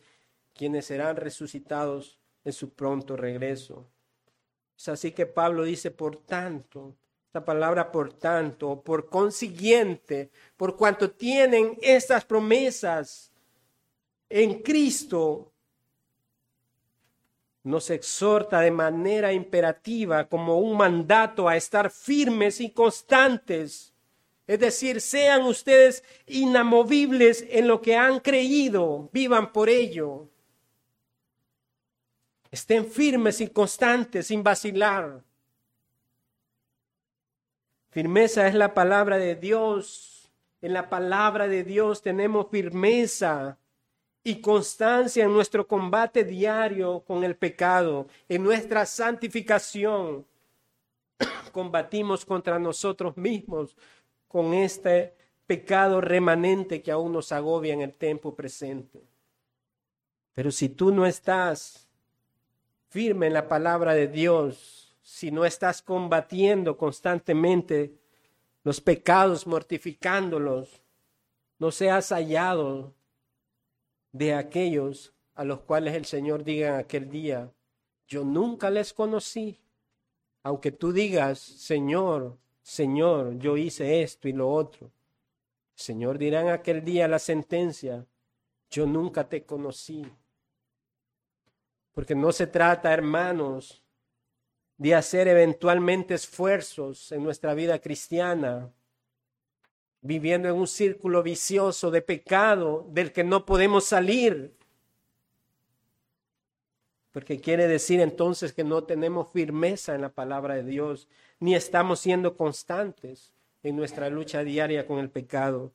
quienes 0.52 0.86
serán 0.86 1.14
resucitados 1.14 2.18
en 2.42 2.52
su 2.52 2.70
pronto 2.74 3.16
regreso. 3.16 3.88
Es 4.76 4.88
así 4.88 5.12
que 5.12 5.26
Pablo 5.26 5.62
dice, 5.62 5.92
por 5.92 6.16
tanto, 6.16 6.96
esta 7.26 7.44
palabra 7.44 7.92
por 7.92 8.14
tanto, 8.14 8.82
por 8.82 9.08
consiguiente, 9.08 10.32
por 10.56 10.76
cuanto 10.76 11.12
tienen 11.12 11.78
estas 11.80 12.24
promesas 12.24 13.30
en 14.28 14.60
Cristo, 14.60 15.52
nos 17.68 17.90
exhorta 17.90 18.60
de 18.60 18.70
manera 18.70 19.32
imperativa 19.32 20.28
como 20.28 20.58
un 20.58 20.76
mandato 20.76 21.48
a 21.48 21.56
estar 21.56 21.90
firmes 21.90 22.60
y 22.60 22.70
constantes. 22.70 23.92
Es 24.46 24.58
decir, 24.58 25.02
sean 25.02 25.42
ustedes 25.42 26.02
inamovibles 26.26 27.44
en 27.50 27.68
lo 27.68 27.82
que 27.82 27.94
han 27.94 28.20
creído, 28.20 29.10
vivan 29.12 29.52
por 29.52 29.68
ello. 29.68 30.28
Estén 32.50 32.86
firmes 32.86 33.42
y 33.42 33.48
constantes, 33.48 34.28
sin 34.28 34.42
vacilar. 34.42 35.22
Firmeza 37.90 38.48
es 38.48 38.54
la 38.54 38.72
palabra 38.72 39.18
de 39.18 39.34
Dios. 39.34 40.30
En 40.62 40.72
la 40.72 40.88
palabra 40.88 41.46
de 41.46 41.64
Dios 41.64 42.00
tenemos 42.00 42.48
firmeza 42.50 43.58
y 44.24 44.40
constancia 44.40 45.24
en 45.24 45.32
nuestro 45.32 45.66
combate 45.66 46.24
diario 46.24 47.00
con 47.06 47.24
el 47.24 47.36
pecado, 47.36 48.06
en 48.28 48.42
nuestra 48.42 48.84
santificación. 48.84 50.26
Combatimos 51.52 52.24
contra 52.24 52.58
nosotros 52.58 53.16
mismos 53.16 53.76
con 54.26 54.52
este 54.54 55.14
pecado 55.46 56.00
remanente 56.00 56.82
que 56.82 56.90
aún 56.90 57.12
nos 57.12 57.32
agobia 57.32 57.72
en 57.72 57.80
el 57.80 57.94
tiempo 57.94 58.34
presente. 58.34 59.02
Pero 60.34 60.50
si 60.50 60.68
tú 60.68 60.92
no 60.92 61.06
estás 61.06 61.88
firme 62.90 63.28
en 63.28 63.32
la 63.32 63.48
palabra 63.48 63.94
de 63.94 64.08
Dios, 64.08 64.94
si 65.02 65.30
no 65.30 65.44
estás 65.46 65.80
combatiendo 65.80 66.76
constantemente 66.76 67.94
los 68.62 68.80
pecados, 68.80 69.46
mortificándolos, 69.46 70.82
no 71.58 71.70
seas 71.70 72.10
hallado 72.10 72.94
de 74.12 74.34
aquellos 74.34 75.14
a 75.34 75.44
los 75.44 75.60
cuales 75.60 75.94
el 75.94 76.04
Señor 76.04 76.44
diga 76.44 76.68
en 76.68 76.74
aquel 76.74 77.10
día, 77.10 77.52
yo 78.06 78.24
nunca 78.24 78.70
les 78.70 78.92
conocí. 78.92 79.60
Aunque 80.42 80.72
tú 80.72 80.92
digas, 80.92 81.38
Señor, 81.38 82.38
Señor, 82.62 83.38
yo 83.38 83.56
hice 83.56 84.02
esto 84.02 84.28
y 84.28 84.32
lo 84.32 84.50
otro. 84.50 84.90
Señor 85.74 86.18
dirá 86.18 86.40
en 86.40 86.48
aquel 86.48 86.84
día 86.84 87.06
la 87.06 87.18
sentencia, 87.18 88.06
yo 88.70 88.86
nunca 88.86 89.28
te 89.28 89.44
conocí. 89.44 90.04
Porque 91.92 92.14
no 92.14 92.32
se 92.32 92.46
trata, 92.46 92.92
hermanos, 92.92 93.84
de 94.76 94.94
hacer 94.94 95.28
eventualmente 95.28 96.14
esfuerzos 96.14 97.12
en 97.12 97.22
nuestra 97.22 97.54
vida 97.54 97.80
cristiana 97.80 98.72
viviendo 100.08 100.48
en 100.48 100.54
un 100.54 100.66
círculo 100.66 101.22
vicioso 101.22 101.90
de 101.90 102.00
pecado 102.00 102.86
del 102.88 103.12
que 103.12 103.24
no 103.24 103.44
podemos 103.44 103.84
salir. 103.84 104.54
Porque 107.12 107.38
quiere 107.38 107.68
decir 107.68 108.00
entonces 108.00 108.54
que 108.54 108.64
no 108.64 108.84
tenemos 108.84 109.30
firmeza 109.30 109.94
en 109.94 110.00
la 110.00 110.08
palabra 110.08 110.54
de 110.54 110.62
Dios, 110.62 111.08
ni 111.40 111.54
estamos 111.54 112.00
siendo 112.00 112.38
constantes 112.38 113.34
en 113.62 113.76
nuestra 113.76 114.08
lucha 114.08 114.42
diaria 114.42 114.86
con 114.86 114.98
el 114.98 115.10
pecado. 115.10 115.72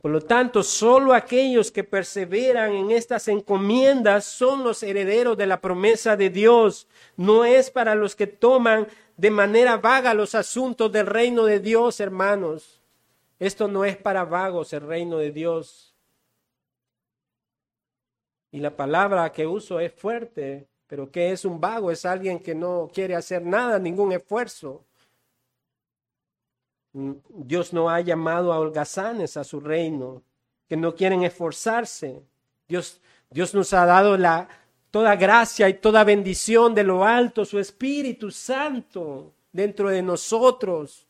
Por 0.00 0.10
lo 0.10 0.22
tanto, 0.22 0.62
solo 0.62 1.12
aquellos 1.12 1.70
que 1.70 1.84
perseveran 1.84 2.72
en 2.72 2.92
estas 2.92 3.28
encomiendas 3.28 4.24
son 4.24 4.64
los 4.64 4.82
herederos 4.82 5.36
de 5.36 5.46
la 5.46 5.60
promesa 5.60 6.16
de 6.16 6.30
Dios. 6.30 6.88
No 7.18 7.44
es 7.44 7.70
para 7.70 7.94
los 7.94 8.16
que 8.16 8.26
toman 8.26 8.86
de 9.18 9.30
manera 9.30 9.76
vaga 9.76 10.14
los 10.14 10.34
asuntos 10.34 10.90
del 10.90 11.04
reino 11.04 11.44
de 11.44 11.60
Dios, 11.60 12.00
hermanos. 12.00 12.77
Esto 13.38 13.68
no 13.68 13.84
es 13.84 13.96
para 13.96 14.24
vagos 14.24 14.72
el 14.72 14.80
reino 14.82 15.18
de 15.18 15.30
Dios. 15.30 15.94
Y 18.50 18.60
la 18.60 18.74
palabra 18.74 19.30
que 19.32 19.46
uso 19.46 19.78
es 19.78 19.92
fuerte, 19.92 20.68
pero 20.86 21.10
¿qué 21.10 21.32
es 21.32 21.44
un 21.44 21.60
vago? 21.60 21.90
Es 21.90 22.04
alguien 22.04 22.40
que 22.40 22.54
no 22.54 22.90
quiere 22.92 23.14
hacer 23.14 23.44
nada, 23.44 23.78
ningún 23.78 24.12
esfuerzo. 24.12 24.84
Dios 26.92 27.72
no 27.72 27.90
ha 27.90 28.00
llamado 28.00 28.52
a 28.52 28.58
holgazanes 28.58 29.36
a 29.36 29.44
su 29.44 29.60
reino, 29.60 30.22
que 30.66 30.76
no 30.76 30.94
quieren 30.94 31.22
esforzarse. 31.22 32.22
Dios, 32.66 33.00
Dios 33.30 33.54
nos 33.54 33.72
ha 33.74 33.84
dado 33.84 34.16
la, 34.16 34.48
toda 34.90 35.14
gracia 35.16 35.68
y 35.68 35.74
toda 35.74 36.04
bendición 36.04 36.74
de 36.74 36.84
lo 36.84 37.04
alto, 37.04 37.44
su 37.44 37.58
Espíritu 37.58 38.30
Santo 38.30 39.34
dentro 39.52 39.90
de 39.90 40.02
nosotros. 40.02 41.07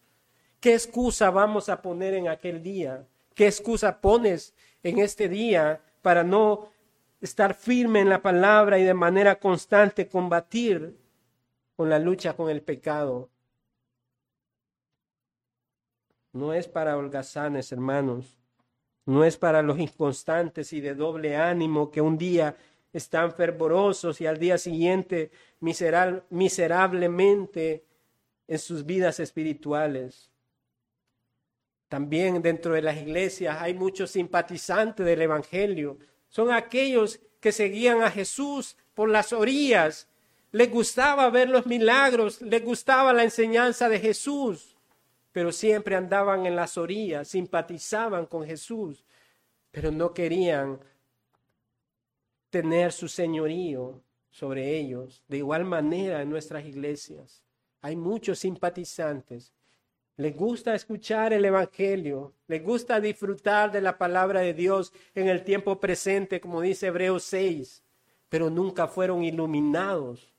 ¿Qué 0.61 0.75
excusa 0.75 1.31
vamos 1.31 1.69
a 1.69 1.81
poner 1.81 2.15
en 2.15 2.27
aquel 2.29 2.61
día? 2.63 3.07
¿Qué 3.35 3.47
excusa 3.47 4.01
pones 4.01 4.55
en 4.83 4.99
este 4.99 5.29
día 5.29 5.81
para 6.03 6.25
no 6.25 6.71
estar 7.21 7.55
firme 7.55 8.01
en 8.01 8.09
la 8.09 8.23
palabra 8.23 8.77
y 8.79 8.83
de 8.83 8.95
manera 8.95 9.39
constante 9.39 10.09
combatir 10.09 10.99
con 11.77 11.89
la 11.89 12.01
lucha 12.01 12.35
con 12.35 12.51
el 12.51 12.63
pecado? 12.63 13.31
No 16.33 16.53
es 16.53 16.67
para 16.67 16.97
holgazanes, 16.97 17.71
hermanos. 17.71 18.37
No 19.07 19.23
es 19.25 19.37
para 19.37 19.63
los 19.63 19.79
inconstantes 19.79 20.73
y 20.73 20.81
de 20.81 20.97
doble 20.97 21.37
ánimo 21.37 21.89
que 21.91 22.01
un 22.01 22.19
día 22.19 22.57
están 22.93 23.33
fervorosos 23.33 24.21
y 24.21 24.27
al 24.27 24.39
día 24.39 24.59
siguiente 24.59 25.31
miserablemente 25.61 27.85
en 28.49 28.59
sus 28.59 28.85
vidas 28.85 29.21
espirituales. 29.21 30.33
También 31.89 32.43
dentro 32.43 32.75
de 32.75 32.83
las 32.83 32.99
iglesias 32.99 33.57
hay 33.61 33.75
muchos 33.75 34.11
simpatizantes 34.11 35.05
del 35.05 35.23
Evangelio. 35.23 35.99
Son 36.29 36.53
aquellos 36.53 37.21
que 37.41 37.51
seguían 37.53 38.03
a 38.03 38.11
Jesús 38.11 38.77
por 38.95 39.09
las 39.09 39.33
orillas. 39.33 40.09
Les 40.53 40.71
gustaba 40.71 41.31
ver 41.31 41.49
los 41.49 41.67
milagros, 41.67 42.43
les 42.43 42.63
gustaba 42.63 43.13
la 43.13 43.25
enseñanza 43.25 43.89
de 43.89 43.99
Jesús, 44.01 44.77
pero 45.33 45.53
siempre 45.53 45.97
andaban 45.97 46.47
en 46.47 46.57
las 46.57 46.77
orillas, 46.77 47.29
simpatizaban 47.29 48.27
con 48.27 48.45
Jesús, 48.45 49.05
pero 49.71 49.91
no 49.91 50.13
querían 50.13 50.81
tener 52.51 52.93
su 52.93 53.09
señorío 53.09 54.03
sobre 54.31 54.77
ellos. 54.77 55.23
De 55.29 55.39
igual 55.39 55.65
manera 55.65 56.23
en 56.23 56.31
nuestras 56.31 56.65
iglesias 56.65 57.43
hay 57.81 57.97
muchos 57.97 58.39
simpatizantes. 58.39 59.53
Les 60.19 60.37
gusta 60.37 60.75
escuchar 60.75 61.33
el 61.33 61.45
Evangelio, 61.45 62.35
les 62.49 62.61
gusta 62.61 63.01
disfrutar 63.01 63.71
de 63.71 63.81
la 63.81 63.99
palabra 63.99 64.41
de 64.41 64.53
Dios 64.53 64.93
en 65.15 65.29
el 65.29 65.45
tiempo 65.45 65.79
presente, 65.79 66.41
como 66.41 66.61
dice 66.61 66.89
Hebreos 66.89 67.23
6, 67.23 67.85
pero 68.29 68.51
nunca 68.51 68.89
fueron 68.89 69.23
iluminados. 69.23 70.35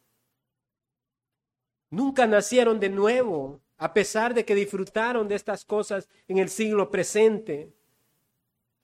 Nunca 1.90 2.28
nacieron 2.28 2.78
de 2.82 2.90
nuevo, 2.90 3.62
a 3.78 3.94
pesar 3.94 4.34
de 4.34 4.44
que 4.44 4.54
disfrutaron 4.54 5.30
de 5.30 5.36
estas 5.36 5.64
cosas 5.64 6.10
en 6.28 6.40
el 6.40 6.50
siglo 6.50 6.92
presente. 6.92 7.72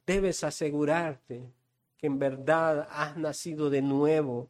Debes 0.07 0.45
asegurarte 0.45 1.51
que 1.97 2.07
en 2.07 2.19
verdad 2.19 2.87
has 2.89 3.17
nacido 3.17 3.69
de 3.69 3.81
nuevo. 3.81 4.49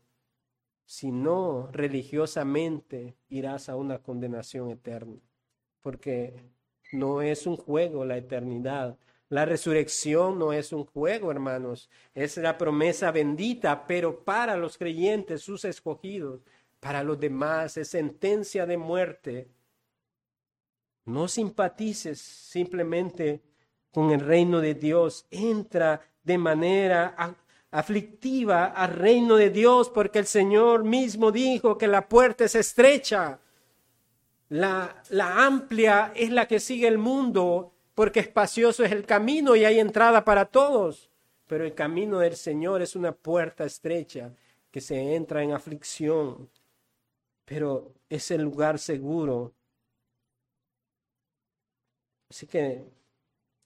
Si 0.85 1.09
no, 1.11 1.71
religiosamente 1.71 3.15
irás 3.29 3.67
a 3.67 3.75
una 3.75 3.97
condenación 3.97 4.69
eterna. 4.69 5.19
Porque 5.85 6.33
no 6.93 7.21
es 7.21 7.45
un 7.45 7.57
juego 7.57 8.05
la 8.05 8.17
eternidad. 8.17 8.97
La 9.29 9.45
resurrección 9.45 10.39
no 10.39 10.51
es 10.51 10.73
un 10.73 10.83
juego, 10.83 11.29
hermanos. 11.29 11.91
Es 12.15 12.37
la 12.37 12.57
promesa 12.57 13.11
bendita, 13.11 13.85
pero 13.85 14.23
para 14.23 14.57
los 14.57 14.79
creyentes, 14.79 15.43
sus 15.43 15.63
escogidos, 15.63 16.41
para 16.79 17.03
los 17.03 17.19
demás 17.19 17.77
es 17.77 17.89
sentencia 17.89 18.65
de 18.65 18.77
muerte. 18.77 19.47
No 21.05 21.27
simpatices 21.27 22.19
simplemente 22.19 23.43
con 23.91 24.09
el 24.09 24.21
reino 24.21 24.61
de 24.61 24.73
Dios. 24.73 25.27
Entra 25.29 26.01
de 26.23 26.39
manera 26.39 27.37
aflictiva 27.69 28.65
al 28.65 28.91
reino 28.91 29.35
de 29.35 29.51
Dios, 29.51 29.91
porque 29.91 30.17
el 30.17 30.25
Señor 30.25 30.83
mismo 30.83 31.31
dijo 31.31 31.77
que 31.77 31.87
la 31.87 32.09
puerta 32.09 32.45
es 32.45 32.55
estrecha, 32.55 33.39
la, 34.49 35.03
amplia 35.45 36.13
es 36.15 36.29
la 36.31 36.47
que 36.47 36.59
sigue 36.59 36.87
el 36.87 36.97
mundo, 36.97 37.73
porque 37.93 38.19
espacioso 38.19 38.83
es 38.83 38.91
el 38.91 39.05
camino 39.05 39.55
y 39.55 39.65
hay 39.65 39.79
entrada 39.79 40.23
para 40.23 40.45
todos. 40.45 41.09
Pero 41.47 41.63
el 41.63 41.73
camino 41.73 42.19
del 42.19 42.35
Señor 42.35 42.81
es 42.81 42.95
una 42.95 43.11
puerta 43.11 43.65
estrecha 43.65 44.33
que 44.71 44.81
se 44.81 45.15
entra 45.15 45.43
en 45.43 45.51
aflicción, 45.51 46.49
pero 47.45 47.93
es 48.09 48.31
el 48.31 48.41
lugar 48.41 48.79
seguro. 48.79 49.53
Así 52.29 52.47
que 52.47 52.83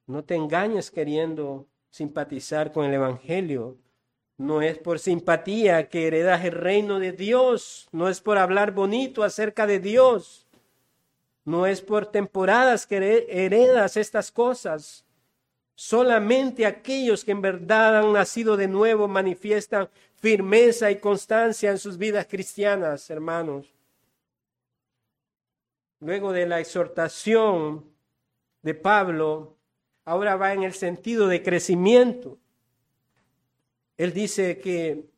no 0.05 0.23
te 0.23 0.35
engañes 0.35 0.91
queriendo 0.91 1.67
simpatizar 1.89 2.71
con 2.71 2.85
el 2.85 2.93
Evangelio. 2.93 3.77
No 4.37 4.61
es 4.61 4.77
por 4.77 4.99
simpatía 4.99 5.89
que 5.89 6.07
heredas 6.07 6.45
el 6.45 6.53
reino 6.53 6.99
de 6.99 7.11
Dios, 7.11 7.89
no 7.91 8.07
es 8.09 8.21
por 8.21 8.37
hablar 8.37 8.71
bonito 8.71 9.23
acerca 9.23 9.67
de 9.67 9.79
Dios, 9.79 10.48
no 11.49 11.65
es 11.65 11.81
por 11.81 12.05
temporadas 12.05 12.85
que 12.85 13.25
heredas 13.27 13.97
estas 13.97 14.31
cosas. 14.31 15.03
Solamente 15.73 16.67
aquellos 16.67 17.25
que 17.25 17.31
en 17.31 17.41
verdad 17.41 17.97
han 17.97 18.13
nacido 18.13 18.55
de 18.55 18.67
nuevo 18.67 19.07
manifiestan 19.07 19.89
firmeza 20.13 20.91
y 20.91 20.99
constancia 20.99 21.71
en 21.71 21.79
sus 21.79 21.97
vidas 21.97 22.27
cristianas, 22.29 23.09
hermanos. 23.09 23.73
Luego 26.01 26.33
de 26.33 26.45
la 26.45 26.59
exhortación 26.59 27.83
de 28.61 28.75
Pablo, 28.75 29.57
ahora 30.05 30.35
va 30.35 30.53
en 30.53 30.61
el 30.61 30.73
sentido 30.73 31.27
de 31.27 31.41
crecimiento. 31.41 32.37
Él 33.97 34.13
dice 34.13 34.59
que, 34.59 35.09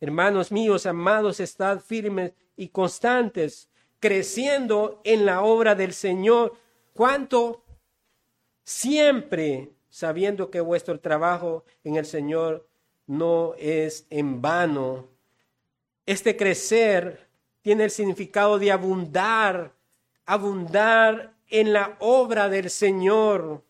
hermanos 0.00 0.50
míos, 0.50 0.84
amados, 0.84 1.38
estad 1.38 1.78
firmes 1.78 2.32
y 2.56 2.70
constantes, 2.70 3.68
creciendo 4.04 5.00
en 5.02 5.24
la 5.24 5.40
obra 5.40 5.74
del 5.74 5.94
Señor. 5.94 6.54
¿Cuánto? 6.92 7.64
Siempre 8.62 9.70
sabiendo 9.88 10.50
que 10.50 10.60
vuestro 10.60 11.00
trabajo 11.00 11.64
en 11.84 11.96
el 11.96 12.04
Señor 12.04 12.68
no 13.06 13.54
es 13.56 14.06
en 14.10 14.42
vano. 14.42 15.08
Este 16.04 16.36
crecer 16.36 17.30
tiene 17.62 17.84
el 17.84 17.90
significado 17.90 18.58
de 18.58 18.72
abundar, 18.72 19.72
abundar 20.26 21.32
en 21.48 21.72
la 21.72 21.96
obra 22.00 22.50
del 22.50 22.68
Señor. 22.68 23.62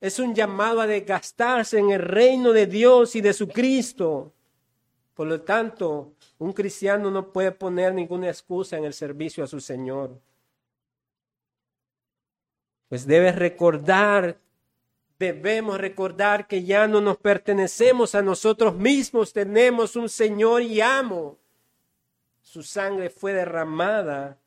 Es 0.00 0.20
un 0.20 0.32
llamado 0.32 0.80
a 0.80 0.86
desgastarse 0.86 1.80
en 1.80 1.90
el 1.90 2.02
reino 2.02 2.52
de 2.52 2.68
Dios 2.68 3.16
y 3.16 3.20
de 3.20 3.32
su 3.32 3.48
Cristo. 3.48 4.32
Por 5.14 5.26
lo 5.26 5.42
tanto, 5.42 6.14
un 6.38 6.52
cristiano 6.52 7.10
no 7.10 7.32
puede 7.32 7.52
poner 7.52 7.92
ninguna 7.94 8.28
excusa 8.28 8.78
en 8.78 8.84
el 8.84 8.94
servicio 8.94 9.44
a 9.44 9.46
su 9.46 9.60
Señor. 9.60 10.18
Pues 12.88 13.06
debes 13.06 13.36
recordar, 13.36 14.38
debemos 15.18 15.78
recordar 15.78 16.46
que 16.46 16.64
ya 16.64 16.86
no 16.86 17.00
nos 17.00 17.18
pertenecemos 17.18 18.14
a 18.14 18.22
nosotros 18.22 18.74
mismos, 18.74 19.32
tenemos 19.32 19.96
un 19.96 20.08
Señor 20.08 20.62
y 20.62 20.80
amo. 20.80 21.38
Su 22.42 22.62
sangre 22.62 23.08
fue 23.08 23.32
derramada 23.32 24.38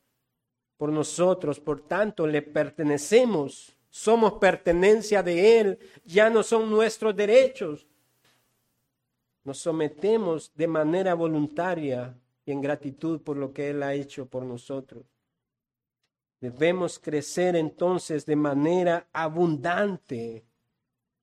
por 0.76 0.90
nosotros, 0.90 1.58
por 1.58 1.80
tanto 1.80 2.26
le 2.26 2.42
pertenecemos, 2.42 3.76
somos 3.88 4.34
pertenencia 4.34 5.22
de 5.22 5.58
Él, 5.58 5.78
ya 6.04 6.28
no 6.28 6.42
son 6.42 6.70
nuestros 6.70 7.16
derechos. 7.16 7.86
Nos 9.46 9.58
sometemos 9.58 10.52
de 10.56 10.66
manera 10.66 11.14
voluntaria 11.14 12.18
y 12.44 12.50
en 12.50 12.60
gratitud 12.60 13.20
por 13.20 13.36
lo 13.36 13.52
que 13.52 13.70
Él 13.70 13.84
ha 13.84 13.94
hecho 13.94 14.26
por 14.26 14.42
nosotros. 14.42 15.04
Debemos 16.40 16.98
crecer 16.98 17.54
entonces 17.54 18.26
de 18.26 18.34
manera 18.34 19.06
abundante. 19.12 20.44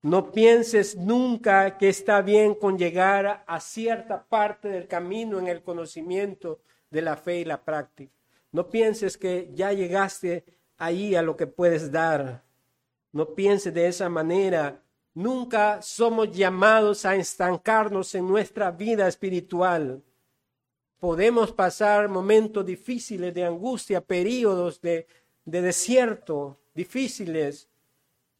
No 0.02 0.32
pienses 0.32 0.96
nunca 0.96 1.78
que 1.78 1.90
está 1.90 2.22
bien 2.22 2.56
con 2.56 2.78
llegar 2.78 3.44
a 3.46 3.60
cierta 3.60 4.24
parte 4.24 4.70
del 4.70 4.88
camino 4.88 5.38
en 5.38 5.50
el 5.50 5.62
conocimiento 5.62 6.62
de 6.90 7.02
la 7.02 7.18
fe 7.18 7.40
y 7.40 7.46
la 7.46 7.66
práctica. 7.66 8.14
No 8.54 8.70
pienses 8.70 9.18
que 9.18 9.52
ya 9.54 9.74
llegaste 9.74 10.46
ahí 10.78 11.14
a 11.16 11.22
lo 11.22 11.36
que 11.36 11.48
puedes 11.48 11.92
dar. 11.92 12.46
No 13.12 13.36
piense 13.36 13.70
de 13.70 13.88
esa 13.88 14.08
manera. 14.08 14.82
Nunca 15.16 15.82
somos 15.82 16.32
llamados 16.36 17.06
a 17.06 17.16
estancarnos 17.16 18.16
en 18.16 18.28
nuestra 18.28 18.72
vida 18.72 19.08
espiritual. 19.08 20.02
Podemos 21.00 21.52
pasar 21.52 22.10
momentos 22.10 22.66
difíciles 22.66 23.34
de 23.34 23.46
angustia, 23.46 24.02
periodos 24.02 24.82
de, 24.82 25.06
de 25.46 25.62
desierto 25.62 26.58
difíciles, 26.74 27.70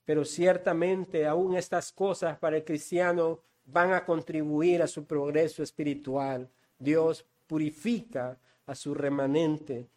pero 0.06 0.26
ciertamente 0.26 1.28
aún 1.28 1.56
estas 1.56 1.92
cosas 1.92 2.38
para 2.40 2.58
el 2.58 2.64
cristiano 2.64 3.40
van 3.66 3.94
a 3.94 4.04
contribuir 4.04 4.82
a 4.82 4.88
su 4.88 5.06
progreso 5.06 5.62
espiritual. 5.62 6.50
Dios 6.80 7.26
purifica 7.46 8.40
a 8.66 8.74
su 8.74 8.94
remanente. 8.94 9.88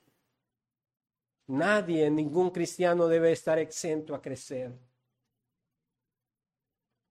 Nadie, 1.49 2.11
ningún 2.11 2.51
cristiano 2.51 3.07
debe 3.09 3.33
estar 3.33 3.59
exento 3.59 4.15
a 4.15 4.21
crecer. 4.21 4.73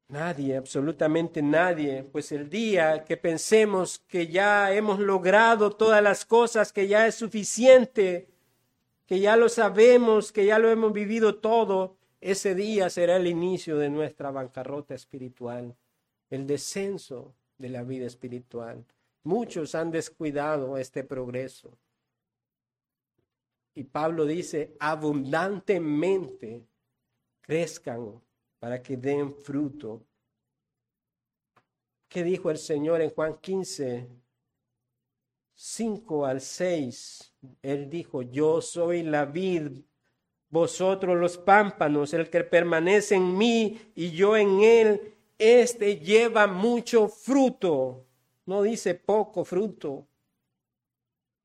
Nadie, 0.07 0.55
absolutamente 0.55 1.41
nadie, 1.41 2.03
pues 2.03 2.31
el 2.31 2.47
día 2.47 3.03
que 3.03 3.17
pensemos 3.17 3.99
que 4.07 4.27
ya 4.27 4.71
hemos 4.71 4.99
logrado 4.99 5.71
todas 5.71 6.01
las 6.03 6.25
cosas, 6.25 6.71
que 6.71 6.87
ya 6.87 7.07
es 7.07 7.15
suficiente, 7.15 8.29
que 9.07 9.19
ya 9.19 9.35
lo 9.35 9.49
sabemos, 9.49 10.31
que 10.31 10.45
ya 10.45 10.59
lo 10.59 10.69
hemos 10.69 10.93
vivido 10.93 11.35
todo, 11.39 11.97
ese 12.21 12.53
día 12.53 12.89
será 12.91 13.17
el 13.17 13.25
inicio 13.25 13.77
de 13.77 13.89
nuestra 13.89 14.29
bancarrota 14.29 14.93
espiritual, 14.93 15.75
el 16.29 16.45
descenso 16.45 17.33
de 17.57 17.69
la 17.69 17.83
vida 17.83 18.05
espiritual. 18.05 18.85
Muchos 19.23 19.73
han 19.73 19.89
descuidado 19.89 20.77
este 20.77 21.03
progreso. 21.03 21.77
Y 23.73 23.83
Pablo 23.85 24.25
dice, 24.25 24.75
abundantemente 24.79 26.63
crezcan 27.41 28.21
para 28.65 28.81
que 28.81 28.97
den 28.97 29.31
fruto. 29.31 30.01
¿Qué 32.07 32.23
dijo 32.23 32.49
el 32.49 32.57
Señor 32.57 32.99
en 32.99 33.11
Juan 33.11 33.37
15, 33.39 34.09
5 35.53 36.25
al 36.25 36.41
6? 36.41 37.31
Él 37.61 37.87
dijo, 37.91 38.23
yo 38.23 38.61
soy 38.61 39.03
la 39.03 39.25
vid, 39.25 39.83
vosotros 40.49 41.15
los 41.15 41.37
pámpanos, 41.37 42.11
el 42.15 42.27
que 42.31 42.43
permanece 42.43 43.13
en 43.13 43.37
mí 43.37 43.79
y 43.93 44.09
yo 44.13 44.35
en 44.35 44.61
él, 44.61 45.13
este 45.37 45.99
lleva 45.99 46.47
mucho 46.47 47.07
fruto. 47.07 48.03
No 48.47 48.63
dice 48.63 48.95
poco 48.95 49.45
fruto. 49.45 50.07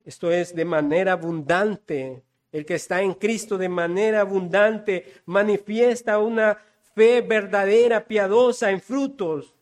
Esto 0.03 0.31
es 0.31 0.55
de 0.55 0.65
manera 0.65 1.11
abundante. 1.11 2.23
El 2.51 2.65
que 2.65 2.73
está 2.73 3.03
en 3.03 3.13
Cristo 3.13 3.59
de 3.59 3.69
manera 3.69 4.21
abundante 4.21 5.21
manifiesta 5.25 6.17
una 6.17 6.57
fe 6.95 7.21
verdadera, 7.21 8.07
piadosa 8.07 8.71
en 8.71 8.81
frutos, 8.81 9.55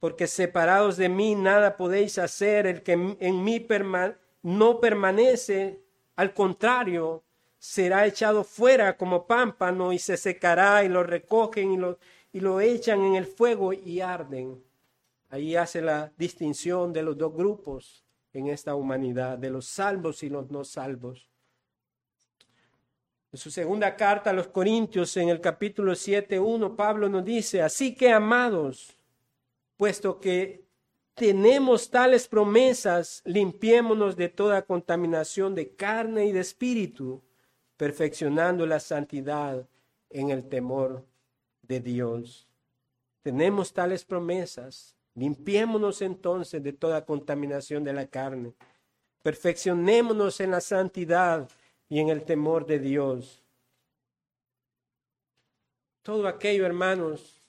porque 0.00 0.26
separados 0.26 0.96
de 0.96 1.08
mí 1.08 1.34
nada 1.34 1.76
podéis 1.76 2.18
hacer, 2.18 2.66
el 2.66 2.82
que 2.82 2.92
en 2.92 3.44
mí 3.44 3.66
no 4.42 4.80
permanece, 4.80 5.80
al 6.16 6.34
contrario, 6.34 7.22
será 7.58 8.06
echado 8.06 8.42
fuera 8.42 8.96
como 8.96 9.26
pámpano 9.26 9.92
y 9.92 9.98
se 9.98 10.16
secará 10.16 10.82
y 10.82 10.88
lo 10.88 11.04
recogen 11.04 11.72
y 11.72 11.76
lo, 11.76 11.98
y 12.32 12.40
lo 12.40 12.60
echan 12.60 13.04
en 13.04 13.14
el 13.14 13.26
fuego 13.26 13.72
y 13.72 14.00
arden. 14.00 14.62
Ahí 15.30 15.56
hace 15.56 15.80
la 15.80 16.12
distinción 16.18 16.92
de 16.92 17.02
los 17.02 17.16
dos 17.16 17.32
grupos 17.32 18.04
en 18.32 18.48
esta 18.48 18.74
humanidad, 18.74 19.38
de 19.38 19.50
los 19.50 19.66
salvos 19.66 20.22
y 20.22 20.28
los 20.28 20.50
no 20.50 20.64
salvos. 20.64 21.31
En 23.32 23.38
su 23.38 23.50
segunda 23.50 23.96
carta 23.96 24.28
a 24.28 24.34
los 24.34 24.48
Corintios, 24.48 25.16
en 25.16 25.30
el 25.30 25.40
capítulo 25.40 25.94
7, 25.94 26.38
1, 26.38 26.76
Pablo 26.76 27.08
nos 27.08 27.24
dice, 27.24 27.62
así 27.62 27.94
que 27.94 28.12
amados, 28.12 28.94
puesto 29.78 30.20
que 30.20 30.66
tenemos 31.14 31.90
tales 31.90 32.28
promesas, 32.28 33.22
limpiémonos 33.24 34.16
de 34.16 34.28
toda 34.28 34.66
contaminación 34.66 35.54
de 35.54 35.74
carne 35.74 36.26
y 36.26 36.32
de 36.32 36.40
espíritu, 36.40 37.22
perfeccionando 37.78 38.66
la 38.66 38.80
santidad 38.80 39.66
en 40.10 40.28
el 40.28 40.46
temor 40.50 41.06
de 41.62 41.80
Dios. 41.80 42.46
Tenemos 43.22 43.72
tales 43.72 44.04
promesas, 44.04 44.94
limpiémonos 45.14 46.02
entonces 46.02 46.62
de 46.62 46.74
toda 46.74 47.06
contaminación 47.06 47.82
de 47.82 47.94
la 47.94 48.06
carne, 48.06 48.52
perfeccionémonos 49.22 50.38
en 50.40 50.50
la 50.50 50.60
santidad 50.60 51.48
y 51.92 52.00
en 52.00 52.08
el 52.08 52.24
temor 52.24 52.64
de 52.64 52.78
Dios. 52.78 53.42
Todo 56.00 56.26
aquello, 56.26 56.64
hermanos, 56.64 57.42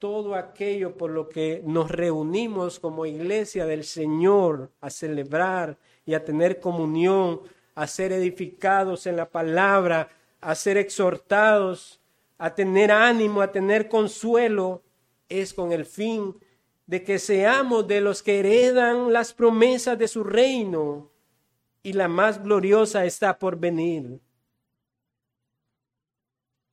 todo 0.00 0.34
aquello 0.34 0.96
por 0.96 1.12
lo 1.12 1.28
que 1.28 1.62
nos 1.64 1.88
reunimos 1.88 2.80
como 2.80 3.06
iglesia 3.06 3.64
del 3.64 3.84
Señor 3.84 4.72
a 4.80 4.90
celebrar 4.90 5.78
y 6.04 6.14
a 6.14 6.24
tener 6.24 6.58
comunión, 6.58 7.42
a 7.76 7.86
ser 7.86 8.10
edificados 8.10 9.06
en 9.06 9.14
la 9.14 9.30
palabra, 9.30 10.10
a 10.40 10.56
ser 10.56 10.76
exhortados, 10.76 12.00
a 12.38 12.56
tener 12.56 12.90
ánimo, 12.90 13.40
a 13.40 13.52
tener 13.52 13.88
consuelo, 13.88 14.82
es 15.28 15.54
con 15.54 15.70
el 15.70 15.84
fin 15.84 16.34
de 16.86 17.04
que 17.04 17.20
seamos 17.20 17.86
de 17.86 18.00
los 18.00 18.24
que 18.24 18.40
heredan 18.40 19.12
las 19.12 19.32
promesas 19.32 19.96
de 19.96 20.08
su 20.08 20.24
reino 20.24 21.12
y 21.86 21.92
la 21.92 22.08
más 22.08 22.42
gloriosa 22.42 23.04
está 23.04 23.38
por 23.38 23.56
venir. 23.56 24.18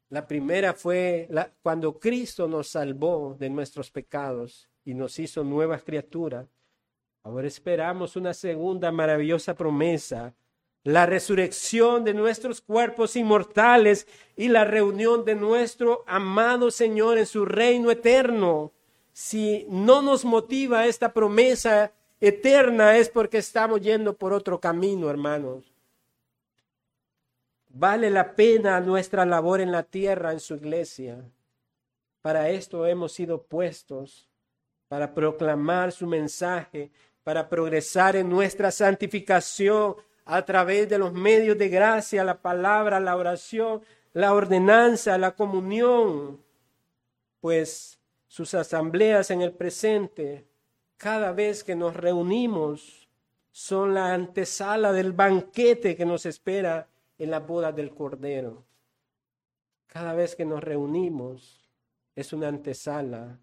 La 0.09 0.25
primera 0.25 0.73
fue 0.73 1.29
cuando 1.61 1.99
Cristo 1.99 2.47
nos 2.47 2.69
salvó 2.69 3.35
de 3.39 3.47
nuestros 3.47 3.91
pecados 3.91 4.67
y 4.83 4.95
nos 4.95 5.19
hizo 5.19 5.43
nuevas 5.43 5.83
criaturas. 5.83 6.47
Ahora 7.21 7.45
esperamos 7.45 8.15
una 8.15 8.33
segunda 8.33 8.91
maravillosa 8.91 9.53
promesa, 9.53 10.33
la 10.83 11.05
resurrección 11.05 12.03
de 12.03 12.15
nuestros 12.15 12.59
cuerpos 12.59 13.15
inmortales 13.15 14.07
y 14.35 14.47
la 14.47 14.65
reunión 14.65 15.25
de 15.25 15.35
nuestro 15.35 16.03
amado 16.07 16.71
Señor 16.71 17.19
en 17.19 17.27
su 17.27 17.45
reino 17.45 17.91
eterno. 17.91 18.71
Si 19.11 19.67
no 19.69 20.01
nos 20.01 20.25
motiva 20.25 20.87
esta 20.87 21.13
promesa, 21.13 21.93
eterna 22.27 22.97
es 22.97 23.09
porque 23.09 23.39
estamos 23.39 23.81
yendo 23.81 24.15
por 24.15 24.31
otro 24.31 24.59
camino, 24.59 25.09
hermanos. 25.09 25.73
Vale 27.67 28.09
la 28.09 28.33
pena 28.33 28.79
nuestra 28.79 29.25
labor 29.25 29.59
en 29.59 29.71
la 29.71 29.83
tierra, 29.83 30.31
en 30.31 30.39
su 30.39 30.55
iglesia. 30.55 31.21
Para 32.21 32.49
esto 32.49 32.87
hemos 32.87 33.11
sido 33.11 33.43
puestos, 33.43 34.29
para 34.87 35.13
proclamar 35.13 35.91
su 35.91 36.07
mensaje, 36.07 36.91
para 37.25 37.49
progresar 37.49 38.15
en 38.15 38.29
nuestra 38.29 38.71
santificación 38.71 39.95
a 40.23 40.45
través 40.45 40.87
de 40.87 40.99
los 40.99 41.11
medios 41.11 41.57
de 41.57 41.67
gracia, 41.67 42.23
la 42.23 42.41
palabra, 42.41 43.01
la 43.01 43.17
oración, 43.17 43.81
la 44.13 44.33
ordenanza, 44.33 45.17
la 45.17 45.31
comunión, 45.31 46.41
pues 47.41 47.99
sus 48.27 48.53
asambleas 48.53 49.29
en 49.29 49.41
el 49.41 49.51
presente 49.51 50.45
cada 51.03 51.33
vez 51.33 51.65
que 51.65 51.75
nos 51.75 51.93
reunimos 51.93 53.09
son 53.51 53.93
la 53.93 54.13
antesala 54.13 54.93
del 54.93 55.11
banquete 55.11 55.97
que 55.97 56.05
nos 56.05 56.25
espera 56.25 56.87
en 57.17 57.29
la 57.29 57.41
boda 57.41 57.73
del 57.73 57.93
Cordero. 57.93 58.63
Cada 59.85 60.13
vez 60.13 60.33
que 60.33 60.45
nos 60.45 60.63
reunimos 60.63 61.69
es 62.15 62.31
una 62.31 62.47
antesala 62.47 63.37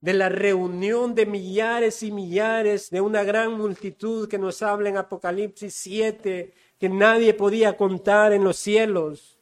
de 0.00 0.14
la 0.14 0.28
reunión 0.28 1.16
de 1.16 1.26
millares 1.26 2.04
y 2.04 2.12
millares, 2.12 2.88
de 2.90 3.00
una 3.00 3.24
gran 3.24 3.54
multitud 3.54 4.28
que 4.28 4.38
nos 4.38 4.62
habla 4.62 4.90
en 4.90 4.96
Apocalipsis 4.96 5.74
7, 5.74 6.54
que 6.78 6.88
nadie 6.88 7.34
podía 7.34 7.76
contar 7.76 8.32
en 8.32 8.44
los 8.44 8.58
cielos. 8.58 9.40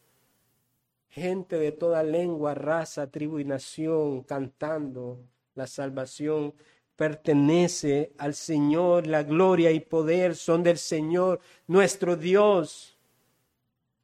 Gente 1.10 1.58
de 1.58 1.72
toda 1.72 2.02
lengua, 2.02 2.54
raza, 2.54 3.10
tribu 3.10 3.38
y 3.38 3.44
nación 3.44 4.22
cantando 4.22 5.20
la 5.54 5.66
salvación 5.66 6.54
pertenece 6.98 8.12
al 8.18 8.34
Señor, 8.34 9.06
la 9.06 9.22
gloria 9.22 9.70
y 9.70 9.78
poder 9.78 10.34
son 10.34 10.64
del 10.64 10.78
Señor, 10.78 11.38
nuestro 11.68 12.16
Dios. 12.16 12.98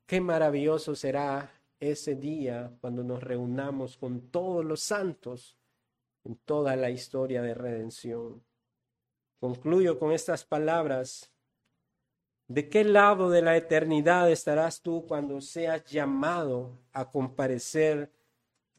Qué 0.06 0.20
maravilloso 0.20 0.94
será 0.94 1.52
ese 1.80 2.14
día 2.14 2.70
cuando 2.80 3.02
nos 3.02 3.20
reunamos 3.20 3.96
con 3.96 4.20
todos 4.30 4.64
los 4.64 4.80
santos 4.80 5.56
en 6.24 6.36
toda 6.36 6.76
la 6.76 6.88
historia 6.88 7.42
de 7.42 7.54
redención. 7.54 8.40
Concluyo 9.40 9.98
con 9.98 10.12
estas 10.12 10.44
palabras. 10.44 11.32
¿De 12.46 12.68
qué 12.68 12.84
lado 12.84 13.28
de 13.28 13.42
la 13.42 13.56
eternidad 13.56 14.30
estarás 14.30 14.82
tú 14.82 15.04
cuando 15.08 15.40
seas 15.40 15.84
llamado 15.86 16.78
a 16.92 17.10
comparecer 17.10 18.12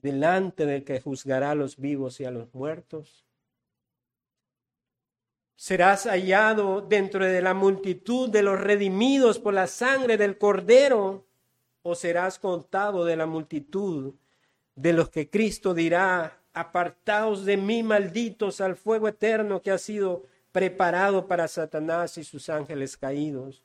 delante 0.02 0.66
del 0.66 0.86
que 0.86 1.02
juzgará 1.02 1.52
a 1.52 1.56
los 1.56 1.76
vivos 1.76 2.22
y 2.22 2.24
a 2.24 2.32
los 2.32 2.54
muertos? 2.54 3.25
Serás 5.56 6.06
hallado 6.06 6.82
dentro 6.82 7.26
de 7.26 7.42
la 7.42 7.54
multitud 7.54 8.30
de 8.30 8.44
los 8.44 8.60
redimidos 8.60 9.40
por 9.40 9.54
la 9.54 9.68
sangre 9.68 10.18
del 10.18 10.38
Cordero, 10.38 11.26
o 11.82 11.96
serás 11.96 12.40
contado 12.40 13.06
de 13.06 13.16
la 13.16 13.26
multitud 13.26 14.16
de 14.76 14.94
los 14.94 15.10
que 15.10 15.30
Cristo 15.30 15.74
dirá, 15.74 16.42
apartaos 16.54 17.46
de 17.46 17.58
mí, 17.58 17.84
malditos, 17.84 18.62
al 18.62 18.76
fuego 18.76 19.08
eterno 19.08 19.62
que 19.62 19.72
ha 19.72 19.78
sido 19.78 20.24
preparado 20.52 21.28
para 21.28 21.48
Satanás 21.48 22.18
y 22.18 22.24
sus 22.24 22.50
ángeles 22.50 22.98
caídos. 22.98 23.64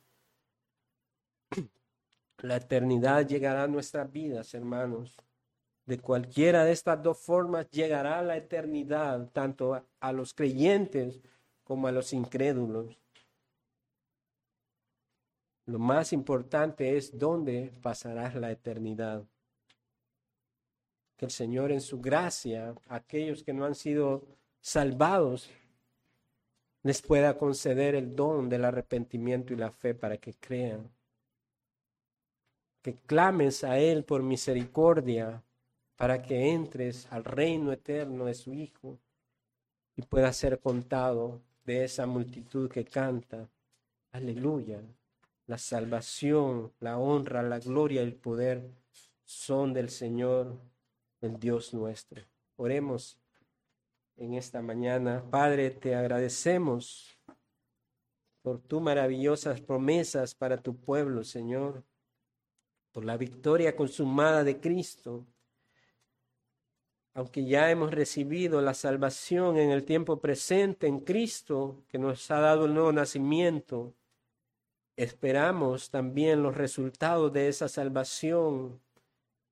La 2.39 2.57
eternidad 2.57 3.27
llegará 3.27 3.65
a 3.65 3.69
nuestras 3.69 4.11
vidas, 4.11 4.55
hermanos. 4.55 5.17
De 5.87 5.99
cualquiera 5.99 6.65
de 6.65 6.73
estas 6.73 7.03
dos 7.03 7.19
formas 7.19 7.69
llegará 7.71 8.23
la 8.23 8.37
eternidad, 8.37 9.29
tanto 9.33 9.83
a, 10.01 10.13
los 10.13 10.35
creyentes 10.35 11.21
como 11.71 11.87
a 11.87 11.93
los 11.93 12.13
incrédulos. 12.13 12.99
Lo 15.67 15.79
más 15.79 16.13
importante 16.13 16.97
es 16.97 17.17
dónde 17.17 17.71
pasarás 17.81 18.35
la 18.35 18.51
eternidad. 18.51 19.23
Que 21.17 21.27
el 21.27 21.31
Señor 21.31 21.71
en 21.71 21.81
su 21.81 22.01
gracia, 22.01 22.75
aquellos 22.89 23.45
que 23.45 23.53
no 23.53 23.67
han 23.67 23.77
sido 23.77 24.27
salvados, 24.61 25.49
les 26.83 27.01
pueda 27.03 27.39
conceder 27.39 27.95
el 27.95 28.17
don 28.17 28.49
del 28.49 28.65
arrepentimiento 28.65 29.53
y 29.53 29.57
la 29.57 29.71
fe 29.71 29.95
para 29.95 30.17
que 30.17 30.35
crean 30.35 30.91
que 32.83 32.97
clames 32.97 33.63
a 33.63 33.79
Él 33.79 34.03
por 34.03 34.25
misericordia 34.25 35.45
para 35.95 36.21
que 36.21 36.51
entres 36.51 37.07
al 37.13 37.23
reino 37.23 37.71
eterno 37.71 38.25
de 38.25 38.35
su 38.35 38.55
Hijo 38.55 38.99
y 39.95 40.03
puedas 40.03 40.37
ser 40.37 40.59
contado 40.59 41.41
de 41.71 41.85
esa 41.85 42.07
multitud 42.07 42.69
que 42.69 42.85
canta. 42.85 43.49
Aleluya. 44.13 44.83
La 45.47 45.59
salvación, 45.59 46.73
la 46.81 46.99
honra, 46.99 47.43
la 47.43 47.59
gloria 47.59 48.03
el 48.03 48.15
poder 48.15 48.71
son 49.25 49.73
del 49.73 49.89
Señor, 49.89 50.59
el 51.21 51.39
Dios 51.39 51.73
nuestro. 51.73 52.23
Oremos 52.57 53.19
en 54.17 54.35
esta 54.35 54.63
mañana. 54.63 55.25
Padre, 55.31 55.71
te 55.71 55.95
agradecemos 55.95 57.17
por 58.43 58.59
tus 58.59 58.83
maravillosas 58.83 59.61
promesas 59.61 60.35
para 60.35 60.61
tu 60.61 60.77
pueblo, 60.77 61.25
Señor 61.25 61.85
por 62.93 63.05
la 63.05 63.17
victoria 63.17 63.77
consumada 63.77 64.45
de 64.45 64.61
Cristo, 64.61 65.27
aunque 67.15 67.45
ya 67.45 67.71
hemos 67.71 67.91
recibido 67.91 68.61
la 68.61 68.75
salvación 68.75 69.57
en 69.59 69.71
el 69.71 69.85
tiempo 69.85 70.21
presente 70.21 70.87
en 70.87 71.01
Cristo, 71.01 71.83
que 71.89 71.99
nos 71.99 72.31
ha 72.31 72.41
dado 72.41 72.67
el 72.67 72.75
nuevo 72.75 72.93
nacimiento, 72.93 73.95
esperamos 74.97 75.91
también 75.91 76.43
los 76.43 76.57
resultados 76.57 77.33
de 77.33 77.49
esa 77.49 77.69
salvación 77.69 78.81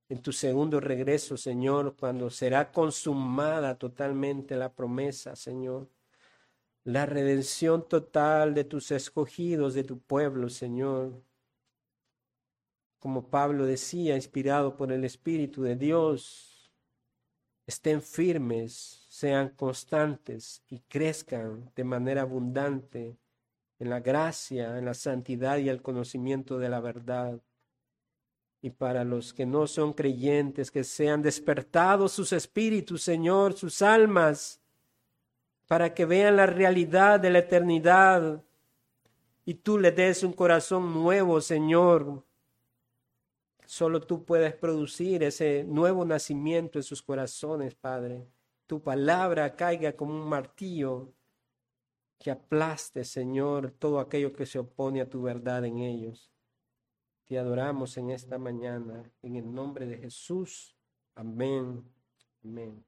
en 0.09 0.23
tu 0.23 0.33
segundo 0.33 0.81
regreso, 0.81 1.37
Señor, 1.37 1.97
cuando 1.97 2.31
será 2.31 2.73
consumada 2.73 3.77
totalmente 3.77 4.57
la 4.57 4.73
promesa, 4.73 5.37
Señor. 5.37 5.89
La 6.85 7.05
redención 7.07 7.87
total 7.87 8.55
de 8.55 8.65
tus 8.65 8.91
escogidos, 8.91 9.75
de 9.75 9.85
tu 9.85 9.99
pueblo, 9.99 10.49
Señor 10.49 11.23
como 12.99 13.31
Pablo 13.31 13.65
decía, 13.67 14.17
inspirado 14.17 14.77
por 14.77 14.93
el 14.93 15.05
Espíritu 15.05 15.63
de 15.63 15.77
Dios, 15.77 16.58
estén 17.69 18.01
firmes, 18.01 19.05
sean 19.11 19.51
constantes 19.51 20.63
y 20.71 20.81
crezcan 20.81 21.71
de 21.77 21.85
manera 21.85 22.23
abundante 22.23 23.19
en 23.79 23.91
la 23.91 24.01
gracia, 24.01 24.79
en 24.79 24.87
la 24.87 24.95
santidad 24.95 25.59
y 25.59 25.69
el 25.69 25.83
conocimiento 25.83 26.59
de 26.59 26.71
la 26.71 26.81
verdad. 26.81 27.39
Y 28.63 28.71
para 28.71 29.05
los 29.05 29.35
que 29.35 29.45
no 29.45 29.67
son 29.67 29.93
creyentes, 29.93 30.71
que 30.71 30.83
sean 30.83 31.21
despertados 31.21 32.13
sus 32.13 32.33
espíritus, 32.33 33.03
Señor, 33.03 33.53
sus 33.53 33.83
almas, 33.83 34.63
para 35.67 35.93
que 35.93 36.07
vean 36.07 36.37
la 36.37 36.47
realidad 36.47 37.21
de 37.21 37.29
la 37.29 37.41
eternidad. 37.41 38.43
Y 39.45 39.53
tú 39.55 39.77
le 39.77 39.93
des 39.93 40.23
un 40.23 40.33
corazón 40.33 40.95
nuevo, 40.95 41.43
Señor, 41.43 42.25
Solo 43.69 44.01
tú 44.01 44.25
puedes 44.25 44.55
producir 44.55 45.23
ese 45.23 45.63
nuevo 45.63 46.03
nacimiento 46.07 46.79
en 46.79 46.83
sus 46.83 47.03
corazones, 47.03 47.75
Padre. 47.75 48.27
Tu 48.67 48.83
palabra 48.83 49.55
caiga 49.57 49.93
como 49.95 50.15
un 50.15 50.27
martillo 50.27 51.13
que 52.19 52.31
aplaste, 52.31 53.05
Señor, 53.05 53.73
todo 53.73 54.01
aquello 54.01 54.33
que 54.33 54.47
se 54.47 54.59
opone 54.59 55.03
a 55.03 55.11
tu 55.11 55.21
verdad 55.21 55.67
en 55.67 55.81
ellos. 55.81 56.33
Te 57.27 57.39
adoramos 57.39 57.99
en 57.99 58.09
esta 58.09 58.39
mañana, 58.39 59.13
en 59.21 59.37
el 59.37 59.53
nombre 59.53 59.85
de 59.85 59.99
Jesús. 59.99 60.75
Amén. 61.15 61.85
Amén. 62.43 62.83